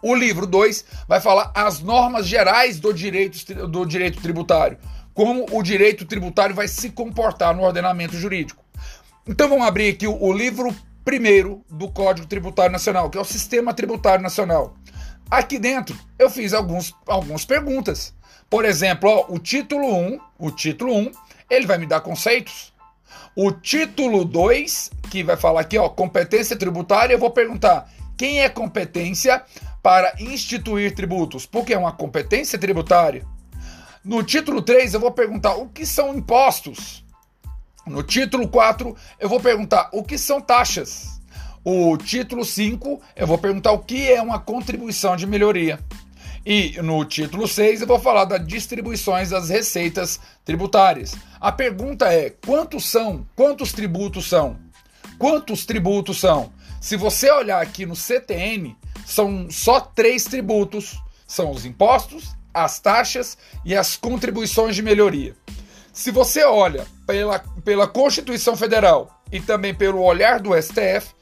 O 0.03 0.15
livro 0.15 0.47
2 0.47 0.85
vai 1.07 1.21
falar 1.21 1.53
as 1.55 1.81
normas 1.81 2.27
gerais 2.27 2.81
do 2.81 2.93
direito, 2.93 3.69
do 3.69 3.85
direito 3.85 4.21
tributário, 4.21 4.79
como 5.13 5.47
o 5.53 5.63
direito 5.63 6.07
tributário 6.07 6.55
vai 6.55 6.69
se 6.69 6.91
comportar 6.91 7.55
no 7.55 7.63
ordenamento 7.63 8.17
jurídico. 8.17 8.65
Então 9.27 9.49
vamos 9.49 9.67
abrir 9.67 9.91
aqui 9.91 10.07
o, 10.07 10.23
o 10.23 10.33
livro 10.33 10.75
primeiro 11.05 11.63
do 11.69 11.91
Código 11.91 12.27
Tributário 12.27 12.73
Nacional, 12.73 13.11
que 13.11 13.19
é 13.19 13.21
o 13.21 13.25
Sistema 13.25 13.75
Tributário 13.75 14.23
Nacional. 14.23 14.75
Aqui 15.31 15.59
dentro 15.59 15.97
eu 16.19 16.31
fiz 16.31 16.55
alguns, 16.55 16.95
algumas 17.07 17.45
perguntas. 17.45 18.15
Por 18.49 18.65
exemplo, 18.65 19.09
ó, 19.09 19.27
o 19.29 19.39
título 19.39 19.95
1, 19.95 20.21
o 20.39 20.51
título 20.51 20.93
1, 20.97 21.13
ele 21.49 21.67
vai 21.67 21.79
me 21.79 21.87
dar 21.87 22.01
conceitos. 22.01 22.73
O 23.37 23.53
título 23.53 24.25
2, 24.25 24.91
que 25.11 25.23
vai 25.23 25.37
falar 25.37 25.61
aqui, 25.61 25.79
ó, 25.79 25.89
competência 25.89 26.57
tributária, 26.57 27.15
eu 27.15 27.19
vou 27.19 27.31
perguntar 27.31 27.89
quem 28.17 28.43
é 28.43 28.49
competência 28.49 29.43
para 29.83 30.15
instituir 30.19 30.95
tributos, 30.95 31.47
porque 31.47 31.73
é 31.73 31.79
uma 31.79 31.93
competência 31.93 32.59
tributária. 32.59 33.25
No 34.05 34.23
título 34.23 34.63
3, 34.63 34.95
eu 34.95 35.01
vou 35.01 35.11
perguntar 35.11 35.55
o 35.57 35.69
que 35.69 35.85
são 35.85 36.15
impostos. 36.15 37.05
No 37.87 38.03
título 38.03 38.49
4, 38.49 38.97
eu 39.19 39.29
vou 39.29 39.41
perguntar 39.41 39.91
o 39.93 40.03
que 40.03 40.17
são 40.17 40.41
taxas. 40.41 41.21
O 41.65 41.97
título 41.97 42.45
5, 42.45 43.01
eu 43.15 43.27
vou 43.27 43.37
perguntar 43.37 43.73
o 43.73 43.81
que 43.81 44.11
é 44.11 44.23
uma 44.23 44.39
contribuição 44.39 45.17
de 45.17 45.27
melhoria. 45.27 45.79
E 46.45 46.81
no 46.81 47.05
título 47.05 47.47
6 47.47 47.83
eu 47.83 47.87
vou 47.87 47.99
falar 47.99 48.25
das 48.25 48.47
distribuições 48.47 49.29
das 49.29 49.51
receitas 49.51 50.19
tributárias. 50.43 51.15
A 51.39 51.53
pergunta 51.53 52.11
é: 52.11 52.31
quantos 52.31 52.89
são? 52.91 53.27
Quantos 53.37 53.73
tributos 53.73 54.27
são? 54.27 54.57
Quantos 55.19 55.67
tributos 55.67 56.19
são? 56.19 56.51
Se 56.81 56.97
você 56.97 57.31
olhar 57.31 57.61
aqui 57.61 57.85
no 57.85 57.95
CTN, 57.95 58.75
são 59.11 59.51
só 59.51 59.81
três 59.81 60.25
tributos: 60.25 60.99
são 61.27 61.51
os 61.51 61.65
impostos, 61.65 62.35
as 62.55 62.79
taxas 62.81 63.37
e 63.65 63.77
as 63.77 63.97
contribuições 63.97 64.77
de 64.77 64.83
melhoria. 64.83 65.35
Se 65.93 66.11
você 66.11 66.45
olha 66.45 66.87
pela, 67.07 67.41
pela 67.65 67.89
Constituição 67.89 68.57
Federal 68.57 69.21
e 69.33 69.41
também 69.41 69.75
pelo 69.75 70.03
olhar 70.03 70.39
do 70.39 70.51
STF, 70.61 71.13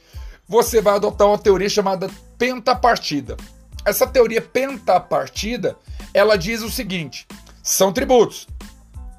você 0.46 0.80
vai 0.80 0.94
adotar 0.94 1.26
uma 1.26 1.38
teoria 1.38 1.68
chamada 1.68 2.10
pentapartida. 2.36 3.36
Essa 3.84 4.06
teoria 4.06 4.42
pentapartida, 4.42 5.76
ela 6.12 6.36
diz 6.36 6.62
o 6.62 6.70
seguinte: 6.70 7.26
são 7.62 7.92
tributos, 7.92 8.46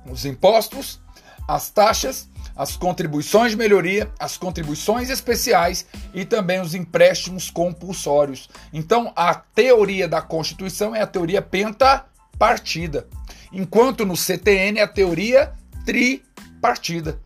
os 0.09 0.25
impostos, 0.25 0.99
as 1.47 1.69
taxas 1.71 2.28
as 2.59 2.75
contribuições 2.75 3.51
de 3.51 3.57
melhoria, 3.57 4.11
as 4.19 4.35
contribuições 4.35 5.09
especiais 5.09 5.85
e 6.13 6.25
também 6.25 6.59
os 6.59 6.75
empréstimos 6.75 7.49
compulsórios. 7.49 8.49
Então, 8.73 9.13
a 9.15 9.33
teoria 9.33 10.09
da 10.09 10.21
Constituição 10.21 10.93
é 10.93 11.01
a 11.01 11.07
teoria 11.07 11.41
pentapartida, 11.41 13.07
enquanto 13.53 14.05
no 14.05 14.17
CTN 14.17 14.77
é 14.77 14.83
a 14.83 14.87
teoria 14.89 15.53
tripartida. 15.85 17.21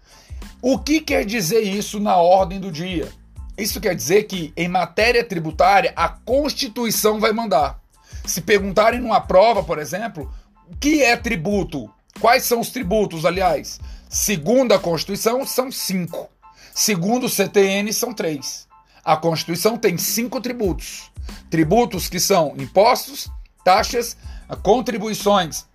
O 0.61 0.77
que 0.77 1.01
quer 1.01 1.25
dizer 1.25 1.61
isso 1.61 1.99
na 1.99 2.15
ordem 2.17 2.59
do 2.59 2.71
dia? 2.71 3.09
Isso 3.57 3.81
quer 3.81 3.95
dizer 3.95 4.25
que 4.25 4.53
em 4.55 4.67
matéria 4.67 5.23
tributária 5.23 5.93
a 5.95 6.09
Constituição 6.09 7.19
vai 7.19 7.33
mandar. 7.33 7.79
Se 8.23 8.39
perguntarem 8.39 9.01
numa 9.01 9.19
prova, 9.19 9.63
por 9.63 9.79
exemplo, 9.79 10.31
o 10.69 10.77
que 10.77 11.01
é 11.01 11.17
tributo? 11.17 11.89
Quais 12.19 12.43
são 12.43 12.59
os 12.59 12.69
tributos, 12.69 13.25
aliás? 13.25 13.79
Segundo 14.13 14.73
a 14.73 14.79
Constituição, 14.79 15.43
são 15.43 15.71
cinco. 15.71 16.29
Segundo 16.71 17.25
o 17.25 17.29
CTN, 17.29 17.91
são 17.91 18.13
três. 18.13 18.67
A 19.03 19.17
Constituição 19.17 19.75
tem 19.75 19.97
cinco 19.97 20.39
tributos. 20.39 21.11
Tributos 21.49 22.07
que 22.07 22.19
são 22.19 22.53
impostos, 22.55 23.27
taxas, 23.65 24.15
contribuições, 24.61 25.65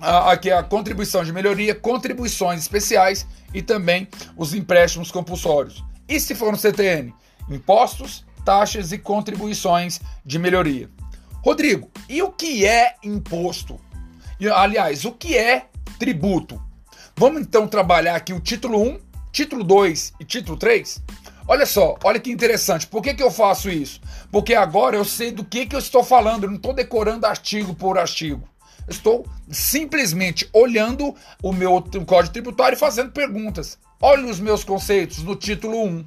aqui 0.00 0.50
a 0.50 0.62
contribuição 0.62 1.22
de 1.22 1.30
melhoria, 1.30 1.74
contribuições 1.74 2.62
especiais 2.62 3.26
e 3.52 3.60
também 3.60 4.08
os 4.34 4.54
empréstimos 4.54 5.10
compulsórios. 5.10 5.84
E 6.08 6.18
se 6.18 6.34
for 6.34 6.52
no 6.52 6.58
CTN? 6.58 7.12
Impostos, 7.50 8.24
taxas 8.46 8.92
e 8.92 8.98
contribuições 8.98 10.00
de 10.24 10.38
melhoria. 10.38 10.88
Rodrigo, 11.44 11.90
e 12.08 12.22
o 12.22 12.32
que 12.32 12.64
é 12.64 12.94
imposto? 13.04 13.78
Aliás, 14.54 15.04
o 15.04 15.12
que 15.12 15.36
é 15.36 15.66
tributo? 15.98 16.63
Vamos 17.16 17.42
então 17.42 17.68
trabalhar 17.68 18.16
aqui 18.16 18.32
o 18.32 18.40
título 18.40 18.82
1, 18.82 18.98
título 19.30 19.62
2 19.62 20.14
e 20.18 20.24
título 20.24 20.56
3? 20.56 21.00
Olha 21.46 21.64
só, 21.64 21.96
olha 22.02 22.18
que 22.18 22.30
interessante. 22.30 22.88
Por 22.88 23.02
que, 23.02 23.14
que 23.14 23.22
eu 23.22 23.30
faço 23.30 23.70
isso? 23.70 24.00
Porque 24.32 24.52
agora 24.52 24.96
eu 24.96 25.04
sei 25.04 25.30
do 25.30 25.44
que, 25.44 25.64
que 25.64 25.76
eu 25.76 25.78
estou 25.78 26.02
falando, 26.02 26.42
eu 26.42 26.50
não 26.50 26.56
estou 26.56 26.72
decorando 26.74 27.24
artigo 27.24 27.72
por 27.72 27.98
artigo. 27.98 28.42
Eu 28.84 28.90
estou 28.90 29.26
simplesmente 29.48 30.48
olhando 30.52 31.14
o 31.40 31.52
meu 31.52 31.80
código 32.04 32.32
tributário 32.32 32.74
e 32.74 32.78
fazendo 32.78 33.12
perguntas. 33.12 33.78
Olha 34.00 34.26
os 34.26 34.40
meus 34.40 34.64
conceitos 34.64 35.22
no 35.22 35.36
título 35.36 35.84
1. 35.84 36.04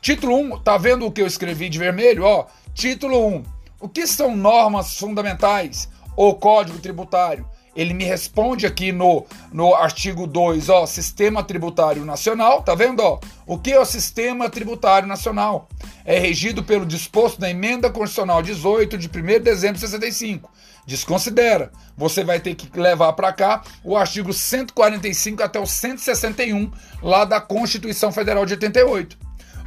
Título 0.00 0.36
1, 0.38 0.58
tá 0.60 0.76
vendo 0.76 1.06
o 1.06 1.12
que 1.12 1.22
eu 1.22 1.26
escrevi 1.26 1.68
de 1.68 1.78
vermelho? 1.78 2.24
Ó, 2.24 2.46
título 2.74 3.28
1. 3.28 3.44
O 3.80 3.88
que 3.88 4.08
são 4.08 4.36
normas 4.36 4.98
fundamentais? 4.98 5.88
ou 6.18 6.34
Código 6.34 6.80
Tributário, 6.80 7.46
ele 7.74 7.94
me 7.94 8.04
responde 8.04 8.66
aqui 8.66 8.92
no, 8.92 9.26
no 9.52 9.74
artigo 9.74 10.26
2, 10.26 10.68
ó, 10.68 10.86
Sistema 10.86 11.42
Tributário 11.42 12.04
Nacional, 12.04 12.62
tá 12.62 12.74
vendo, 12.74 13.00
ó? 13.00 13.20
O 13.46 13.58
que 13.58 13.72
é 13.72 13.80
o 13.80 13.84
Sistema 13.84 14.48
Tributário 14.48 15.08
Nacional? 15.08 15.68
É 16.04 16.18
regido 16.18 16.62
pelo 16.62 16.84
disposto 16.84 17.40
da 17.40 17.50
Emenda 17.50 17.90
Constitucional 17.90 18.42
18 18.42 18.98
de 18.98 19.08
1 19.08 19.10
de 19.10 19.38
dezembro 19.40 19.74
de 19.74 19.80
65. 19.80 20.50
Desconsidera. 20.86 21.70
Você 21.96 22.24
vai 22.24 22.40
ter 22.40 22.54
que 22.54 22.78
levar 22.78 23.12
para 23.12 23.32
cá 23.32 23.62
o 23.84 23.96
artigo 23.96 24.32
145 24.32 25.42
até 25.42 25.60
o 25.60 25.66
161 25.66 26.70
lá 27.02 27.24
da 27.24 27.40
Constituição 27.40 28.10
Federal 28.10 28.46
de 28.46 28.54
88. 28.54 29.18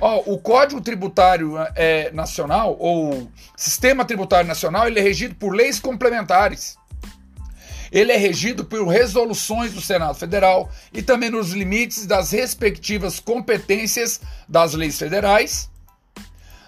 Ó, 0.02 0.24
o 0.26 0.40
Código 0.40 0.82
Tributário 0.82 1.54
é, 1.76 2.12
Nacional, 2.12 2.76
ou 2.80 3.32
Sistema 3.56 4.04
Tributário 4.04 4.48
Nacional, 4.48 4.88
ele 4.88 5.00
é 5.00 5.04
regido 5.04 5.36
por 5.36 5.54
leis 5.54 5.80
complementares. 5.80 6.76
Ele 7.92 8.12
é 8.12 8.18
regido 8.18 8.64
por 8.64 8.88
resoluções 8.88 9.74
do 9.74 9.82
Senado 9.82 10.16
Federal 10.16 10.70
e 10.94 11.02
também 11.02 11.30
nos 11.30 11.52
limites 11.52 12.06
das 12.06 12.32
respectivas 12.32 13.20
competências 13.20 14.22
das 14.48 14.74
leis 14.74 14.98
federais, 14.98 15.70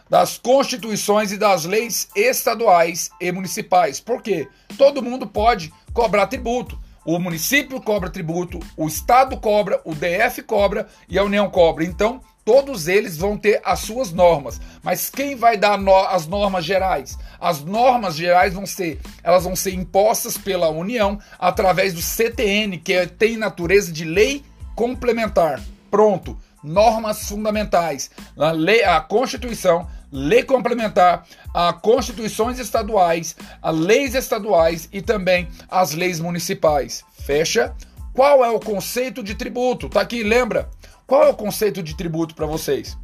das 0.10 0.38
constituições 0.38 1.32
e 1.32 1.38
das 1.38 1.64
leis 1.64 2.10
estaduais 2.16 3.10
e 3.22 3.32
municipais. 3.32 4.00
Por 4.00 4.22
quê? 4.22 4.48
Todo 4.78 5.02
mundo 5.02 5.26
pode 5.26 5.74
cobrar 5.94 6.28
tributo. 6.28 6.78
O 7.06 7.20
município 7.20 7.82
cobra 7.82 8.10
tributo, 8.10 8.60
o 8.78 8.88
estado 8.88 9.38
cobra, 9.38 9.82
o 9.84 9.94
DF 9.94 10.42
cobra 10.44 10.88
e 11.10 11.18
a 11.18 11.24
União 11.24 11.50
cobra. 11.50 11.84
Então, 11.84 12.22
todos 12.46 12.88
eles 12.88 13.18
vão 13.18 13.38
ter 13.38 13.62
as 13.64 13.80
suas 13.80 14.12
normas. 14.12 14.60
Mas 14.82 15.10
quem 15.10 15.36
vai 15.36 15.58
dar 15.58 15.78
no 15.78 15.96
as 15.96 16.28
normas 16.28 16.66
gerais? 16.66 17.18
As 17.40 17.64
normas 17.64 18.16
gerais 18.16 18.54
vão 18.54 18.66
ser, 18.66 19.00
elas 19.24 19.44
vão 19.44 19.56
ser 19.56 19.74
impostas 19.74 20.38
pela 20.38 20.70
União 20.70 21.20
através 21.40 21.94
do 21.94 22.02
CTN, 22.02 22.78
que 22.78 22.94
é, 22.94 23.06
tem 23.06 23.38
natureza 23.38 23.92
de 23.92 24.06
lei 24.06 24.44
complementar. 24.76 25.62
Pronto. 25.90 26.38
Normas 26.64 27.28
fundamentais. 27.28 28.10
A, 28.38 28.52
lei, 28.52 28.84
a 28.84 29.02
Constituição, 29.02 29.86
lei 30.12 30.44
complementar, 30.44 31.26
a 31.54 31.74
constituições 31.74 32.60
estaduais, 32.60 33.36
as 33.62 33.76
leis 33.76 34.16
estaduais 34.16 34.88
e 34.94 35.02
também 35.02 35.48
as 35.70 35.94
leis 35.94 36.20
municipais. 36.20 37.04
Fecha? 37.26 37.76
Qual 38.14 38.46
é 38.46 38.50
o 38.50 38.60
conceito 38.60 39.24
de 39.24 39.34
tributo? 39.34 39.90
Tá 39.90 40.02
aqui, 40.02 40.22
lembra? 40.22 40.70
Qual 41.14 41.26
é 41.26 41.30
o 41.30 41.36
conceito 41.36 41.84
de 41.84 41.96
tributo 41.96 42.34
para 42.34 42.48
vocês? 42.48 42.98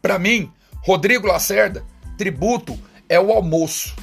Para 0.00 0.18
mim, 0.18 0.50
Rodrigo 0.76 1.26
Lacerda, 1.26 1.84
tributo 2.16 2.78
é 3.10 3.20
o 3.20 3.30
almoço. 3.30 3.94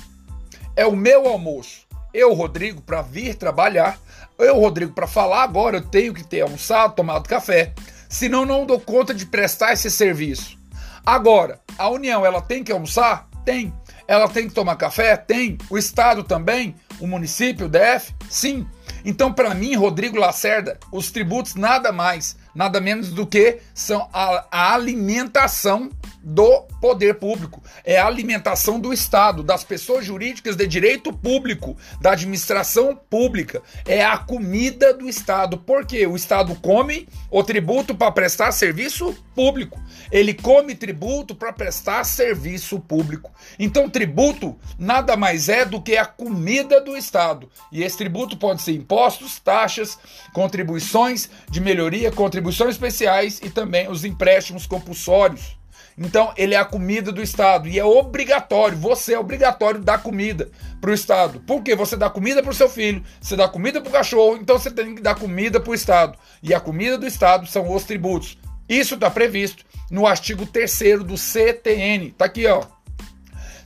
É 0.76 0.86
o 0.86 0.96
meu 0.96 1.28
almoço. 1.28 1.88
Eu, 2.14 2.36
Rodrigo, 2.36 2.80
para 2.84 3.02
vir 3.02 3.34
trabalhar, 3.34 4.00
eu, 4.38 4.60
Rodrigo, 4.60 4.94
para 4.94 5.08
falar 5.08 5.42
agora, 5.42 5.78
eu 5.78 5.82
tenho 5.82 6.14
que 6.14 6.24
ter 6.24 6.42
almoçado, 6.42 6.94
tomado 6.94 7.28
café. 7.28 7.74
Senão 8.08 8.46
não 8.46 8.68
dou 8.68 8.80
conta 8.80 9.16
de 9.16 9.26
prestar 9.26 9.74
esse 9.74 9.90
serviço. 9.90 10.56
Agora, 11.04 11.60
a 11.76 11.90
União, 11.90 12.24
ela 12.24 12.40
tem 12.40 12.64
que 12.64 12.72
almoçar? 12.72 13.28
Tem. 13.44 13.74
Ela 14.08 14.30
tem 14.30 14.48
que 14.48 14.54
tomar 14.54 14.76
café? 14.76 15.18
Tem. 15.18 15.58
O 15.72 15.78
Estado 15.80 16.24
também? 16.24 16.76
O 17.00 17.08
município, 17.08 17.66
o 17.66 17.70
DF? 17.70 18.14
Sim. 18.30 18.68
Então, 19.04 19.34
para 19.34 19.56
mim, 19.56 19.76
Rodrigo 19.76 20.20
Lacerda, 20.20 20.78
os 20.92 21.10
tributos 21.10 21.56
nada 21.56 21.92
mais, 21.92 22.38
nada 22.54 22.80
menos 22.80 23.10
do 23.12 23.26
que 23.26 23.60
são 23.74 24.08
a, 24.14 24.46
a 24.52 24.74
alimentação 24.74 25.90
do 26.24 26.62
poder 26.80 27.16
público, 27.16 27.62
é 27.84 28.00
a 28.00 28.08
alimentação 28.08 28.80
do 28.80 28.94
Estado, 28.94 29.44
das 29.44 29.64
pessoas 29.64 30.06
jurídicas 30.06 30.56
de 30.56 30.66
direito 30.66 31.12
público, 31.12 31.76
da 32.00 32.14
administração 32.14 32.96
pública, 32.96 33.62
é 33.86 34.04
a 34.06 34.18
comida 34.18 34.94
do 34.94 35.10
Estado, 35.10 35.58
porque 35.58 36.08
o 36.08 36.16
Estado 36.16 36.56
come 36.56 37.10
o 37.30 37.44
tributo 37.44 37.94
para 37.94 38.12
prestar 38.12 38.52
serviço 38.54 39.14
público, 39.36 39.82
ele 40.12 40.34
come 40.34 40.76
tributo 40.76 41.36
para 41.36 41.52
prestar 41.52 42.06
serviço 42.06 42.80
público. 42.80 43.32
Então, 43.60 43.90
tributo 43.90 44.58
nada 44.80 45.18
mais 45.18 45.50
é 45.50 45.66
do 45.66 45.82
que 45.82 45.98
a 45.98 46.06
comida 46.06 46.80
do 46.80 46.96
Estado, 46.96 47.50
e 47.70 47.84
esse 47.84 47.98
tributo 47.98 48.38
pode 48.38 48.62
ser 48.62 48.74
impostos, 48.74 49.40
taxas, 49.40 50.00
contribuições 50.32 51.30
de 51.50 51.60
melhoria, 51.60 52.12
contribuições 52.12 52.72
especiais 52.72 53.42
e 53.44 53.50
também 53.50 53.90
os 53.90 54.06
empréstimos 54.06 54.66
compulsórios. 54.66 55.58
Então, 55.98 56.34
ele 56.36 56.56
é 56.56 56.58
a 56.58 56.66
comida 56.66 57.12
do 57.12 57.22
Estado 57.22 57.68
e 57.68 57.80
é 57.80 57.86
obrigatório, 57.86 58.78
você 58.78 59.14
é 59.14 59.20
obrigatório 59.20 59.80
dar 59.80 60.02
comida 60.02 60.50
para 60.82 60.92
o 60.92 60.94
Estado. 60.94 61.40
Por 61.42 61.62
quê? 61.62 61.76
Você 61.76 61.96
dá 61.96 62.10
comida 62.10 62.42
para 62.42 62.52
o 62.52 62.56
seu 62.56 62.68
filho, 62.68 63.04
você 63.22 63.36
dá 63.36 63.48
comida 63.48 63.80
para 63.80 63.90
o 63.90 63.94
cachorro, 63.94 64.38
então 64.38 64.58
você 64.58 64.72
tem 64.72 64.96
que 64.96 65.02
dar 65.02 65.16
comida 65.16 65.60
para 65.60 65.72
o 65.72 65.76
Estado. 65.76 66.18
E 66.42 66.54
a 66.54 66.60
comida 66.60 66.98
do 66.98 67.06
Estado 67.06 67.46
são 67.46 67.74
os 67.74 67.84
tributos. 67.84 68.38
Isso 68.68 68.96
está 68.96 69.10
previsto 69.10 69.64
no 69.92 70.08
artigo 70.08 70.46
3 70.46 71.04
do 71.04 71.18
CTN. 71.18 72.12
Tá 72.12 72.26
aqui, 72.26 72.48
ó. 72.48 72.64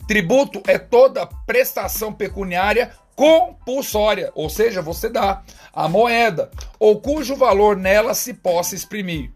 Tributo 0.06 0.62
é 0.66 0.78
toda 0.78 1.26
prestação 1.46 2.12
pecuniária 2.12 2.92
compulsória, 3.14 4.30
ou 4.34 4.48
seja, 4.48 4.80
você 4.80 5.08
dá 5.08 5.42
a 5.72 5.88
moeda 5.88 6.50
ou 6.78 7.00
cujo 7.00 7.34
valor 7.34 7.76
nela 7.76 8.14
se 8.14 8.32
possa 8.32 8.76
exprimir 8.76 9.32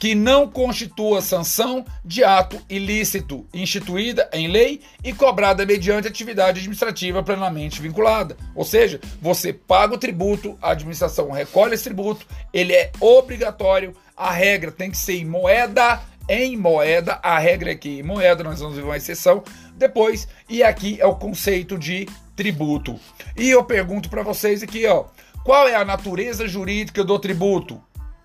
que 0.00 0.14
não 0.14 0.48
constitua 0.48 1.20
sanção 1.20 1.84
de 2.02 2.24
ato 2.24 2.58
ilícito 2.70 3.46
instituída 3.52 4.30
em 4.32 4.48
lei 4.48 4.80
e 5.04 5.12
cobrada 5.12 5.66
mediante 5.66 6.08
atividade 6.08 6.58
administrativa 6.58 7.22
plenamente 7.22 7.82
vinculada. 7.82 8.34
Ou 8.54 8.64
seja, 8.64 8.98
você 9.20 9.52
paga 9.52 9.94
o 9.94 9.98
tributo, 9.98 10.58
a 10.62 10.70
administração 10.70 11.30
recolhe 11.30 11.74
esse 11.74 11.84
tributo, 11.84 12.26
ele 12.50 12.72
é 12.72 12.90
obrigatório, 12.98 13.94
a 14.16 14.30
regra 14.30 14.72
tem 14.72 14.90
que 14.90 14.96
ser 14.96 15.18
em 15.18 15.26
moeda, 15.26 16.00
em 16.26 16.56
moeda, 16.56 17.20
a 17.22 17.38
regra 17.38 17.72
é 17.72 17.74
que 17.74 18.00
em 18.00 18.02
moeda, 18.02 18.42
nós 18.42 18.60
vamos 18.60 18.76
ver 18.76 18.84
uma 18.84 18.96
exceção 18.96 19.44
depois, 19.76 20.26
e 20.48 20.62
aqui 20.62 20.98
é 20.98 21.04
o 21.04 21.16
conceito 21.16 21.78
de 21.78 22.08
tributo. 22.34 22.98
E 23.36 23.50
eu 23.50 23.62
pergunto 23.64 24.08
para 24.08 24.22
vocês 24.22 24.62
aqui, 24.62 24.86
ó, 24.86 25.04
qual 25.44 25.68
é 25.68 25.74
a 25.74 25.84
natureza 25.84 26.48
jurídica 26.48 27.04
do 27.04 27.18
tributo? 27.18 27.82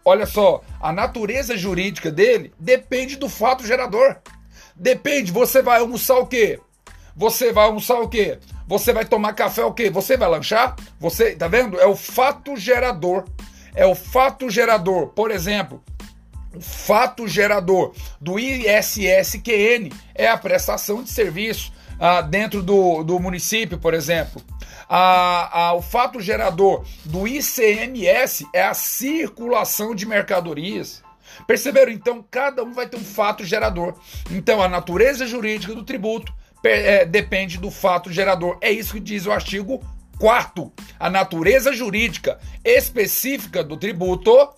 Olha 0.08 0.28
só, 0.28 0.62
a 0.80 0.93
natureza 0.93 1.58
jurídica 1.58 2.12
dele 2.12 2.53
depende 2.60 3.16
do 3.16 3.28
fato 3.28 3.66
gerador. 3.66 4.18
Depende, 4.76 5.32
você 5.32 5.64
vai 5.64 5.80
almoçar 5.80 6.20
o 6.20 6.28
quê? 6.28 6.60
Você 7.16 7.51
vai 7.51 7.66
almoçar 7.66 7.95
o 7.95 8.08
quê? 8.08 8.38
Você 8.68 8.93
vai 8.93 9.03
tomar 9.03 9.34
café 9.34 9.64
o 9.64 9.74
quê? 9.74 9.89
Você 9.89 10.16
vai 10.16 10.30
lanchar? 10.30 10.76
Você, 10.99 11.36
tá 11.36 11.47
vendo? 11.47 11.80
É 11.80 11.88
o 11.88 11.95
fato 11.95 12.56
gerador. 12.56 13.26
É 13.74 13.88
o 13.88 13.95
fato 13.95 14.47
gerador. 14.47 15.08
Por 15.08 15.32
exemplo, 15.32 15.84
o 16.56 16.62
fato 16.62 17.28
gerador 17.28 17.91
do 18.22 18.38
ISSQN 18.38 19.89
é 20.14 20.28
a 20.28 20.38
prestação 20.38 21.01
de 21.01 21.10
serviço 21.10 21.74
ah, 21.99 22.22
dentro 22.22 22.62
do, 22.62 23.01
do 23.01 23.20
município, 23.20 23.80
por 23.80 23.95
exemplo 23.95 24.39
a, 24.90 25.68
a, 25.68 25.74
o 25.74 25.82
fato 25.82 26.20
gerador 26.20 26.86
do 27.04 27.28
ICMS 27.28 28.48
é 28.54 28.64
a 28.64 28.74
circulação 28.74 29.96
de 29.96 30.06
mercadorias. 30.06 31.04
Perceberam? 31.48 31.92
Então, 31.92 32.26
cada 32.30 32.64
um 32.64 32.74
vai 32.74 32.88
ter 32.88 32.98
um 32.98 33.04
fato 33.04 33.44
gerador. 33.44 33.96
Então, 34.32 34.62
a 34.62 34.68
natureza 34.68 35.28
jurídica 35.28 35.74
do 35.74 35.84
tributo 35.84 36.34
é, 36.64 37.06
depende 37.06 37.58
do 37.58 37.70
fato 37.70 38.12
gerador. 38.12 38.58
É 38.62 38.72
isso 38.72 38.94
que 38.94 39.00
diz 39.00 39.26
o 39.26 39.32
artigo 39.32 39.84
4. 40.18 40.72
A 41.00 41.10
natureza 41.10 41.74
jurídica 41.74 42.40
específica 42.64 43.64
do 43.64 43.78
tributo 43.78 44.54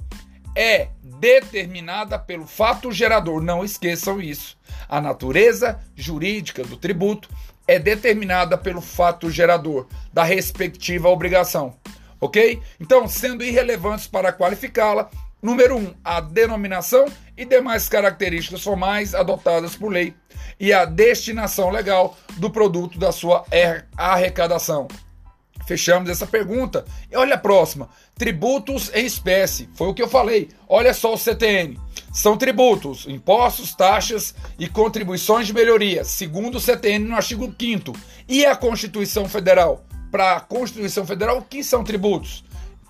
é 0.55 0.89
determinada 1.03 2.17
pelo 2.17 2.45
fato 2.45 2.91
gerador. 2.91 3.41
Não 3.41 3.63
esqueçam 3.63 4.21
isso. 4.21 4.57
A 4.88 5.01
natureza 5.01 5.80
jurídica 5.95 6.63
do 6.63 6.78
tributo 6.78 7.30
é 7.68 7.78
determinada 7.78 8.57
pelo 8.57 8.82
fato 8.82 9.30
gerador 9.30 9.88
da 10.13 10.24
respectiva 10.24 11.09
obrigação. 11.09 11.76
Ok? 12.20 12.61
Então, 12.80 13.07
sendo 13.07 13.43
irrelevantes 13.43 14.07
para 14.07 14.34
qualificá-la, 14.34 15.09
número 15.41 15.76
1, 15.76 15.80
um, 15.80 15.93
a 16.03 16.20
denominação 16.20 17.05
e 17.38 17.45
demais 17.45 17.88
características 17.88 18.63
formais 18.63 19.13
adotadas 19.13 19.76
por 19.76 19.91
lei 19.91 20.15
e 20.59 20.74
a 20.74 20.86
destinação 20.86 21.70
legal 21.70 22.18
do 22.38 22.49
produto 22.49 22.97
da 22.97 23.11
sua 23.11 23.45
arrecadação. 23.95 24.88
Fechamos 25.68 26.09
essa 26.09 26.26
pergunta. 26.26 26.86
E 27.11 27.18
olha 27.18 27.36
a 27.36 27.38
próxima: 27.38 27.89
tributos 28.15 28.89
em 28.93 29.05
espécie. 29.05 29.70
Foi 29.76 29.88
o 29.88 29.93
que 29.93 30.01
eu 30.01 30.07
falei. 30.07 30.49
Olha 30.68 30.93
só 30.93 31.13
o 31.13 31.18
CTN. 31.18 31.78
São 32.18 32.36
tributos, 32.36 33.05
impostos, 33.07 33.76
taxas 33.76 34.34
e 34.57 34.68
contribuições 34.68 35.45
de 35.45 35.53
melhoria, 35.53 36.03
segundo 36.03 36.55
o 36.55 36.59
CTN 36.59 37.05
no 37.05 37.15
artigo 37.15 37.53
5 37.55 37.93
E 38.28 38.43
a 38.43 38.55
Constituição 38.55 39.30
Federal? 39.30 39.86
Para 40.09 40.38
a 40.38 40.39
Constituição 40.39 41.05
Federal, 41.05 41.38
o 41.38 41.43
que 41.43 41.63
são 41.63 41.84
tributos? 41.84 42.43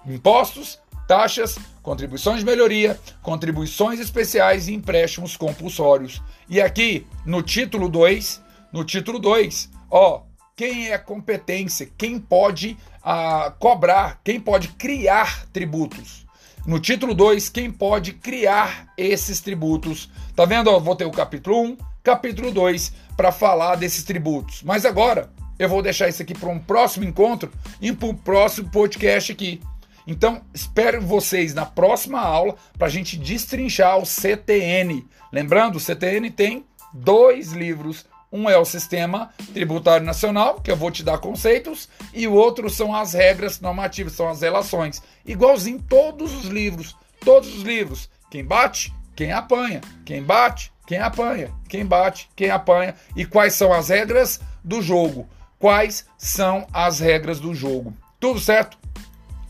Impostos, 0.05 0.79
taxas, 1.09 1.59
contribuições 1.83 2.39
de 2.39 2.45
melhoria, 2.45 2.97
contribuições 3.21 3.99
especiais 3.99 4.69
e 4.69 4.73
empréstimos 4.73 5.35
compulsórios. 5.35 6.23
E 6.47 6.61
aqui, 6.61 7.05
no 7.25 7.43
título 7.43 7.89
2, 7.89 8.41
no 8.71 8.85
título 8.85 9.19
2, 9.19 9.69
ó, 9.91 10.21
quem 10.55 10.89
é 10.89 10.97
competência, 10.97 11.91
quem 11.97 12.17
pode 12.17 12.77
ah, 13.03 13.53
cobrar, 13.59 14.21
quem 14.23 14.39
pode 14.39 14.69
criar 14.69 15.47
tributos. 15.47 16.26
No 16.67 16.81
título 16.81 17.13
2, 17.13 17.47
quem 17.47 17.71
pode 17.71 18.11
criar 18.11 18.89
esses 18.97 19.39
tributos. 19.39 20.11
Tá 20.35 20.43
vendo? 20.43 20.69
Ó, 20.69 20.77
vou 20.81 20.97
ter 20.97 21.05
o 21.05 21.11
capítulo 21.11 21.61
1, 21.61 21.65
um, 21.65 21.77
capítulo 22.03 22.51
2 22.51 22.91
para 23.15 23.31
falar 23.31 23.75
desses 23.75 24.03
tributos. 24.03 24.63
Mas 24.63 24.85
agora 24.85 25.31
eu 25.57 25.69
vou 25.69 25.81
deixar 25.81 26.09
isso 26.09 26.21
aqui 26.21 26.33
para 26.33 26.49
um 26.49 26.59
próximo 26.59 27.05
encontro 27.05 27.49
e 27.79 27.93
para 27.93 28.09
um 28.09 28.13
próximo 28.13 28.69
podcast 28.69 29.31
aqui. 29.31 29.61
Então, 30.05 30.41
espero 30.53 31.01
vocês 31.01 31.53
na 31.53 31.65
próxima 31.65 32.19
aula 32.19 32.57
para 32.77 32.87
a 32.87 32.91
gente 32.91 33.15
destrinchar 33.15 33.97
o 33.97 34.05
CTN. 34.05 35.07
Lembrando, 35.31 35.77
o 35.77 35.79
CTN 35.79 36.29
tem 36.31 36.65
dois 36.93 37.53
livros. 37.53 38.05
Um 38.31 38.49
é 38.49 38.57
o 38.57 38.65
Sistema 38.65 39.31
Tributário 39.53 40.05
Nacional, 40.05 40.59
que 40.59 40.69
eu 40.69 40.75
vou 40.75 40.91
te 40.91 41.03
dar 41.03 41.17
conceitos, 41.17 41.87
e 42.13 42.27
o 42.27 42.33
outro 42.33 42.69
são 42.69 42.93
as 42.93 43.13
regras 43.13 43.59
normativas, 43.61 44.13
são 44.13 44.27
as 44.27 44.41
relações. 44.41 45.01
Igualzinho 45.25 45.81
todos 45.87 46.33
os 46.33 46.45
livros, 46.45 46.95
todos 47.23 47.55
os 47.55 47.63
livros. 47.63 48.09
Quem 48.29 48.43
bate, 48.43 48.93
quem 49.15 49.31
apanha. 49.31 49.81
Quem 50.05 50.21
bate, 50.21 50.71
quem 50.85 50.99
apanha. 50.99 51.53
Quem 51.69 51.85
bate, 51.85 52.29
quem 52.35 52.49
apanha. 52.49 52.95
E 53.15 53.25
quais 53.25 53.53
são 53.53 53.71
as 53.71 53.89
regras 53.89 54.41
do 54.63 54.81
jogo? 54.81 55.27
Quais 55.57 56.05
são 56.17 56.67
as 56.73 56.99
regras 56.99 57.39
do 57.39 57.55
jogo? 57.55 57.93
Tudo 58.19 58.39
certo? 58.39 58.77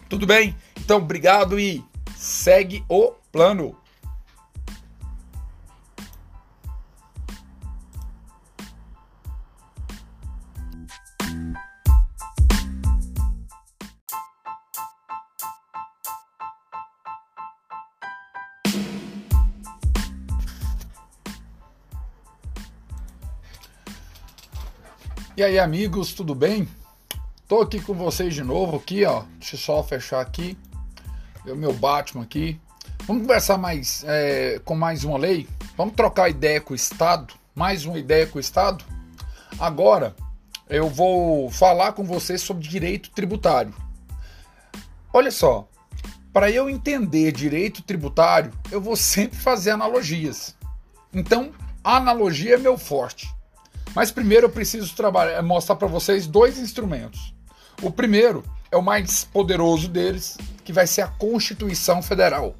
Tudo 0.07 0.25
bem? 0.25 0.55
Então, 0.79 0.97
obrigado 0.97 1.59
e 1.59 1.83
segue 2.15 2.83
o 2.87 3.13
plano. 3.31 3.75
E 25.37 25.43
aí, 25.43 25.59
amigos, 25.59 26.13
tudo 26.13 26.33
bem? 26.33 26.67
Tô 27.47 27.61
aqui 27.61 27.79
com 27.79 27.93
vocês 27.93 28.33
de 28.33 28.43
novo 28.43 28.77
aqui, 28.77 29.05
ó. 29.05 29.21
Deixa 29.37 29.53
eu 29.53 29.59
só 29.59 29.83
fechar 29.83 30.19
aqui. 30.19 30.57
O 31.45 31.53
meu 31.53 31.71
Batman 31.71 32.23
aqui. 32.23 32.59
Vamos 33.03 33.21
conversar 33.21 33.55
mais 33.55 34.03
é, 34.07 34.59
com 34.65 34.75
mais 34.75 35.03
uma 35.03 35.15
lei? 35.15 35.47
Vamos 35.77 35.93
trocar 35.93 36.27
ideia 36.27 36.59
com 36.59 36.73
o 36.73 36.75
Estado? 36.75 37.35
Mais 37.53 37.85
uma 37.85 37.99
ideia 37.99 38.25
com 38.25 38.39
o 38.39 38.41
Estado? 38.41 38.83
Agora 39.59 40.15
eu 40.67 40.89
vou 40.89 41.51
falar 41.51 41.93
com 41.93 42.03
vocês 42.03 42.41
sobre 42.41 42.67
direito 42.67 43.11
tributário. 43.11 43.75
Olha 45.13 45.29
só, 45.29 45.69
para 46.33 46.49
eu 46.49 46.67
entender 46.67 47.31
direito 47.31 47.83
tributário, 47.83 48.51
eu 48.71 48.81
vou 48.81 48.95
sempre 48.97 49.37
fazer 49.37 49.69
analogias. 49.69 50.55
Então, 51.13 51.51
analogia 51.83 52.55
é 52.55 52.57
meu 52.57 52.75
forte. 52.75 53.36
Mas 53.95 54.11
primeiro 54.11 54.45
eu 54.45 54.51
preciso 54.51 54.95
trabalhar, 54.95 55.41
mostrar 55.41 55.75
para 55.75 55.87
vocês 55.87 56.27
dois 56.27 56.57
instrumentos. 56.57 57.33
O 57.81 57.91
primeiro 57.91 58.43
é 58.71 58.77
o 58.77 58.81
mais 58.81 59.23
poderoso 59.23 59.87
deles, 59.87 60.37
que 60.63 60.73
vai 60.73 60.87
ser 60.87 61.01
a 61.01 61.07
Constituição 61.07 62.01
Federal. 62.01 62.55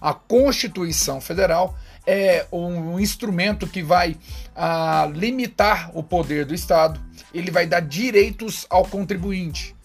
A 0.00 0.14
Constituição 0.14 1.20
Federal 1.20 1.76
é 2.06 2.46
um 2.50 2.98
instrumento 2.98 3.66
que 3.66 3.82
vai 3.82 4.16
ah, 4.56 5.10
limitar 5.12 5.90
o 5.94 6.02
poder 6.02 6.46
do 6.46 6.54
Estado, 6.54 7.00
ele 7.34 7.50
vai 7.50 7.66
dar 7.66 7.80
direitos 7.80 8.66
ao 8.70 8.84
contribuinte. 8.84 9.76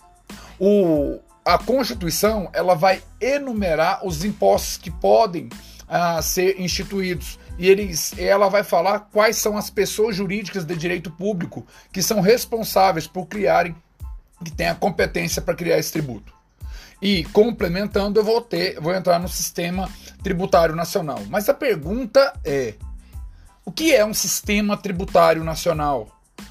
O, 0.60 1.20
a 1.44 1.58
Constituição 1.58 2.50
ela 2.54 2.76
vai 2.76 3.02
enumerar 3.20 4.06
os 4.06 4.24
impostos 4.24 4.78
que 4.78 4.90
podem 4.90 5.50
ah, 5.88 6.22
ser 6.22 6.60
instituídos 6.62 7.38
e 7.58 7.70
eles, 7.70 8.18
ela 8.18 8.50
vai 8.50 8.64
falar 8.64 9.00
quais 9.00 9.38
são 9.38 9.58
as 9.58 9.70
pessoas 9.70 10.16
jurídicas 10.16 10.66
de 10.66 10.76
direito 10.76 11.12
público 11.12 11.66
que 11.92 12.02
são 12.02 12.20
responsáveis 12.20 13.08
por 13.08 13.28
criarem 13.28 13.76
que 14.44 14.52
tem 14.52 14.68
a 14.68 14.76
competência 14.76 15.42
para 15.42 15.56
criar 15.56 15.78
esse 15.78 15.92
tributo. 15.92 16.34
E 17.02 17.24
complementando, 17.26 18.20
eu 18.20 18.24
vou 18.24 18.42
ter, 18.42 18.80
vou 18.80 18.94
entrar 18.94 19.20
no 19.20 19.28
sistema 19.28 19.90
tributário 20.22 20.76
nacional. 20.76 21.20
Mas 21.30 21.50
a 21.50 21.54
pergunta 21.54 22.34
é: 22.44 22.76
o 23.66 23.72
que 23.72 23.94
é 23.94 24.06
um 24.06 24.14
sistema 24.14 24.78
tributário 24.78 25.44
nacional? 25.44 26.08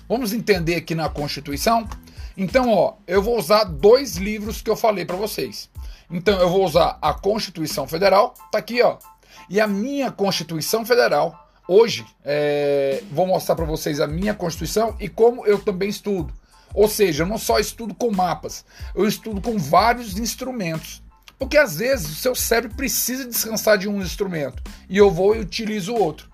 Vamos 0.09 0.33
entender 0.33 0.77
aqui 0.77 0.95
na 0.95 1.09
Constituição? 1.09 1.89
Então, 2.37 2.71
ó, 2.71 2.95
eu 3.07 3.23
vou 3.23 3.39
usar 3.39 3.65
dois 3.65 4.17
livros 4.17 4.63
que 4.63 4.71
eu 4.71 4.77
falei 4.77 5.05
para 5.05 5.17
vocês. 5.17 5.71
Então, 6.11 6.39
eu 6.39 6.49
vou 6.49 6.65
usar 6.65 6.99
a 7.01 7.15
Constituição 7.15 7.87
Federal, 7.87 8.35
tá 8.51 8.59
aqui, 8.59 8.83
ó. 8.83 8.99
E 9.53 9.61
a 9.61 9.67
minha 9.67 10.11
Constituição 10.11 10.83
Federal, 10.83 11.47
hoje, 11.69 12.07
é, 12.25 13.03
vou 13.13 13.27
mostrar 13.27 13.55
para 13.55 13.67
vocês 13.67 14.01
a 14.01 14.07
minha 14.07 14.33
Constituição 14.33 14.97
e 14.99 15.11
como 15.11 15.47
eu 15.47 15.59
também 15.59 15.91
estudo. 15.91 16.33
Ou 16.73 16.89
seja, 16.89 17.23
eu 17.23 17.27
não 17.27 17.37
só 17.37 17.59
estudo 17.59 17.95
com 17.95 18.11
mapas, 18.11 18.65
eu 18.95 19.07
estudo 19.07 19.43
com 19.43 19.59
vários 19.59 20.19
instrumentos. 20.19 21.03
Porque 21.39 21.59
às 21.59 21.77
vezes 21.77 22.09
o 22.09 22.15
seu 22.15 22.35
cérebro 22.35 22.75
precisa 22.75 23.27
descansar 23.27 23.77
de 23.77 23.91
um 23.91 24.01
instrumento 24.01 24.63
e 24.89 24.97
eu 24.97 25.11
vou 25.11 25.37
e 25.37 25.41
utilizo 25.41 25.95
outro. 25.95 26.31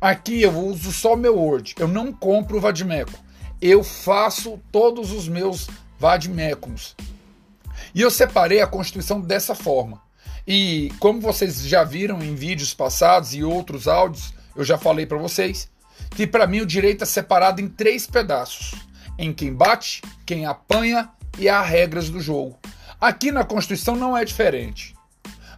Aqui 0.00 0.40
eu 0.40 0.58
uso 0.58 0.92
só 0.92 1.14
meu 1.14 1.38
Word, 1.38 1.74
eu 1.78 1.86
não 1.86 2.10
compro 2.10 2.56
o 2.56 2.60
Vadimeco. 2.62 3.12
Eu 3.60 3.84
faço 3.84 4.58
todos 4.72 5.12
os 5.12 5.28
meus 5.28 5.68
Vadimecums. 5.98 6.96
E 7.94 8.00
eu 8.00 8.10
separei 8.10 8.62
a 8.62 8.66
Constituição 8.66 9.20
dessa 9.20 9.54
forma. 9.54 10.00
E 10.46 10.92
como 10.98 11.20
vocês 11.20 11.62
já 11.62 11.84
viram 11.84 12.22
em 12.22 12.34
vídeos 12.34 12.74
passados 12.74 13.34
e 13.34 13.44
outros 13.44 13.86
áudios, 13.86 14.34
eu 14.56 14.64
já 14.64 14.76
falei 14.76 15.06
para 15.06 15.18
vocês 15.18 15.70
que 16.10 16.26
para 16.26 16.46
mim 16.46 16.60
o 16.60 16.66
direito 16.66 17.04
é 17.04 17.06
separado 17.06 17.60
em 17.60 17.68
três 17.68 18.06
pedaços 18.06 18.74
em 19.18 19.32
quem 19.32 19.54
bate, 19.54 20.02
quem 20.26 20.46
apanha 20.46 21.10
e 21.38 21.48
há 21.48 21.62
regras 21.62 22.10
do 22.10 22.20
jogo. 22.20 22.58
Aqui 23.00 23.30
na 23.30 23.44
Constituição 23.44 23.96
não 23.96 24.16
é 24.16 24.24
diferente. 24.24 24.94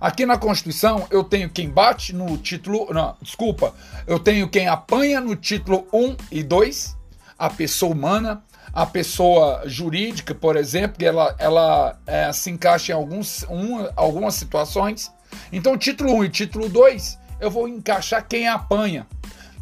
Aqui 0.00 0.26
na 0.26 0.36
Constituição 0.36 1.06
eu 1.10 1.24
tenho 1.24 1.48
quem 1.48 1.68
bate 1.68 2.12
no 2.12 2.36
título. 2.36 2.92
Não, 2.92 3.16
desculpa. 3.22 3.74
Eu 4.06 4.18
tenho 4.18 4.48
quem 4.48 4.68
apanha 4.68 5.20
no 5.20 5.34
título 5.34 5.86
1 5.92 6.16
e 6.30 6.42
2, 6.42 6.96
a 7.38 7.48
pessoa 7.48 7.92
humana, 7.92 8.42
a 8.74 8.84
pessoa 8.84 9.62
jurídica, 9.66 10.34
por 10.34 10.56
exemplo, 10.56 10.98
que 10.98 11.04
ela, 11.04 11.34
ela 11.38 11.98
é, 12.06 12.32
se 12.32 12.50
encaixa 12.50 12.92
em 12.92 12.94
alguns, 12.94 13.44
um, 13.48 13.88
algumas 13.94 14.34
situações. 14.34 15.12
Então, 15.52 15.78
título 15.78 16.14
1 16.14 16.24
e 16.24 16.28
título 16.28 16.68
2, 16.68 17.18
eu 17.40 17.50
vou 17.50 17.68
encaixar 17.68 18.26
quem 18.26 18.48
apanha. 18.48 19.06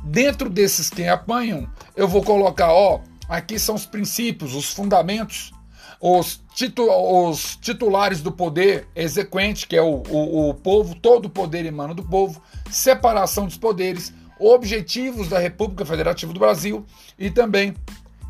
Dentro 0.05 0.49
desses 0.49 0.91
quem 0.91 1.09
apanham, 1.09 1.69
eu 1.95 2.09
vou 2.09 2.23
colocar, 2.23 2.73
ó, 2.73 3.01
Aqui 3.33 3.59
são 3.59 3.75
os 3.75 3.87
princípios, 3.87 4.55
os 4.55 4.75
fundamentos, 4.75 5.55
os, 5.99 6.39
titu 6.55 6.87
os 6.87 7.57
titulares 7.57 8.21
do 8.21 8.31
poder 8.31 8.87
exequente, 8.95 9.67
que 9.67 9.75
é 9.75 9.81
o, 9.81 10.03
o, 10.11 10.51
o 10.51 10.55
povo, 10.55 10.95
todo 10.95 11.25
o 11.25 11.31
poder 11.31 11.65
emana 11.65 11.95
do 11.95 12.03
povo, 12.03 12.43
separação 12.71 13.47
dos 13.47 13.57
poderes, 13.57 14.13
objetivos 14.39 15.29
da 15.29 15.39
República 15.39 15.87
Federativa 15.87 16.31
do 16.31 16.39
Brasil 16.39 16.85
e 17.19 17.31
também 17.31 17.75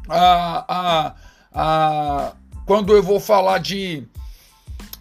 a, 0.08 1.14
a, 1.52 2.32
quando 2.66 2.94
eu 2.94 3.02
vou 3.02 3.20
falar 3.20 3.58
de, 3.58 4.06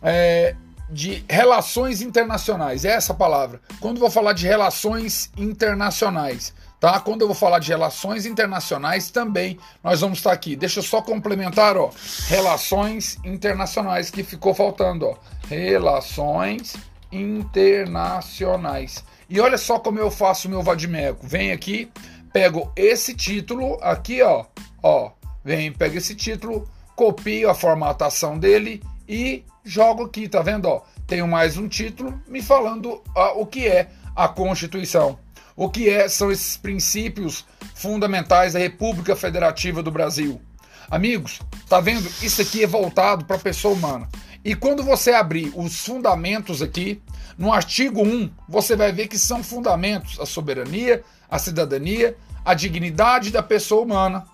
é, 0.01 0.55
de 0.89 1.23
relações 1.29 2.01
internacionais, 2.01 2.85
é 2.85 2.89
essa 2.89 3.13
palavra. 3.13 3.61
Quando 3.79 3.97
eu 3.97 4.01
vou 4.01 4.11
falar 4.11 4.33
de 4.33 4.47
relações 4.47 5.31
internacionais, 5.37 6.53
tá? 6.79 6.99
Quando 6.99 7.21
eu 7.21 7.27
vou 7.27 7.35
falar 7.35 7.59
de 7.59 7.69
relações 7.69 8.25
internacionais 8.25 9.09
também, 9.11 9.57
nós 9.83 10.01
vamos 10.01 10.17
estar 10.17 10.31
aqui. 10.31 10.55
Deixa 10.55 10.79
eu 10.79 10.83
só 10.83 11.01
complementar, 11.01 11.77
ó, 11.77 11.91
relações 12.27 13.17
internacionais 13.23 14.09
que 14.09 14.23
ficou 14.23 14.53
faltando, 14.53 15.07
ó. 15.07 15.15
Relações 15.47 16.75
internacionais. 17.11 19.03
E 19.29 19.39
olha 19.39 19.57
só 19.57 19.79
como 19.79 19.99
eu 19.99 20.09
faço 20.09 20.47
o 20.47 20.51
meu 20.51 20.61
vadimeco. 20.61 21.25
Vem 21.25 21.51
aqui, 21.51 21.91
pego 22.33 22.71
esse 22.75 23.13
título 23.13 23.77
aqui, 23.81 24.21
ó, 24.21 24.45
ó, 24.81 25.11
vem, 25.43 25.71
pego 25.71 25.97
esse 25.97 26.15
título, 26.15 26.69
copio 26.95 27.49
a 27.49 27.55
formatação 27.55 28.37
dele 28.37 28.81
e 29.07 29.43
jogo 29.63 30.05
aqui, 30.05 30.27
tá 30.27 30.41
vendo, 30.41 30.65
ó? 30.65 30.81
Tenho 31.07 31.27
mais 31.27 31.57
um 31.57 31.67
título 31.67 32.21
me 32.27 32.41
falando 32.41 33.01
ó, 33.15 33.41
o 33.41 33.45
que 33.45 33.67
é 33.67 33.89
a 34.15 34.27
Constituição. 34.27 35.19
O 35.55 35.69
que 35.69 35.89
é, 35.89 36.07
são 36.07 36.31
esses 36.31 36.57
princípios 36.57 37.45
fundamentais 37.75 38.53
da 38.53 38.59
República 38.59 39.15
Federativa 39.15 39.83
do 39.83 39.91
Brasil? 39.91 40.41
Amigos, 40.89 41.39
tá 41.69 41.79
vendo? 41.79 42.09
Isso 42.21 42.41
aqui 42.41 42.63
é 42.63 42.67
voltado 42.67 43.25
para 43.25 43.35
a 43.35 43.39
pessoa 43.39 43.73
humana. 43.73 44.07
E 44.43 44.55
quando 44.55 44.83
você 44.83 45.11
abrir 45.11 45.51
os 45.55 45.85
fundamentos 45.85 46.61
aqui, 46.61 47.01
no 47.37 47.53
artigo 47.53 48.01
1, 48.01 48.29
você 48.47 48.75
vai 48.75 48.91
ver 48.91 49.07
que 49.07 49.19
são 49.19 49.43
fundamentos 49.43 50.19
a 50.19 50.25
soberania, 50.25 51.03
a 51.29 51.37
cidadania, 51.37 52.17
a 52.43 52.53
dignidade 52.53 53.29
da 53.29 53.43
pessoa 53.43 53.83
humana, 53.83 54.25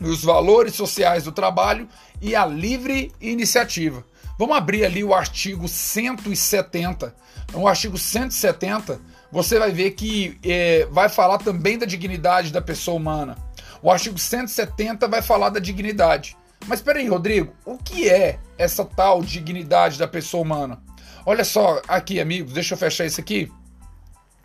os 0.00 0.24
valores 0.24 0.74
sociais 0.74 1.24
do 1.24 1.32
trabalho 1.32 1.88
e 2.20 2.34
a 2.34 2.46
livre 2.46 3.12
iniciativa. 3.20 4.04
Vamos 4.38 4.56
abrir 4.56 4.84
ali 4.84 5.04
o 5.04 5.14
artigo 5.14 5.68
170. 5.68 7.14
No 7.52 7.66
artigo 7.66 7.98
170, 7.98 9.00
você 9.30 9.58
vai 9.58 9.70
ver 9.70 9.90
que 9.92 10.38
é, 10.42 10.86
vai 10.90 11.08
falar 11.08 11.38
também 11.38 11.78
da 11.78 11.86
dignidade 11.86 12.52
da 12.52 12.62
pessoa 12.62 12.96
humana. 12.96 13.36
O 13.82 13.90
artigo 13.90 14.18
170 14.18 15.06
vai 15.08 15.22
falar 15.22 15.50
da 15.50 15.60
dignidade. 15.60 16.36
Mas 16.66 16.80
peraí, 16.80 17.08
Rodrigo, 17.08 17.52
o 17.64 17.78
que 17.78 18.08
é 18.08 18.38
essa 18.58 18.84
tal 18.84 19.22
dignidade 19.22 19.98
da 19.98 20.06
pessoa 20.06 20.42
humana? 20.42 20.82
Olha 21.24 21.44
só 21.44 21.80
aqui, 21.88 22.20
amigos, 22.20 22.52
deixa 22.52 22.74
eu 22.74 22.78
fechar 22.78 23.06
isso 23.06 23.20
aqui. 23.20 23.50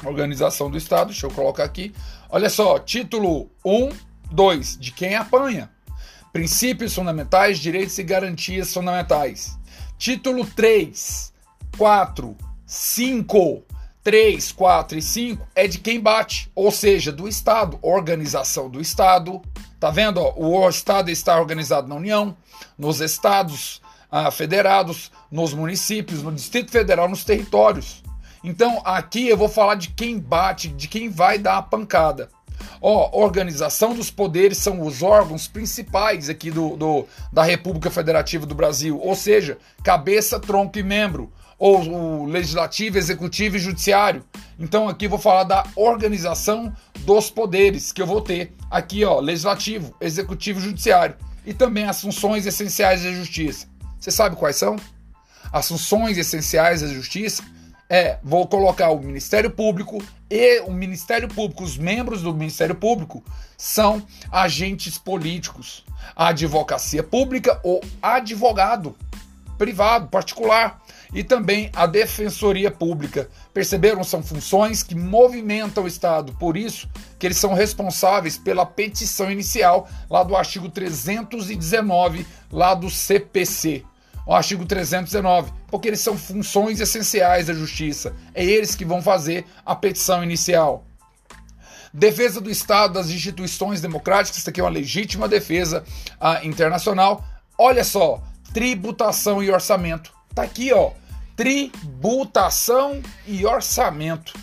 Organização 0.04 0.70
do 0.70 0.78
Estado, 0.78 1.08
deixa 1.08 1.26
eu 1.26 1.32
colocar 1.32 1.64
aqui. 1.64 1.94
Olha 2.30 2.50
só, 2.50 2.80
título 2.80 3.50
1, 3.64 3.90
2, 4.36 4.78
de 4.78 4.92
quem 4.92 5.16
apanha. 5.16 5.72
Princípios 6.34 6.94
fundamentais, 6.94 7.58
direitos 7.58 7.98
e 7.98 8.04
garantias 8.04 8.74
fundamentais. 8.74 9.58
Título 9.98 10.46
3, 10.46 11.34
4, 11.78 12.36
5, 12.66 13.64
3, 14.04 14.52
4 14.52 14.98
e 14.98 15.02
5 15.02 15.48
é 15.56 15.68
de 15.68 15.80
quem 15.80 16.00
bate, 16.00 16.52
ou 16.54 16.70
seja, 16.70 17.12
do 17.12 17.28
Estado, 17.28 17.80
organização 17.82 18.70
do 18.70 18.82
Estado. 18.82 19.42
Tá 19.80 19.90
vendo? 19.90 20.20
Ó, 20.20 20.34
o 20.38 20.70
Estado 20.70 21.10
está 21.10 21.40
organizado 21.40 21.88
na 21.88 21.96
União, 21.96 22.36
nos 22.78 23.00
estados 23.00 23.82
ah, 24.12 24.30
federados, 24.30 25.12
nos 25.32 25.54
municípios, 25.54 26.22
no 26.22 26.32
Distrito 26.32 26.72
Federal, 26.72 27.08
nos 27.08 27.24
territórios. 27.24 28.04
Então 28.44 28.82
aqui 28.84 29.28
eu 29.28 29.38
vou 29.38 29.50
falar 29.50 29.76
de 29.76 29.90
quem 29.90 30.20
bate, 30.20 30.68
de 30.68 30.88
quem 30.88 31.10
vai 31.10 31.40
dar 31.40 31.58
a 31.58 31.62
pancada. 31.62 32.30
Ó, 32.82 33.20
organização 33.20 33.94
dos 33.94 34.12
poderes 34.12 34.58
são 34.58 34.82
os 34.82 35.02
órgãos 35.02 35.48
principais 35.48 36.30
aqui 36.30 36.52
do, 36.52 36.76
do, 36.76 37.08
da 37.32 37.44
República 37.44 37.90
Federativa 37.90 38.46
do 38.46 38.56
Brasil, 38.56 39.00
ou 39.02 39.16
seja, 39.16 39.58
cabeça, 39.84 40.40
tronco 40.40 40.78
e 40.78 40.84
membro, 40.84 41.32
ou 41.58 41.82
o 41.82 42.26
legislativo, 42.26 42.98
executivo 42.98 43.56
e 43.56 43.60
judiciário. 43.60 44.24
Então 44.60 44.88
aqui 44.88 45.06
eu 45.06 45.10
vou 45.10 45.20
falar 45.20 45.44
da 45.44 45.64
organização 45.76 46.74
dos 47.00 47.30
poderes 47.30 47.92
que 47.92 48.02
eu 48.02 48.08
vou 48.08 48.22
ter 48.22 48.54
aqui, 48.70 49.04
ó, 49.06 49.20
legislativo, 49.20 49.96
executivo 50.02 50.60
e 50.60 50.64
judiciário, 50.64 51.16
e 51.46 51.54
também 51.54 51.86
as 51.86 52.02
funções 52.02 52.46
essenciais 52.46 53.04
da 53.04 53.12
justiça. 53.12 53.68
Você 54.00 54.12
sabe 54.12 54.36
quais 54.36 54.58
são? 54.58 54.76
As 55.52 55.68
funções 55.68 56.18
essenciais 56.18 56.82
da 56.82 56.88
justiça 56.88 57.44
é, 57.90 58.18
vou 58.24 58.48
colocar 58.48 58.90
o 58.90 59.00
Ministério 59.00 59.52
Público 59.52 60.04
e 60.30 60.60
o 60.62 60.72
Ministério 60.72 61.28
Público, 61.28 61.64
os 61.64 61.78
membros 61.78 62.22
do 62.22 62.34
Ministério 62.34 62.76
Público 62.76 63.24
são 63.58 64.06
agentes 64.32 64.98
políticos, 64.98 65.86
a 66.16 66.30
advocacia 66.30 67.04
pública 67.04 67.60
ou 67.64 67.84
advogado 68.02 68.96
privado, 69.58 70.08
particular, 70.08 70.82
e 71.14 71.24
também 71.24 71.70
a 71.74 71.86
defensoria 71.86 72.70
pública. 72.70 73.30
Perceberam? 73.54 74.04
São 74.04 74.22
funções 74.22 74.84
que 74.84 74.96
movimentam 74.96 75.86
o 75.86 75.88
Estado, 75.88 76.34
por 76.34 76.58
isso 76.58 76.90
que 77.18 77.26
eles 77.26 77.38
são 77.38 77.54
responsáveis 77.54 78.38
pela 78.38 78.66
petição 78.66 79.32
inicial 79.32 79.88
lá 80.10 80.24
do 80.24 80.36
artigo 80.36 80.68
319 80.68 82.28
lá 82.52 82.74
do 82.74 82.90
CPC 82.90 83.86
o 84.26 84.34
artigo 84.34 84.66
319, 84.66 85.52
porque 85.68 85.88
eles 85.88 86.00
são 86.00 86.18
funções 86.18 86.80
essenciais 86.80 87.48
da 87.48 87.54
justiça. 87.54 88.14
É 88.34 88.44
eles 88.44 88.76
que 88.76 88.84
vão 88.84 89.02
fazer 89.02 89.46
a 89.66 89.76
petição 89.76 90.24
inicial. 90.24 90.84
Defesa 91.94 92.42
do 92.42 92.50
Estado 92.50 92.96
das 92.96 93.10
instituições 93.10 93.80
democráticas, 93.80 94.40
isso 94.40 94.50
aqui 94.50 94.60
é 94.60 94.64
uma 94.64 94.70
legítima 94.70 95.28
defesa 95.28 95.84
ah, 96.20 96.44
internacional. 96.44 97.24
Olha 97.58 97.84
só, 97.84 98.22
tributação 98.54 99.42
e 99.42 99.50
orçamento. 99.50 100.12
Tá 100.34 100.44
aqui, 100.44 100.74
ó. 100.74 100.92
Tributação 101.36 103.02
e 103.26 103.46
orçamento. 103.46 104.34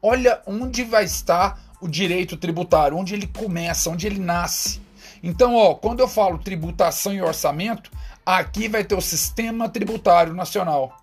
Olha 0.00 0.40
onde 0.46 0.84
vai 0.84 1.04
estar 1.04 1.60
o 1.80 1.88
direito 1.88 2.36
tributário, 2.36 2.96
onde 2.96 3.14
ele 3.14 3.26
começa, 3.26 3.90
onde 3.90 4.06
ele 4.06 4.18
nasce. 4.18 4.80
Então, 5.22 5.54
ó, 5.54 5.74
quando 5.74 6.00
eu 6.00 6.08
falo 6.08 6.38
tributação 6.38 7.12
e 7.12 7.20
orçamento, 7.20 7.90
Aqui 8.24 8.68
vai 8.68 8.82
ter 8.82 8.94
o 8.94 9.00
Sistema 9.00 9.68
Tributário 9.68 10.32
Nacional. 10.32 10.96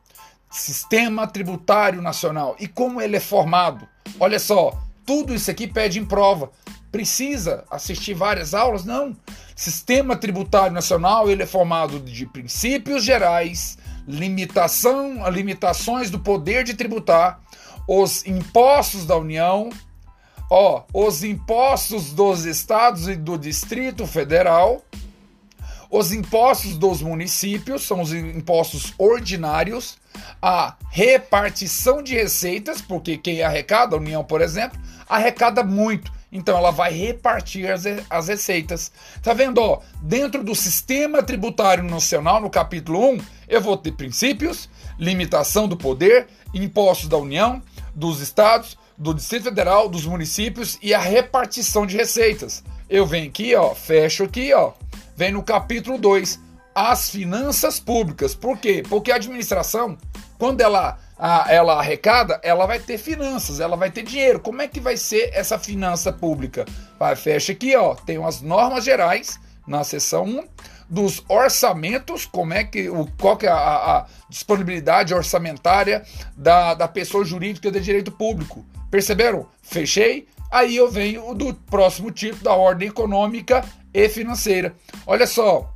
Sistema 0.49 1.27
Tributário 1.27 2.01
Nacional. 2.01 2.55
E 2.59 2.67
como 2.67 3.01
ele 3.01 3.17
é 3.17 3.19
formado? 3.19 3.87
Olha 4.19 4.39
só, 4.39 4.77
tudo 5.05 5.33
isso 5.33 5.51
aqui 5.51 5.67
pede 5.67 5.99
em 5.99 6.05
prova. 6.05 6.51
Precisa 6.91 7.63
assistir 7.69 8.13
várias 8.13 8.53
aulas? 8.53 8.83
Não. 8.83 9.15
Sistema 9.55 10.15
Tributário 10.15 10.73
Nacional 10.73 11.29
ele 11.29 11.43
é 11.43 11.45
formado 11.45 11.99
de 11.99 12.25
princípios 12.25 13.03
gerais, 13.03 13.77
limitação, 14.07 15.29
limitações 15.29 16.09
do 16.09 16.19
poder 16.19 16.63
de 16.63 16.73
tributar, 16.73 17.39
os 17.87 18.25
impostos 18.25 19.05
da 19.05 19.15
União, 19.15 19.69
ó, 20.49 20.83
os 20.93 21.23
impostos 21.23 22.11
dos 22.11 22.45
estados 22.45 23.07
e 23.07 23.15
do 23.15 23.37
Distrito 23.37 24.05
Federal, 24.07 24.83
os 25.91 26.13
impostos 26.13 26.77
dos 26.77 27.01
municípios 27.01 27.83
são 27.83 28.01
os 28.01 28.13
impostos 28.13 28.93
ordinários, 28.97 29.97
a 30.41 30.77
repartição 30.89 32.01
de 32.01 32.15
receitas, 32.15 32.81
porque 32.81 33.17
quem 33.17 33.43
arrecada, 33.43 33.95
a 33.95 33.99
União, 33.99 34.23
por 34.23 34.41
exemplo, 34.41 34.79
arrecada 35.07 35.63
muito. 35.63 36.09
Então 36.31 36.57
ela 36.57 36.71
vai 36.71 36.93
repartir 36.93 37.69
as, 37.69 37.83
as 38.09 38.29
receitas. 38.29 38.89
Tá 39.21 39.33
vendo? 39.33 39.57
Ó, 39.59 39.81
dentro 40.01 40.41
do 40.41 40.55
sistema 40.55 41.21
tributário 41.21 41.83
nacional, 41.83 42.39
no 42.39 42.49
capítulo 42.49 43.11
1, 43.11 43.17
eu 43.49 43.59
vou 43.59 43.75
ter 43.75 43.91
princípios, 43.91 44.69
limitação 44.97 45.67
do 45.67 45.75
poder, 45.75 46.27
impostos 46.53 47.09
da 47.09 47.17
União, 47.17 47.61
dos 47.93 48.21
estados, 48.21 48.77
do 48.97 49.13
Distrito 49.13 49.43
Federal, 49.43 49.89
dos 49.89 50.05
municípios 50.05 50.79
e 50.81 50.93
a 50.93 50.99
repartição 50.99 51.85
de 51.85 51.97
receitas. 51.97 52.63
Eu 52.89 53.05
venho 53.05 53.27
aqui, 53.27 53.53
ó, 53.55 53.75
fecho 53.75 54.23
aqui, 54.23 54.53
ó, 54.53 54.71
vem 55.21 55.31
no 55.31 55.43
capítulo 55.43 55.99
2, 55.99 56.39
as 56.73 57.11
finanças 57.11 57.79
públicas. 57.79 58.33
Por 58.33 58.57
quê? 58.57 58.81
Porque 58.89 59.11
a 59.11 59.17
administração, 59.17 59.95
quando 60.39 60.61
ela, 60.61 60.97
a, 61.15 61.45
ela 61.47 61.73
arrecada, 61.75 62.41
ela 62.41 62.65
vai 62.65 62.79
ter 62.79 62.97
finanças, 62.97 63.59
ela 63.59 63.77
vai 63.77 63.91
ter 63.91 64.01
dinheiro. 64.01 64.39
Como 64.39 64.63
é 64.63 64.67
que 64.67 64.79
vai 64.79 64.97
ser 64.97 65.29
essa 65.31 65.59
finança 65.59 66.11
pública? 66.11 66.65
Vai, 66.97 67.15
fecha 67.15 67.51
aqui, 67.51 67.75
ó, 67.75 67.93
tem 67.93 68.17
umas 68.17 68.41
normas 68.41 68.83
gerais 68.83 69.39
na 69.67 69.83
seção 69.83 70.23
1 70.23 70.43
dos 70.89 71.23
orçamentos, 71.29 72.25
como 72.25 72.55
é 72.55 72.63
que 72.63 72.89
o 72.89 73.05
qual 73.19 73.37
que 73.37 73.45
é 73.45 73.51
a, 73.51 73.55
a 73.55 74.05
disponibilidade 74.27 75.13
orçamentária 75.13 76.03
da, 76.35 76.73
da 76.73 76.87
pessoa 76.87 77.23
jurídica 77.23 77.71
de 77.71 77.79
direito 77.79 78.11
público. 78.11 78.65
Perceberam? 78.89 79.45
Fechei. 79.61 80.27
Aí 80.51 80.75
eu 80.75 80.91
venho 80.91 81.33
do 81.35 81.53
próximo 81.53 82.09
título 82.09 82.43
da 82.43 82.53
ordem 82.53 82.89
econômica 82.89 83.63
e 83.93 84.09
financeira. 84.09 84.75
Olha 85.05 85.27
só, 85.27 85.73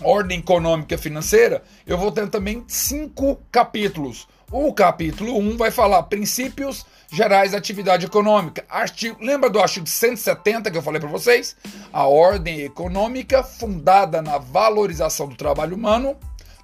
ordem 0.00 0.38
econômica 0.38 0.96
financeira, 0.96 1.62
eu 1.86 1.98
vou 1.98 2.12
ter 2.12 2.28
também 2.28 2.64
cinco 2.68 3.40
capítulos. 3.50 4.28
O 4.50 4.72
capítulo 4.72 5.36
1 5.36 5.40
um 5.40 5.56
vai 5.56 5.70
falar 5.70 6.02
princípios 6.04 6.86
gerais 7.12 7.52
da 7.52 7.58
atividade 7.58 8.06
econômica. 8.06 8.64
Artigo, 8.68 9.22
lembra 9.22 9.50
do 9.50 9.60
artigo 9.60 9.86
170 9.86 10.70
que 10.70 10.78
eu 10.78 10.82
falei 10.82 11.00
para 11.00 11.10
vocês? 11.10 11.54
A 11.92 12.06
ordem 12.06 12.60
econômica 12.60 13.42
fundada 13.42 14.22
na 14.22 14.38
valorização 14.38 15.28
do 15.28 15.36
trabalho 15.36 15.76
humano, 15.76 16.16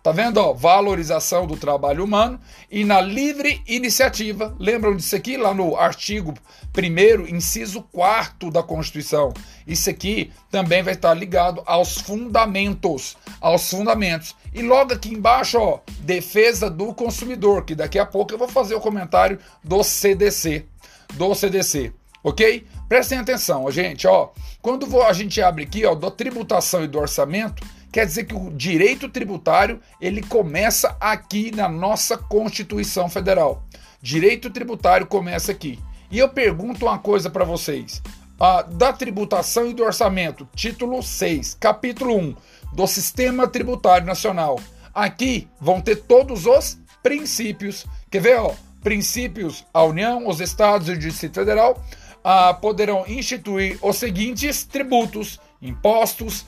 Tá 0.05 0.13
vendo? 0.13 0.37
Ó, 0.37 0.53
valorização 0.53 1.47
do 1.47 1.57
trabalho 1.57 2.05
humano 2.05 2.39
e 2.71 2.85
na 2.85 3.01
livre 3.01 3.63
iniciativa. 3.67 4.55
Lembram 4.59 4.95
disso 4.95 5.17
aqui 5.17 5.39
lá 5.39 5.55
no 5.55 5.79
artigo 5.79 6.35
1, 6.77 7.35
inciso 7.35 7.81
4 7.91 8.51
da 8.51 8.63
Constituição? 8.63 9.33
Isso 9.67 9.89
aqui 9.89 10.31
também 10.51 10.83
vai 10.83 10.93
estar 10.93 11.15
ligado 11.15 11.63
aos 11.65 11.97
fundamentos. 11.97 13.17
Aos 13.41 13.71
fundamentos. 13.71 14.37
E 14.53 14.61
logo 14.61 14.93
aqui 14.93 15.09
embaixo, 15.09 15.59
ó, 15.59 15.81
defesa 16.01 16.69
do 16.69 16.93
consumidor, 16.93 17.65
que 17.65 17.75
daqui 17.75 17.99
a 17.99 18.05
pouco 18.05 18.35
eu 18.35 18.39
vou 18.39 18.49
fazer 18.49 18.75
o 18.75 18.83
comentário 18.83 19.39
do 19.65 19.83
CDC. 19.83 20.67
Do 21.15 21.35
CDC, 21.35 21.95
ok? 22.23 22.67
Prestem 22.91 23.21
atenção, 23.21 23.71
gente, 23.71 24.07
ó. 24.07 24.33
Quando 24.61 25.01
a 25.01 25.15
gente 25.15 25.41
abre 25.41 25.65
aqui, 25.65 25.87
ó, 25.87 25.95
da 25.95 26.11
tributação 26.11 26.85
e 26.85 26.89
do 26.89 26.99
orçamento, 26.99 27.63
Quer 27.95 28.07
dizer 28.07 28.24
que 28.24 28.34
o 28.34 28.51
direito 28.51 29.09
tributário 29.09 29.80
ele 30.01 30.20
começa 30.20 30.97
aqui 30.99 31.53
na 31.55 31.68
nossa 31.68 32.18
Constituição 32.18 33.09
Federal. 33.09 33.62
Direito 34.03 34.51
tributário 34.51 35.07
começa 35.07 35.53
aqui. 35.53 35.78
E 36.11 36.18
eu 36.18 36.28
pergunto 36.28 36.86
uma 36.86 36.99
coisa 36.99 37.30
para 37.30 37.45
vocês. 37.45 38.03
Ah, 38.40 38.62
da 38.62 38.92
tributação 38.92 39.70
e 39.70 39.74
do 39.74 39.84
orçamento, 39.84 40.49
título 40.57 41.05
6, 41.05 41.57
capítulo 41.61 42.18
1 42.18 42.36
do 42.72 42.84
Sistema 42.88 43.47
Tributário 43.47 44.09
Nacional. 44.09 44.59
Aqui 44.92 45.47
vão 45.61 45.80
ter 45.80 45.95
todos 45.95 46.47
os 46.47 46.76
princípios. 47.01 47.86
Quer 48.11 48.22
ver? 48.22 48.40
Ó, 48.40 48.55
princípios: 48.82 49.64
a 49.72 49.84
União, 49.84 50.26
os 50.26 50.40
estados 50.40 50.88
e 50.88 50.92
o 50.95 50.99
Distrito 50.99 51.36
Federal 51.36 51.80
ah, 52.24 52.55
poderão 52.55 53.05
instituir 53.07 53.78
os 53.80 53.99
seguintes 53.99 54.64
tributos, 54.64 55.38
impostos, 55.62 56.45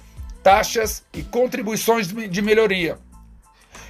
taxas 0.47 1.03
e 1.12 1.24
contribuições 1.24 2.07
de 2.07 2.40
melhoria. 2.40 2.99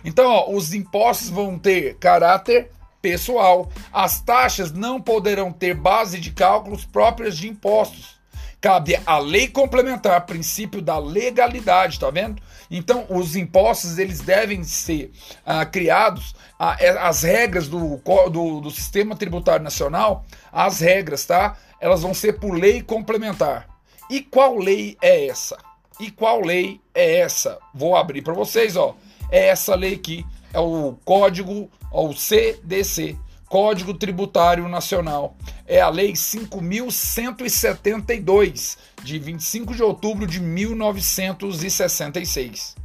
Então, 0.03 0.25
ó, 0.25 0.51
os 0.51 0.73
impostos 0.73 1.29
vão 1.29 1.59
ter 1.59 1.97
caráter 1.97 2.71
pessoal. 3.03 3.71
As 3.93 4.23
taxas 4.23 4.73
não 4.73 4.99
poderão 4.99 5.53
ter 5.53 5.75
base 5.75 6.19
de 6.19 6.33
cálculos 6.33 6.87
próprias 6.87 7.37
de 7.37 7.47
impostos. 7.47 8.17
Cabe 8.59 8.99
à 9.05 9.19
lei 9.19 9.49
complementar, 9.49 10.25
princípio 10.25 10.81
da 10.81 10.99
legalidade, 10.99 12.01
tá 12.01 12.09
vendo? 12.09 12.41
Então, 12.71 13.05
os 13.11 13.37
impostos 13.37 13.99
eles 13.99 14.21
devem 14.21 14.65
ser 14.65 15.13
ah, 15.45 15.67
criados, 15.67 16.35
ah, 16.59 16.75
é, 16.81 16.89
as 16.89 17.23
regras 17.23 17.69
do, 17.69 18.01
do, 18.33 18.61
do 18.63 18.71
sistema 18.71 19.15
tributário 19.15 19.63
nacional, 19.63 20.25
as 20.51 20.81
regras, 20.81 21.27
tá? 21.27 21.59
Elas 21.79 22.01
vão 22.01 22.15
ser 22.15 22.41
por 22.41 22.55
lei 22.55 22.81
complementar. 22.81 23.69
E 24.09 24.23
qual 24.23 24.57
lei 24.57 24.97
é 25.03 25.27
essa? 25.27 25.59
E 25.99 26.11
qual 26.11 26.41
lei 26.41 26.81
é 26.95 27.21
essa? 27.21 27.59
Vou 27.75 27.97
abrir 27.97 28.23
para 28.23 28.35
vocês, 28.35 28.77
ó 28.77 28.95
é 29.31 29.47
essa 29.49 29.75
lei 29.75 29.95
aqui, 29.95 30.27
é 30.53 30.61
o 30.61 30.99
código, 31.05 31.71
o 31.91 32.13
CDC, 32.13 33.17
Código 33.47 33.95
Tributário 33.95 34.69
Nacional. 34.69 35.35
É 35.67 35.81
a 35.81 35.89
Lei 35.89 36.13
5.172, 36.13 38.77
de 39.03 39.19
25 39.19 39.75
de 39.75 39.83
outubro 39.83 40.27
de 40.27 40.39
1966. 40.41 42.77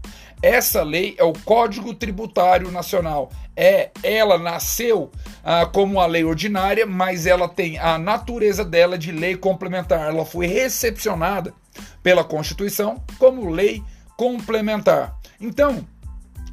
Essa 0.41 0.81
lei 0.83 1.15
é 1.17 1.23
o 1.23 1.33
Código 1.33 1.93
Tributário 1.93 2.71
Nacional. 2.71 3.29
É, 3.55 3.91
ela 4.01 4.39
nasceu 4.39 5.11
ah, 5.43 5.67
como 5.67 5.93
uma 5.93 6.07
lei 6.07 6.23
ordinária, 6.23 6.85
mas 6.85 7.27
ela 7.27 7.47
tem 7.47 7.77
a 7.77 7.99
natureza 7.99 8.65
dela 8.65 8.97
de 8.97 9.11
lei 9.11 9.35
complementar. 9.35 10.09
Ela 10.09 10.25
foi 10.25 10.47
recepcionada 10.47 11.53
pela 12.01 12.23
Constituição 12.23 13.03
como 13.17 13.49
lei 13.49 13.83
complementar. 14.17 15.17
Então, 15.39 15.85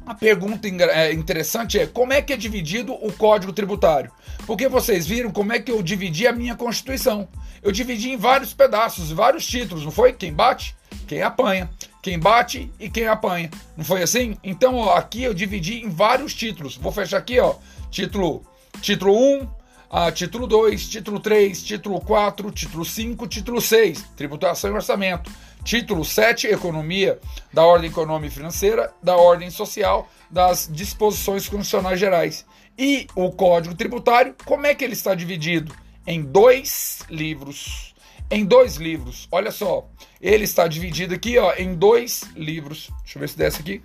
a 0.05 0.15
pergunta 0.15 0.67
é, 0.67 1.13
interessante 1.13 1.77
é 1.77 1.85
como 1.85 2.13
é 2.13 2.21
que 2.21 2.33
é 2.33 2.37
dividido 2.37 2.93
o 2.93 3.13
Código 3.13 3.53
Tributário? 3.53 4.11
Porque 4.47 4.67
vocês 4.67 5.05
viram 5.05 5.31
como 5.31 5.53
é 5.53 5.59
que 5.59 5.71
eu 5.71 5.83
dividi 5.83 6.25
a 6.25 6.33
minha 6.33 6.55
Constituição. 6.55 7.27
Eu 7.61 7.71
dividi 7.71 8.09
em 8.09 8.17
vários 8.17 8.53
pedaços, 8.53 9.11
vários 9.11 9.45
títulos, 9.45 9.83
não 9.83 9.91
foi? 9.91 10.13
Quem 10.13 10.33
bate, 10.33 10.75
quem 11.07 11.21
apanha. 11.21 11.69
Quem 12.01 12.17
bate 12.17 12.71
e 12.79 12.89
quem 12.89 13.07
apanha. 13.07 13.51
Não 13.75 13.83
foi 13.83 14.01
assim? 14.01 14.37
Então, 14.43 14.75
ó, 14.75 14.95
aqui 14.95 15.21
eu 15.21 15.33
dividi 15.33 15.81
em 15.83 15.89
vários 15.89 16.33
títulos. 16.33 16.77
Vou 16.77 16.91
fechar 16.91 17.17
aqui, 17.17 17.39
ó. 17.39 17.55
Título, 17.91 18.45
título 18.81 19.13
1, 19.13 19.47
ah, 19.89 20.11
título 20.11 20.45
2, 20.45 20.87
título 20.87 21.19
3, 21.19 21.63
título 21.63 21.99
4, 21.99 22.51
título 22.51 22.85
5, 22.85 23.27
título 23.27 23.59
6, 23.59 24.03
tributação 24.15 24.69
e 24.69 24.73
orçamento. 24.73 25.31
Título 25.63 26.05
7, 26.05 26.47
Economia, 26.47 27.19
da 27.51 27.65
ordem 27.65 27.89
econômica 27.89 28.31
e 28.31 28.35
financeira, 28.35 28.93
da 29.03 29.17
ordem 29.17 29.49
social, 29.49 30.07
das 30.29 30.69
disposições 30.71 31.49
constitucionais 31.49 31.99
gerais. 31.99 32.45
E 32.77 33.07
o 33.15 33.31
Código 33.31 33.75
Tributário, 33.75 34.35
como 34.45 34.65
é 34.65 34.73
que 34.73 34.83
ele 34.83 34.93
está 34.93 35.13
dividido? 35.13 35.73
Em 36.07 36.21
dois 36.21 36.99
livros. 37.09 37.93
Em 38.31 38.45
dois 38.45 38.75
livros. 38.75 39.27
Olha 39.31 39.51
só, 39.51 39.89
ele 40.21 40.43
está 40.43 40.67
dividido 40.67 41.13
aqui 41.15 41.37
ó, 41.37 41.53
em 41.55 41.73
dois 41.73 42.23
livros. 42.35 42.89
Deixa 43.03 43.17
eu 43.17 43.19
ver 43.21 43.29
se 43.29 43.37
desce 43.37 43.59
aqui. 43.59 43.81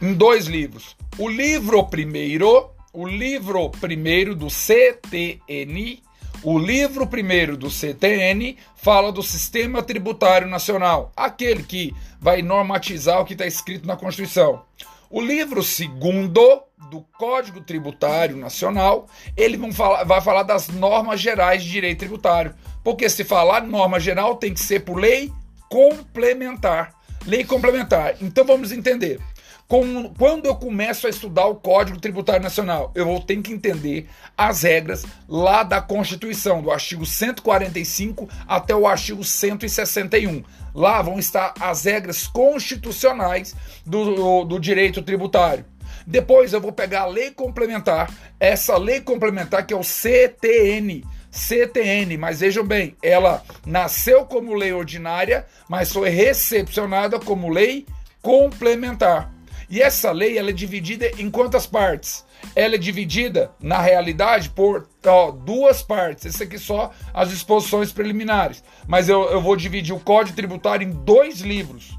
Em 0.00 0.14
dois 0.14 0.46
livros. 0.46 0.96
O 1.18 1.28
livro 1.28 1.84
primeiro, 1.84 2.70
o 2.98 3.06
livro 3.06 3.70
primeiro 3.70 4.34
do 4.34 4.50
CTN 4.50 6.02
o 6.42 6.58
livro 6.58 7.06
primeiro 7.06 7.56
do 7.56 7.70
CTN 7.70 8.56
fala 8.74 9.12
do 9.12 9.22
Sistema 9.22 9.82
Tributário 9.82 10.48
Nacional, 10.48 11.12
aquele 11.16 11.62
que 11.62 11.94
vai 12.20 12.42
normatizar 12.42 13.20
o 13.20 13.24
que 13.24 13.34
está 13.34 13.44
escrito 13.44 13.86
na 13.86 13.96
Constituição. 13.96 14.62
O 15.10 15.20
livro 15.20 15.62
segundo 15.64 16.62
do 16.90 17.00
Código 17.18 17.60
Tributário 17.60 18.36
Nacional, 18.36 19.08
ele 19.36 19.72
falar, 19.72 20.04
vai 20.04 20.20
falar 20.20 20.44
das 20.44 20.68
normas 20.68 21.20
gerais 21.20 21.62
de 21.62 21.70
direito 21.70 21.98
tributário. 21.98 22.54
Porque 22.84 23.08
se 23.08 23.24
falar 23.24 23.62
norma 23.62 23.98
geral 23.98 24.36
tem 24.36 24.54
que 24.54 24.60
ser 24.60 24.80
por 24.80 24.96
lei 24.96 25.32
complementar. 25.68 26.94
Lei 27.26 27.44
complementar. 27.44 28.16
Então 28.20 28.44
vamos 28.44 28.70
entender 28.70 29.20
com, 29.68 30.14
quando 30.14 30.46
eu 30.46 30.56
começo 30.56 31.06
a 31.06 31.10
estudar 31.10 31.46
o 31.46 31.56
Código 31.56 32.00
Tributário 32.00 32.42
Nacional, 32.42 32.90
eu 32.94 33.04
vou 33.04 33.20
ter 33.20 33.36
que 33.42 33.52
entender 33.52 34.08
as 34.34 34.62
regras 34.62 35.04
lá 35.28 35.62
da 35.62 35.78
Constituição, 35.82 36.62
do 36.62 36.70
artigo 36.70 37.04
145 37.04 38.26
até 38.48 38.74
o 38.74 38.86
artigo 38.86 39.22
161. 39.22 40.42
Lá 40.74 41.02
vão 41.02 41.18
estar 41.18 41.52
as 41.60 41.84
regras 41.84 42.26
constitucionais 42.26 43.54
do, 43.84 44.14
do, 44.14 44.44
do 44.44 44.58
direito 44.58 45.02
tributário. 45.02 45.66
Depois 46.06 46.54
eu 46.54 46.60
vou 46.62 46.72
pegar 46.72 47.02
a 47.02 47.06
lei 47.06 47.30
complementar, 47.30 48.10
essa 48.40 48.78
lei 48.78 49.02
complementar 49.02 49.66
que 49.66 49.74
é 49.74 49.76
o 49.76 49.84
CTN. 49.84 51.04
CTN, 51.30 52.16
mas 52.16 52.40
vejam 52.40 52.64
bem, 52.64 52.96
ela 53.02 53.42
nasceu 53.66 54.24
como 54.24 54.54
lei 54.54 54.72
ordinária, 54.72 55.44
mas 55.68 55.92
foi 55.92 56.08
recepcionada 56.08 57.20
como 57.20 57.50
lei 57.50 57.86
complementar. 58.22 59.37
E 59.70 59.82
essa 59.82 60.10
lei 60.10 60.38
ela 60.38 60.50
é 60.50 60.52
dividida 60.52 61.10
em 61.18 61.30
quantas 61.30 61.66
partes? 61.66 62.24
Ela 62.54 62.76
é 62.76 62.78
dividida, 62.78 63.50
na 63.60 63.80
realidade, 63.80 64.48
por 64.50 64.88
ó, 65.04 65.30
duas 65.30 65.82
partes. 65.82 66.24
Esse 66.24 66.44
aqui 66.44 66.58
só 66.58 66.90
as 67.12 67.28
disposições 67.28 67.92
preliminares. 67.92 68.62
Mas 68.86 69.08
eu, 69.08 69.24
eu 69.30 69.42
vou 69.42 69.56
dividir 69.56 69.94
o 69.94 70.00
Código 70.00 70.36
Tributário 70.36 70.88
em 70.88 70.90
dois 70.90 71.40
livros. 71.40 71.98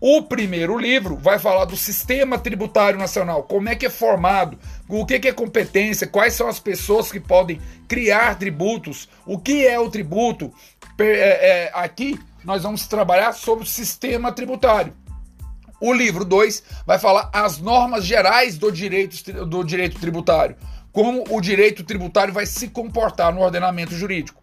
O 0.00 0.22
primeiro 0.22 0.78
livro 0.78 1.14
vai 1.16 1.38
falar 1.38 1.66
do 1.66 1.76
sistema 1.76 2.38
tributário 2.38 2.98
nacional, 2.98 3.42
como 3.42 3.68
é 3.68 3.74
que 3.74 3.84
é 3.84 3.90
formado, 3.90 4.58
o 4.88 5.04
que 5.04 5.28
é 5.28 5.32
competência, 5.32 6.06
quais 6.06 6.32
são 6.32 6.48
as 6.48 6.58
pessoas 6.58 7.12
que 7.12 7.20
podem 7.20 7.60
criar 7.86 8.38
tributos, 8.38 9.10
o 9.26 9.38
que 9.38 9.66
é 9.66 9.78
o 9.78 9.90
tributo. 9.90 10.50
É, 10.98 11.04
é, 11.04 11.70
aqui 11.74 12.18
nós 12.42 12.62
vamos 12.62 12.86
trabalhar 12.86 13.32
sobre 13.32 13.64
o 13.64 13.66
sistema 13.66 14.32
tributário. 14.32 14.94
O 15.80 15.92
livro 15.94 16.24
2 16.24 16.62
vai 16.86 16.98
falar 16.98 17.30
as 17.32 17.58
normas 17.58 18.04
gerais 18.04 18.58
do 18.58 18.70
direito, 18.70 19.46
do 19.46 19.64
direito 19.64 19.98
tributário, 19.98 20.56
como 20.92 21.24
o 21.30 21.40
direito 21.40 21.82
tributário 21.82 22.34
vai 22.34 22.44
se 22.44 22.68
comportar 22.68 23.32
no 23.32 23.40
ordenamento 23.40 23.94
jurídico. 23.94 24.42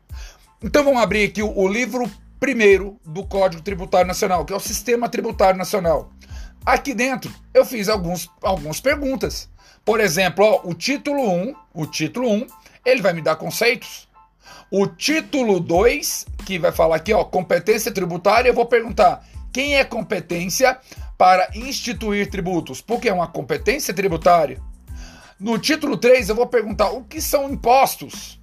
Então 0.63 0.83
vamos 0.83 1.01
abrir 1.01 1.25
aqui 1.25 1.43
o, 1.43 1.55
o 1.55 1.67
livro 1.67 2.09
primeiro 2.39 2.99
do 3.05 3.23
Código 3.23 3.61
Tributário 3.61 4.07
Nacional, 4.07 4.45
que 4.45 4.53
é 4.53 4.55
o 4.55 4.59
Sistema 4.59 5.07
Tributário 5.07 5.57
Nacional. 5.57 6.11
Aqui 6.65 6.93
dentro 6.93 7.31
eu 7.53 7.63
fiz 7.63 7.87
alguns, 7.87 8.29
algumas 8.41 8.79
perguntas. 8.79 9.47
Por 9.85 9.99
exemplo, 9.99 10.43
ó, 10.43 10.61
o 10.63 10.73
título 10.73 11.31
1, 11.31 11.55
o 11.73 11.85
título 11.85 12.29
1, 12.29 12.47
ele 12.85 13.01
vai 13.01 13.13
me 13.13 13.21
dar 13.21 13.35
conceitos. 13.35 14.07
O 14.71 14.87
título 14.87 15.59
2, 15.59 16.25
que 16.45 16.57
vai 16.59 16.71
falar 16.71 16.97
aqui, 16.97 17.13
ó, 17.13 17.23
competência 17.23 17.91
tributária, 17.91 18.49
eu 18.49 18.53
vou 18.53 18.65
perguntar 18.65 19.23
quem 19.53 19.77
é 19.77 19.83
competência 19.83 20.77
para 21.17 21.49
instituir 21.55 22.29
tributos, 22.29 22.81
porque 22.81 23.09
é 23.09 23.13
uma 23.13 23.27
competência 23.27 23.93
tributária. 23.93 24.61
No 25.39 25.57
título 25.57 25.97
3, 25.97 26.29
eu 26.29 26.35
vou 26.35 26.47
perguntar 26.47 26.89
o 26.91 27.03
que 27.03 27.21
são 27.21 27.49
impostos. 27.49 28.39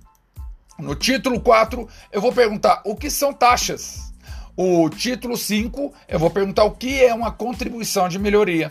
No 0.78 0.94
título 0.94 1.40
4, 1.40 1.88
eu 2.12 2.20
vou 2.20 2.32
perguntar 2.32 2.82
o 2.84 2.96
que 2.96 3.08
são 3.10 3.32
taxas. 3.32 4.12
O 4.56 4.88
título 4.88 5.36
5, 5.36 5.92
eu 6.08 6.18
vou 6.18 6.30
perguntar 6.30 6.64
o 6.64 6.72
que 6.72 7.02
é 7.02 7.12
uma 7.12 7.32
contribuição 7.32 8.08
de 8.08 8.18
melhoria. 8.18 8.70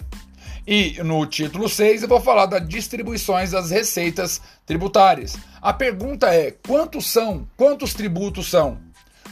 E 0.66 1.02
no 1.04 1.26
título 1.26 1.68
6 1.68 2.04
eu 2.04 2.08
vou 2.08 2.22
falar 2.22 2.46
das 2.46 2.66
distribuições 2.66 3.52
das 3.52 3.70
receitas 3.70 4.42
tributárias. 4.66 5.36
A 5.62 5.74
pergunta 5.74 6.34
é: 6.34 6.52
quantos 6.52 7.12
são? 7.12 7.46
Quantos 7.58 7.94
tributos 7.94 8.50
são? 8.50 8.78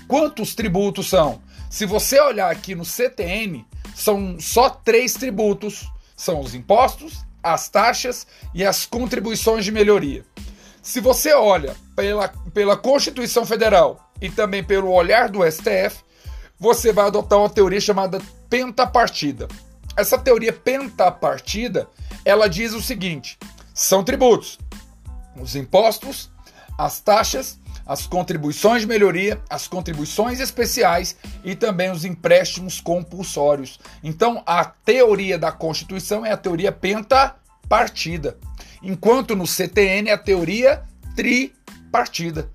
Quantos 0.08 0.54
tributos 0.54 1.10
são? 1.10 1.42
Se 1.70 1.86
você 1.86 2.20
olhar 2.20 2.52
aqui 2.52 2.76
no 2.76 2.84
CTN, 2.84 3.66
são 3.96 4.40
só 4.40 4.70
três 4.70 5.14
tributos: 5.14 5.90
são 6.16 6.40
os 6.40 6.54
impostos, 6.54 7.26
as 7.44 7.70
taxas 7.70 8.28
e 8.54 8.64
as 8.66 8.86
contribuições 8.86 9.66
de 9.66 9.72
melhoria. 9.72 10.26
Se 10.82 11.00
você 11.00 11.34
olha 11.34 11.76
pela, 11.96 12.28
pela 12.54 12.78
Constituição 12.78 13.46
Federal 13.46 14.12
e 14.20 14.30
também 14.30 14.64
pelo 14.64 14.92
olhar 14.92 15.30
do 15.30 15.40
STF, 15.50 16.04
você 16.60 16.92
vai 16.92 17.06
adotar 17.06 17.40
uma 17.40 17.50
teoria 17.50 17.80
chamada 17.80 18.20
pentapartida. 18.50 19.48
Essa 19.96 20.18
teoria 20.18 20.54
pentapartida, 20.54 21.88
ela 22.26 22.48
diz 22.48 22.74
o 22.74 22.82
seguinte: 22.82 23.38
são 23.74 24.04
tributos, 24.04 24.60
os 25.40 25.56
impostos, 25.56 26.30
as 26.78 27.00
taxas 27.00 27.60
as 27.86 28.08
contribuições 28.08 28.82
de 28.82 28.88
melhoria, 28.88 29.42
as 29.50 29.68
contribuições 29.68 30.40
especiais 30.40 31.16
e 31.44 31.56
também 31.56 31.92
os 31.92 32.06
empréstimos 32.06 32.80
compulsórios. 32.80 33.80
Então, 34.04 34.44
a 34.46 34.64
teoria 34.66 35.38
da 35.38 35.52
Constituição 35.52 36.26
é 36.26 36.32
a 36.32 36.38
teoria 36.38 36.72
pentapartida, 36.72 38.38
enquanto 38.82 39.36
no 39.36 39.48
CTN 39.48 40.10
é 40.10 40.14
a 40.14 40.18
teoria 40.18 40.84
tripartida. 41.16 42.50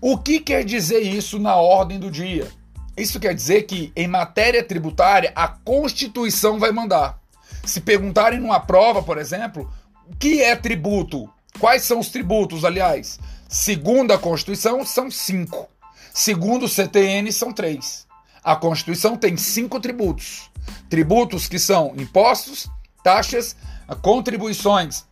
O 0.00 0.18
que 0.18 0.40
quer 0.40 0.64
dizer 0.64 1.00
isso 1.00 1.38
na 1.38 1.56
ordem 1.56 1.98
do 1.98 2.10
dia? 2.10 2.48
Isso 2.96 3.18
quer 3.18 3.34
dizer 3.34 3.62
que 3.62 3.92
em 3.96 4.06
matéria 4.06 4.62
tributária 4.62 5.32
a 5.34 5.48
Constituição 5.48 6.58
vai 6.58 6.70
mandar. 6.70 7.18
Se 7.64 7.80
perguntarem 7.80 8.38
numa 8.38 8.60
prova, 8.60 9.02
por 9.02 9.18
exemplo, 9.18 9.70
o 10.06 10.14
que 10.16 10.42
é 10.42 10.54
tributo? 10.54 11.28
Quais 11.58 11.82
são 11.82 11.98
os 11.98 12.08
tributos, 12.08 12.64
aliás? 12.64 13.18
Segundo 13.48 14.12
a 14.12 14.18
Constituição, 14.18 14.84
são 14.84 15.10
cinco. 15.10 15.68
Segundo 16.12 16.64
o 16.64 16.68
CTN, 16.68 17.30
são 17.32 17.52
três. 17.52 18.06
A 18.42 18.54
Constituição 18.54 19.16
tem 19.16 19.36
cinco 19.36 19.80
tributos. 19.80 20.50
Tributos 20.88 21.48
que 21.48 21.58
são 21.58 21.94
impostos, 21.96 22.68
taxas, 23.02 23.56
contribuições, 24.02 25.04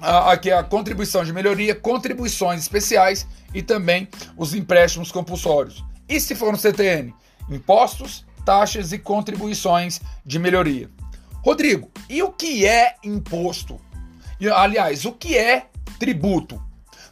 aqui 0.00 0.50
a 0.50 0.62
contribuição 0.62 1.24
de 1.24 1.32
melhoria, 1.32 1.74
contribuições 1.74 2.60
especiais 2.60 3.26
e 3.54 3.62
também 3.62 4.08
os 4.36 4.54
empréstimos 4.54 5.10
compulsórios. 5.10 5.84
E 6.08 6.20
se 6.20 6.34
for 6.34 6.52
no 6.52 6.58
CTN? 6.58 7.14
Impostos, 7.48 8.24
taxas 8.44 8.92
e 8.92 8.98
contribuições 8.98 10.00
de 10.24 10.38
melhoria. 10.38 10.90
Rodrigo, 11.44 11.90
e 12.08 12.22
o 12.22 12.30
que 12.30 12.66
é 12.66 12.96
imposto? 13.02 13.80
Aliás, 14.54 15.04
o 15.04 15.12
que 15.12 15.36
é 15.36 15.66
tributo? 15.98 16.62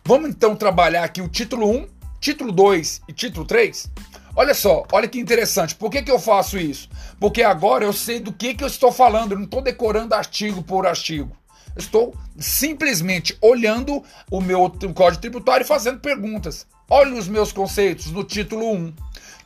Vamos 0.06 0.28
então 0.28 0.54
trabalhar 0.54 1.02
aqui 1.02 1.22
o 1.22 1.28
título 1.28 1.66
1, 1.66 1.88
título 2.20 2.52
2 2.52 3.00
e 3.08 3.12
título 3.14 3.46
3? 3.46 3.90
Olha 4.36 4.52
só, 4.52 4.84
olha 4.92 5.08
que 5.08 5.18
interessante. 5.18 5.74
Por 5.74 5.90
que, 5.90 6.02
que 6.02 6.10
eu 6.10 6.18
faço 6.18 6.58
isso? 6.58 6.90
Porque 7.18 7.42
agora 7.42 7.86
eu 7.86 7.92
sei 7.92 8.20
do 8.20 8.30
que, 8.30 8.52
que 8.52 8.62
eu 8.62 8.68
estou 8.68 8.92
falando, 8.92 9.32
eu 9.32 9.38
não 9.38 9.46
estou 9.46 9.62
decorando 9.62 10.14
artigo 10.14 10.62
por 10.62 10.86
artigo. 10.86 11.34
estou 11.74 12.14
simplesmente 12.38 13.34
olhando 13.40 14.04
o 14.30 14.42
meu 14.42 14.70
código 14.94 15.22
tributário 15.22 15.64
e 15.64 15.66
fazendo 15.66 16.00
perguntas. 16.00 16.66
Olha 16.90 17.14
os 17.14 17.26
meus 17.26 17.50
conceitos 17.50 18.12
no 18.12 18.24
título 18.24 18.72
1. 18.72 18.92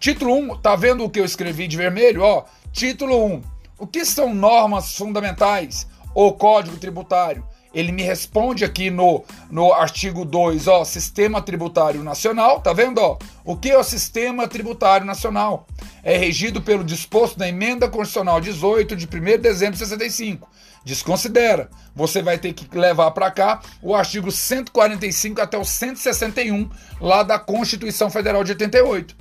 Título 0.01 0.35
1, 0.35 0.59
tá 0.59 0.75
vendo 0.75 1.05
o 1.05 1.11
que 1.11 1.21
eu 1.21 1.25
escrevi 1.25 1.69
de 1.69 1.77
vermelho? 1.77 2.23
Ó, 2.23 2.45
título 2.73 3.25
1. 3.27 3.43
O 3.79 3.87
que 3.87 4.05
são 4.05 4.35
normas 4.35 4.97
fundamentais 4.97 5.87
ou 6.17 6.33
código 6.33 6.79
tributário? 6.79 7.47
Ele 7.79 7.93
me 7.93 8.03
responde 8.03 8.65
aqui 8.65 8.91
no, 8.91 9.25
no 9.49 9.73
artigo 9.73 10.25
2, 10.25 10.67
ó, 10.67 10.85
Sistema 10.85 11.41
Tributário 11.41 12.03
Nacional, 12.03 12.61
tá 12.61 12.73
vendo, 12.73 12.99
ó? 12.99 13.17
O 13.45 13.57
que 13.57 13.71
é 13.71 13.79
o 13.79 13.85
Sistema 13.85 14.49
Tributário 14.49 15.07
Nacional? 15.07 15.65
É 16.03 16.17
regido 16.17 16.61
pelo 16.61 16.83
disposto 16.83 17.39
na 17.39 17.49
Emenda 17.49 17.87
Constitucional 17.87 18.41
18 18.41 18.97
de 18.97 19.07
1 19.07 19.09
de 19.21 19.39
dezembro 19.39 19.75
de 19.75 19.79
65. 19.79 20.49
Desconsidera. 20.85 21.71
Você 21.95 22.21
vai 22.21 22.37
ter 22.37 22.53
que 22.53 22.77
levar 22.77 23.13
para 23.13 23.31
cá 23.31 23.61
o 23.81 23.95
artigo 23.95 24.33
145 24.33 25.41
até 25.41 25.57
o 25.57 25.65
161 25.65 26.69
lá 27.01 27.23
da 27.23 27.39
Constituição 27.39 28.11
Federal 28.11 28.43
de 28.43 28.51
88. 28.51 29.15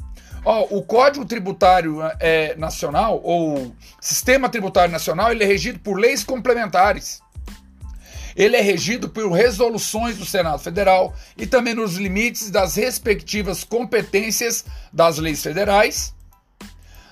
Ó, 0.43 0.65
o 0.71 0.81
Código 0.81 1.25
Tributário 1.25 1.99
é, 2.19 2.55
Nacional, 2.55 3.19
ou 3.21 3.75
Sistema 3.99 4.47
Tributário 4.47 4.91
Nacional, 4.91 5.31
ele 5.31 5.43
é 5.43 5.47
regido 5.47 5.77
por 5.77 5.99
leis 5.99 6.23
complementares. 6.23 7.21
Ele 8.37 8.55
é 8.55 8.61
regido 8.61 9.09
por 9.09 9.31
resoluções 9.31 10.15
do 10.15 10.25
Senado 10.25 10.59
Federal 10.59 11.15
e 11.35 11.47
também 11.47 11.73
nos 11.73 11.95
limites 11.95 12.51
das 12.51 12.75
respectivas 12.75 13.63
competências 13.63 14.63
das 14.93 15.17
leis 15.17 15.41
federais, 15.41 16.13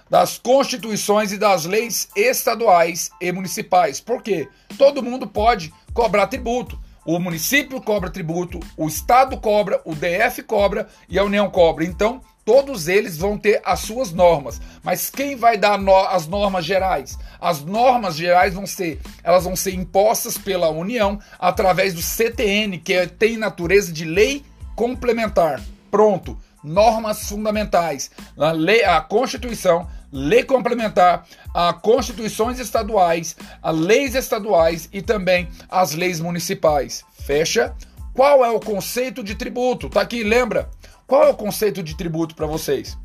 das 0.08 0.38
constituições 0.38 1.32
e 1.32 1.38
das 1.40 1.66
leis 1.66 2.08
estaduais 2.16 3.10
e 3.20 3.32
municipais. 3.32 4.00
Por 4.00 4.22
quê? 4.22 4.48
Todo 4.78 5.02
mundo 5.02 5.26
pode 5.26 5.74
cobrar 5.96 6.28
tributo. 6.28 6.80
O 7.04 7.18
município 7.20 7.82
cobra 7.82 8.12
tributo, 8.12 8.60
o 8.78 8.88
estado 8.88 9.38
cobra, 9.38 9.82
o 9.84 9.96
DF 9.96 10.44
cobra 10.44 10.88
e 11.10 11.18
a 11.18 11.24
União 11.24 11.50
cobra. 11.50 11.84
Então, 11.86 12.22
todos 12.46 12.88
eles 12.88 13.18
vão 13.18 13.38
ter 13.38 13.60
as 13.66 13.80
suas 13.80 14.14
normas. 14.14 14.62
Mas 14.84 15.10
quem 15.10 15.36
vai 15.36 15.58
dar 15.58 15.80
no 15.80 15.96
as 15.96 16.28
normas 16.28 16.64
gerais? 16.64 17.18
As 17.42 17.66
normas 17.66 18.16
gerais 18.16 18.54
vão 18.54 18.68
ser, 18.68 19.02
elas 19.24 19.44
vão 19.44 19.56
ser 19.56 19.74
impostas 19.74 20.38
pela 20.38 20.70
União 20.70 21.20
através 21.40 21.96
do 21.96 22.02
CTN, 22.02 22.78
que 22.78 22.94
é, 22.94 23.08
tem 23.08 23.36
natureza 23.36 23.92
de 23.92 24.06
lei 24.06 24.46
complementar. 24.76 25.60
Pronto. 25.90 26.38
Normas 26.64 27.30
fundamentais, 27.30 28.10
a, 28.36 28.52
lei, 28.52 28.84
a 28.84 29.00
Constituição, 29.00 29.88
lei 30.12 30.44
complementar, 30.44 31.24
a 31.54 31.74
constituições 31.74 32.58
estaduais, 32.58 33.36
as 33.62 33.78
leis 33.78 34.16
estaduais 34.16 34.90
e 34.92 35.00
também 35.00 35.48
as 35.70 35.94
leis 35.94 36.20
municipais. 36.20 37.04
Fecha? 37.24 37.76
Qual 38.16 38.44
é 38.44 38.50
o 38.50 38.60
conceito 38.60 39.22
de 39.22 39.36
tributo? 39.36 39.90
Tá 39.90 40.02
aqui, 40.02 40.24
lembra? 40.24 40.70
Qual 41.08 41.24
é 41.24 41.30
o 41.30 41.36
conceito 41.36 41.84
de 41.84 41.96
tributo 41.96 42.36
para 42.36 42.48
vocês? 42.48 42.98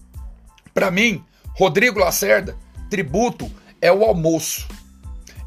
Para 0.72 0.90
mim, 0.90 1.22
Rodrigo 1.54 1.98
Lacerda, 1.98 2.56
tributo 2.88 3.50
é 3.80 3.92
o 3.92 4.04
almoço. 4.04 4.66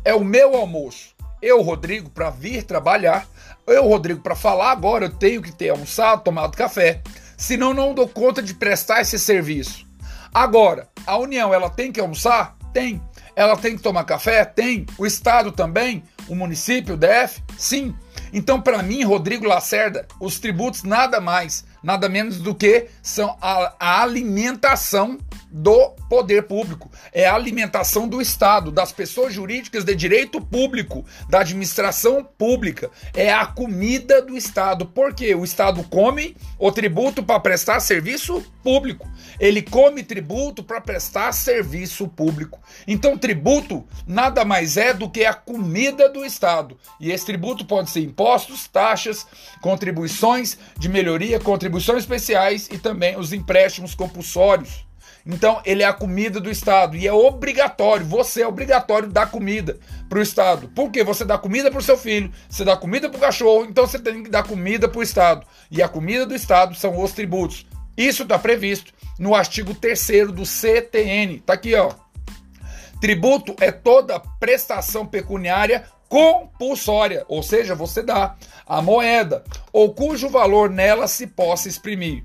É 0.05 0.13
o 0.13 0.23
meu 0.23 0.55
almoço. 0.55 1.15
Eu, 1.41 1.61
Rodrigo, 1.61 2.09
para 2.09 2.29
vir 2.29 2.63
trabalhar, 2.63 3.27
eu, 3.65 3.87
Rodrigo, 3.87 4.21
para 4.21 4.35
falar 4.35 4.71
agora, 4.71 5.05
eu 5.05 5.13
tenho 5.13 5.41
que 5.41 5.51
ter 5.51 5.69
almoçado, 5.69 6.23
tomado 6.23 6.55
café. 6.55 7.01
Senão 7.35 7.73
não 7.73 7.93
dou 7.93 8.07
conta 8.07 8.41
de 8.41 8.53
prestar 8.53 9.01
esse 9.01 9.17
serviço. 9.17 9.85
Agora, 10.33 10.87
a 11.05 11.17
União, 11.17 11.53
ela 11.53 11.69
tem 11.69 11.91
que 11.91 11.99
almoçar? 11.99 12.55
Tem. 12.71 13.01
Ela 13.35 13.57
tem 13.57 13.75
que 13.75 13.81
tomar 13.81 14.03
café? 14.03 14.45
Tem. 14.45 14.85
O 14.97 15.05
Estado 15.05 15.51
também? 15.51 16.03
O 16.27 16.35
município, 16.35 16.93
o 16.93 16.97
DF? 16.97 17.41
Sim. 17.57 17.95
Então, 18.31 18.61
para 18.61 18.83
mim, 18.83 19.03
Rodrigo 19.03 19.47
Lacerda, 19.47 20.07
os 20.19 20.39
tributos 20.39 20.83
nada 20.83 21.19
mais, 21.19 21.65
nada 21.83 22.07
menos 22.07 22.37
do 22.37 22.55
que 22.55 22.87
são 23.01 23.37
a, 23.41 23.73
a 23.79 24.01
alimentação 24.01 25.19
do 25.53 25.91
poder 26.09 26.43
público, 26.43 26.91
é 27.13 27.27
a 27.27 27.35
alimentação 27.35 28.07
do 28.07 28.19
Estado, 28.19 28.71
das 28.71 28.91
pessoas 28.91 29.31
jurídicas 29.31 29.83
de 29.83 29.93
direito 29.93 30.41
público, 30.41 31.05
da 31.29 31.41
administração 31.41 32.23
pública, 32.23 32.89
é 33.13 33.31
a 33.31 33.45
comida 33.45 34.19
do 34.19 34.35
Estado. 34.35 34.87
Porque 34.87 35.35
o 35.35 35.43
Estado 35.43 35.83
come 35.83 36.35
o 36.57 36.71
tributo 36.71 37.21
para 37.21 37.39
prestar 37.39 37.79
serviço 37.79 38.43
público. 38.63 39.07
Ele 39.39 39.61
come 39.61 40.03
tributo 40.03 40.63
para 40.63 40.81
prestar 40.81 41.31
serviço 41.31 42.07
público. 42.07 42.59
Então, 42.87 43.17
tributo 43.17 43.85
nada 44.07 44.43
mais 44.43 44.75
é 44.75 44.91
do 44.91 45.09
que 45.09 45.23
a 45.23 45.33
comida 45.33 46.09
do 46.09 46.25
Estado. 46.25 46.77
E 46.99 47.11
esse 47.11 47.25
tributo 47.25 47.63
pode 47.63 47.91
ser 47.91 48.01
impostos, 48.01 48.67
taxas, 48.67 49.27
contribuições 49.61 50.57
de 50.79 50.89
melhoria, 50.89 51.39
contribuições 51.39 51.99
especiais 51.99 52.67
e 52.71 52.77
também 52.79 53.17
os 53.17 53.33
empréstimos 53.33 53.93
compulsórios. 53.93 54.85
Então, 55.25 55.61
ele 55.65 55.83
é 55.83 55.85
a 55.85 55.93
comida 55.93 56.39
do 56.41 56.51
Estado 56.51 56.97
e 56.97 57.07
é 57.07 57.13
obrigatório, 57.13 58.05
você 58.05 58.41
é 58.41 58.47
obrigatório 58.47 59.07
dar 59.07 59.31
comida 59.31 59.79
para 60.09 60.19
o 60.19 60.21
Estado. 60.21 60.67
Por 60.69 60.91
quê? 60.91 61.03
Você 61.03 61.23
dá 61.23 61.37
comida 61.37 61.71
para 61.71 61.79
o 61.79 61.83
seu 61.83 61.97
filho, 61.97 62.31
você 62.49 62.65
dá 62.65 62.75
comida 62.75 63.09
para 63.09 63.17
o 63.17 63.21
cachorro, 63.21 63.65
então 63.65 63.87
você 63.87 63.97
tem 63.97 64.23
que 64.23 64.29
dar 64.29 64.43
comida 64.43 64.89
para 64.89 64.99
o 64.99 65.03
Estado. 65.03 65.45
E 65.71 65.81
a 65.81 65.87
comida 65.87 66.25
do 66.25 66.35
Estado 66.35 66.75
são 66.75 67.01
os 67.01 67.13
tributos. 67.13 67.65
Isso 67.95 68.23
está 68.23 68.37
previsto 68.37 68.91
no 69.17 69.33
artigo 69.33 69.73
3 69.73 70.31
do 70.31 70.45
CTN. 70.45 71.39
Tá 71.39 71.53
aqui, 71.53 71.73
ó. 71.75 71.91
Tributo 72.99 73.55
é 73.59 73.71
toda 73.71 74.19
prestação 74.39 75.05
pecuniária 75.05 75.85
compulsória, 76.09 77.25
ou 77.27 77.41
seja, 77.41 77.73
você 77.73 78.03
dá 78.03 78.35
a 78.67 78.81
moeda 78.83 79.43
ou 79.71 79.93
cujo 79.95 80.29
valor 80.29 80.69
nela 80.69 81.07
se 81.07 81.25
possa 81.25 81.67
exprimir 81.67 82.23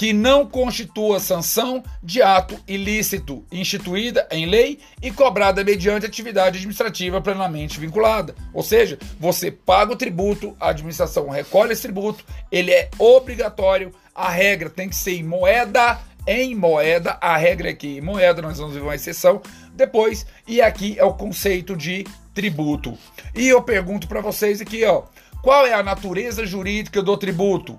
que 0.00 0.14
não 0.14 0.46
constitua 0.46 1.20
sanção 1.20 1.84
de 2.02 2.22
ato 2.22 2.58
ilícito 2.66 3.44
instituída 3.52 4.26
em 4.30 4.46
lei 4.46 4.78
e 5.02 5.10
cobrada 5.10 5.62
mediante 5.62 6.06
atividade 6.06 6.56
administrativa 6.56 7.20
plenamente 7.20 7.78
vinculada. 7.78 8.34
Ou 8.54 8.62
seja, 8.62 8.98
você 9.18 9.50
paga 9.50 9.92
o 9.92 9.96
tributo, 9.96 10.56
a 10.58 10.70
administração 10.70 11.28
recolhe 11.28 11.74
esse 11.74 11.82
tributo, 11.82 12.24
ele 12.50 12.70
é 12.70 12.88
obrigatório, 12.98 13.92
a 14.14 14.30
regra 14.30 14.70
tem 14.70 14.88
que 14.88 14.96
ser 14.96 15.16
em 15.16 15.22
moeda, 15.22 16.00
em 16.26 16.54
moeda, 16.54 17.18
a 17.20 17.36
regra 17.36 17.68
é 17.68 17.74
que 17.74 17.98
em 17.98 18.00
moeda, 18.00 18.40
nós 18.40 18.56
vamos 18.56 18.72
ver 18.72 18.80
uma 18.80 18.94
exceção 18.94 19.42
depois, 19.74 20.24
e 20.48 20.62
aqui 20.62 20.98
é 20.98 21.04
o 21.04 21.12
conceito 21.12 21.76
de 21.76 22.06
tributo. 22.32 22.96
E 23.34 23.46
eu 23.46 23.60
pergunto 23.60 24.08
para 24.08 24.22
vocês 24.22 24.62
aqui, 24.62 24.82
ó, 24.82 25.02
qual 25.42 25.66
é 25.66 25.74
a 25.74 25.82
natureza 25.82 26.46
jurídica 26.46 27.02
do 27.02 27.18
tributo? 27.18 27.78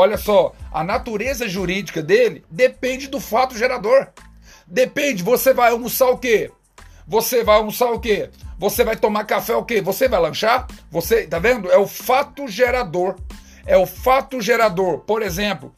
Olha 0.00 0.16
só, 0.16 0.54
a 0.70 0.84
natureza 0.84 1.48
jurídica 1.48 2.00
dele 2.00 2.44
depende 2.48 3.08
do 3.08 3.18
fato 3.18 3.58
gerador. 3.58 4.06
Depende, 4.64 5.24
você 5.24 5.52
vai 5.52 5.72
almoçar 5.72 6.08
o 6.10 6.16
quê? 6.16 6.52
Você 7.04 7.42
vai 7.42 7.56
almoçar 7.56 7.90
o 7.90 7.98
quê? 7.98 8.30
Você 8.60 8.84
vai 8.84 8.94
tomar 8.94 9.24
café 9.24 9.56
o 9.56 9.64
quê? 9.64 9.80
Você 9.82 10.06
vai 10.06 10.20
lanchar? 10.20 10.68
Você, 10.88 11.26
tá 11.26 11.40
vendo? 11.40 11.68
É 11.68 11.76
o 11.76 11.88
fato 11.88 12.46
gerador. 12.46 13.16
É 13.66 13.76
o 13.76 13.86
fato 13.86 14.40
gerador. 14.40 15.00
Por 15.00 15.20
exemplo, 15.20 15.74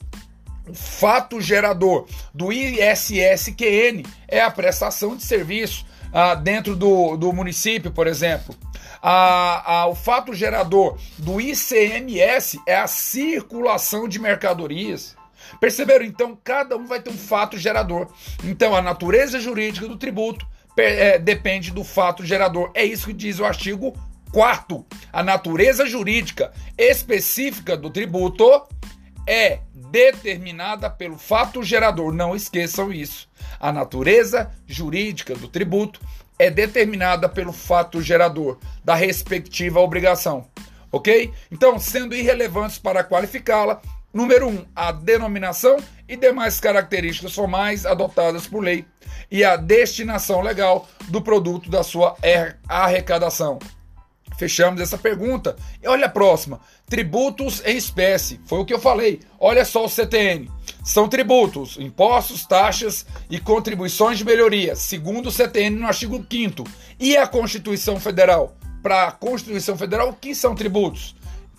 o 0.68 0.75
fato 0.75 1.41
gerador 1.41 2.07
do 2.35 2.53
ISSQN 2.53 4.03
é 4.29 4.43
a 4.43 4.51
prestação 4.51 5.16
de 5.16 5.23
serviço 5.23 5.87
ah, 6.12 6.35
dentro 6.35 6.77
do, 6.77 7.16
do 7.16 7.33
município, 7.33 7.91
por 7.91 8.07
exemplo 8.07 8.55
a, 9.03 9.80
a, 9.80 9.86
o 9.86 9.94
fato 9.94 10.34
gerador 10.34 10.98
do 11.18 11.40
ICMS 11.40 12.61
é 12.66 12.76
a 12.76 12.86
circulação 12.86 14.09
de 14.09 14.18
mercadorias. 14.18 15.16
Perceberam? 15.59 16.05
Então, 16.05 16.38
cada 16.42 16.76
um 16.76 16.86
vai 16.86 17.01
ter 17.01 17.11
um 17.11 17.18
fato 17.18 17.59
gerador. 17.59 18.09
Então, 18.44 18.74
a 18.74 18.82
natureza 18.82 19.40
jurídica 19.40 19.88
do 19.88 19.96
tributo 19.96 20.46
é, 20.76 21.18
depende 21.18 21.70
do 21.70 21.82
fato 21.82 22.24
gerador. 22.24 22.70
É 22.74 22.84
isso 22.84 23.07
que 23.07 23.12
diz 23.12 23.38
o 23.38 23.44
artigo 23.44 23.94
4. 24.32 24.86
A 25.12 25.22
natureza 25.22 25.86
jurídica 25.86 26.53
específica 26.78 27.76
do 27.76 27.90
tributo 27.90 28.44
é 29.26 29.61
determinada 29.74 30.88
pelo 30.88 31.18
fato 31.18 31.62
gerador. 31.62 32.12
Não 32.12 32.34
esqueçam 32.34 32.92
isso. 32.92 33.28
A 33.59 33.72
natureza 33.72 34.51
jurídica 34.66 35.34
do 35.34 35.48
tributo 35.48 36.01
é 36.41 36.49
determinada 36.49 37.28
pelo 37.28 37.53
fato 37.53 38.01
gerador 38.01 38.59
da 38.82 38.95
respectiva 38.95 39.78
obrigação. 39.78 40.47
Ok? 40.91 41.30
Então, 41.53 41.78
sendo 41.78 42.14
irrelevantes 42.14 42.78
para 42.78 43.05
qualificá-la, 43.05 43.78
número 44.11 44.49
1, 44.49 44.51
um, 44.51 44.64
a 44.74 44.91
denominação 44.91 45.76
e 46.09 46.16
demais 46.16 46.59
características 46.59 47.34
formais 47.34 47.84
adotadas 47.84 48.47
por 48.47 48.64
lei 48.64 48.86
e 49.30 49.45
a 49.45 49.55
destinação 49.55 50.41
legal 50.41 50.88
do 51.09 51.20
produto 51.20 51.68
da 51.68 51.82
sua 51.82 52.16
arrecadação. 52.66 53.59
Fechamos 54.41 54.80
essa 54.80 54.97
pergunta. 54.97 55.55
E 55.82 55.86
olha 55.86 56.07
a 56.07 56.09
próxima. 56.09 56.62
Tributos 56.88 57.62
em 57.66 57.76
espécie. 57.76 58.41
Foi 58.47 58.59
o 58.59 58.64
que 58.64 58.72
eu 58.72 58.80
falei. 58.80 59.20
Olha 59.38 59.66
só 59.66 59.84
o 59.84 59.88
CTN. 59.88 60.51
São 60.82 61.11
tributos, 61.11 61.76
impostos, 61.78 62.47
taxas 62.47 63.05
e 63.28 63.38
contribuições 63.38 64.16
de 64.16 64.24
melhoria, 64.24 64.74
segundo 64.74 65.26
o 65.26 65.30
CTN 65.30 65.76
no 65.76 65.86
artigo 65.86 66.24
5 66.26 66.64
E 66.99 67.18
a 67.18 67.26
Constituição 67.26 68.01
Federal? 68.01 68.57
Para 68.82 69.09
a 69.09 69.12
Constituição 69.12 69.76
Federal, 69.76 70.09
o 70.09 70.14
que 70.14 70.34
são 70.34 70.55
tributos? 70.55 71.14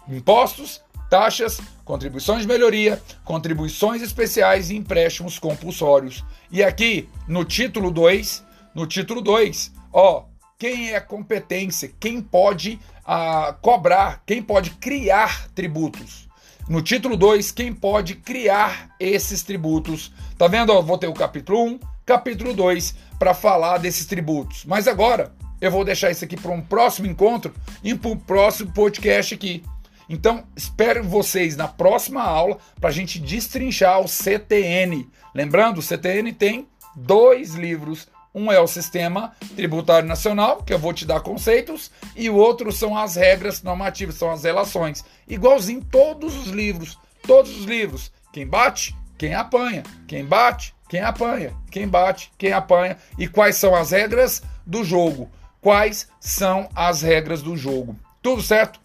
Impostos, 0.10 0.82
taxas, 1.08 1.62
contribuições 1.86 2.42
de 2.42 2.48
melhoria, 2.48 3.00
contribuições 3.24 4.02
especiais 4.02 4.72
e 4.72 4.76
empréstimos 4.76 5.38
compulsórios. 5.38 6.26
E 6.52 6.64
aqui, 6.64 7.08
no 7.28 7.46
título 7.46 7.92
2, 7.92 8.44
no 8.74 8.88
título 8.88 9.22
2, 9.22 9.72
ó, 9.94 10.31
quem 10.62 10.94
é 10.94 11.00
competência, 11.00 11.92
quem 12.00 12.22
pode 12.22 12.80
ah, 13.04 13.56
cobrar, 13.64 14.22
quem 14.28 14.44
pode 14.44 14.70
criar 14.70 15.50
tributos. 15.56 16.30
No 16.70 16.84
título 16.84 17.18
2, 17.18 17.50
quem 17.52 17.74
pode 17.74 18.14
criar 18.14 18.92
esses 19.00 19.42
tributos. 19.42 20.12
Tá 20.38 20.48
vendo? 20.48 20.72
Eu 20.72 20.84
vou 20.84 21.00
ter 21.00 21.08
o 21.08 21.16
capítulo 21.16 21.64
1, 21.64 21.68
um, 21.68 21.80
capítulo 22.06 22.54
2 22.54 22.94
para 23.18 23.34
falar 23.34 23.80
desses 23.80 24.06
tributos. 24.06 24.64
Mas 24.64 24.88
agora 24.88 25.34
eu 25.60 25.72
vou 25.72 25.84
deixar 25.84 26.12
isso 26.12 26.24
aqui 26.24 26.38
para 26.38 26.52
um 26.52 26.62
próximo 26.62 27.08
encontro 27.08 27.52
e 27.84 27.96
para 27.96 28.12
um 28.12 28.18
próximo 28.18 28.72
podcast 28.72 29.34
aqui. 29.34 29.64
Então, 30.08 30.44
espero 30.56 31.04
vocês 31.04 31.58
na 31.58 31.68
próxima 31.68 32.22
aula 32.22 32.60
para 32.80 32.92
a 32.92 32.94
gente 32.94 33.18
destrinchar 33.18 34.00
o 34.00 34.08
CTN. 34.08 35.10
Lembrando, 35.34 35.80
o 35.80 35.82
CTN 35.82 36.32
tem 36.34 36.68
dois 36.96 37.56
livros 37.56 38.08
um 38.34 38.52
é 38.52 38.60
o 38.60 38.68
Sistema 38.68 39.34
Tributário 39.56 40.08
Nacional, 40.08 40.64
que 40.64 40.74
eu 40.74 40.80
vou 40.80 40.94
te 40.94 41.06
dar 41.06 41.20
conceitos, 41.20 41.92
e 42.16 42.30
o 42.30 42.36
outro 42.36 42.72
são 42.72 42.98
as 42.98 43.16
regras 43.16 43.62
normativas, 43.62 44.16
são 44.16 44.32
as 44.32 44.44
relações. 44.44 45.04
Igualzinho 45.28 45.84
todos 45.84 46.36
os 46.36 46.48
livros, 46.48 46.98
todos 47.28 47.56
os 47.58 47.66
livros. 47.66 48.12
Quem 48.32 48.48
bate, 48.48 48.96
quem 49.18 49.34
apanha. 49.34 49.84
Quem 50.08 50.26
bate, 50.26 50.74
quem 50.90 51.02
apanha. 51.02 51.54
Quem 51.70 51.88
bate, 51.88 52.32
quem 52.38 52.54
apanha. 52.54 52.98
E 53.18 53.28
quais 53.28 53.58
são 53.58 53.76
as 53.76 53.92
regras 53.92 54.42
do 54.66 54.84
jogo? 54.84 55.30
Quais 55.60 56.08
são 56.20 56.70
as 56.74 57.02
regras 57.02 57.42
do 57.42 57.56
jogo? 57.56 57.96
Tudo 58.22 58.42
certo? 58.42 58.80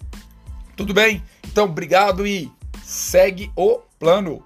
Tudo 0.76 0.92
bem? 0.92 1.22
Então, 1.46 1.64
obrigado 1.64 2.26
e 2.26 2.52
segue 2.84 3.50
o 3.56 3.80
plano. 3.98 4.44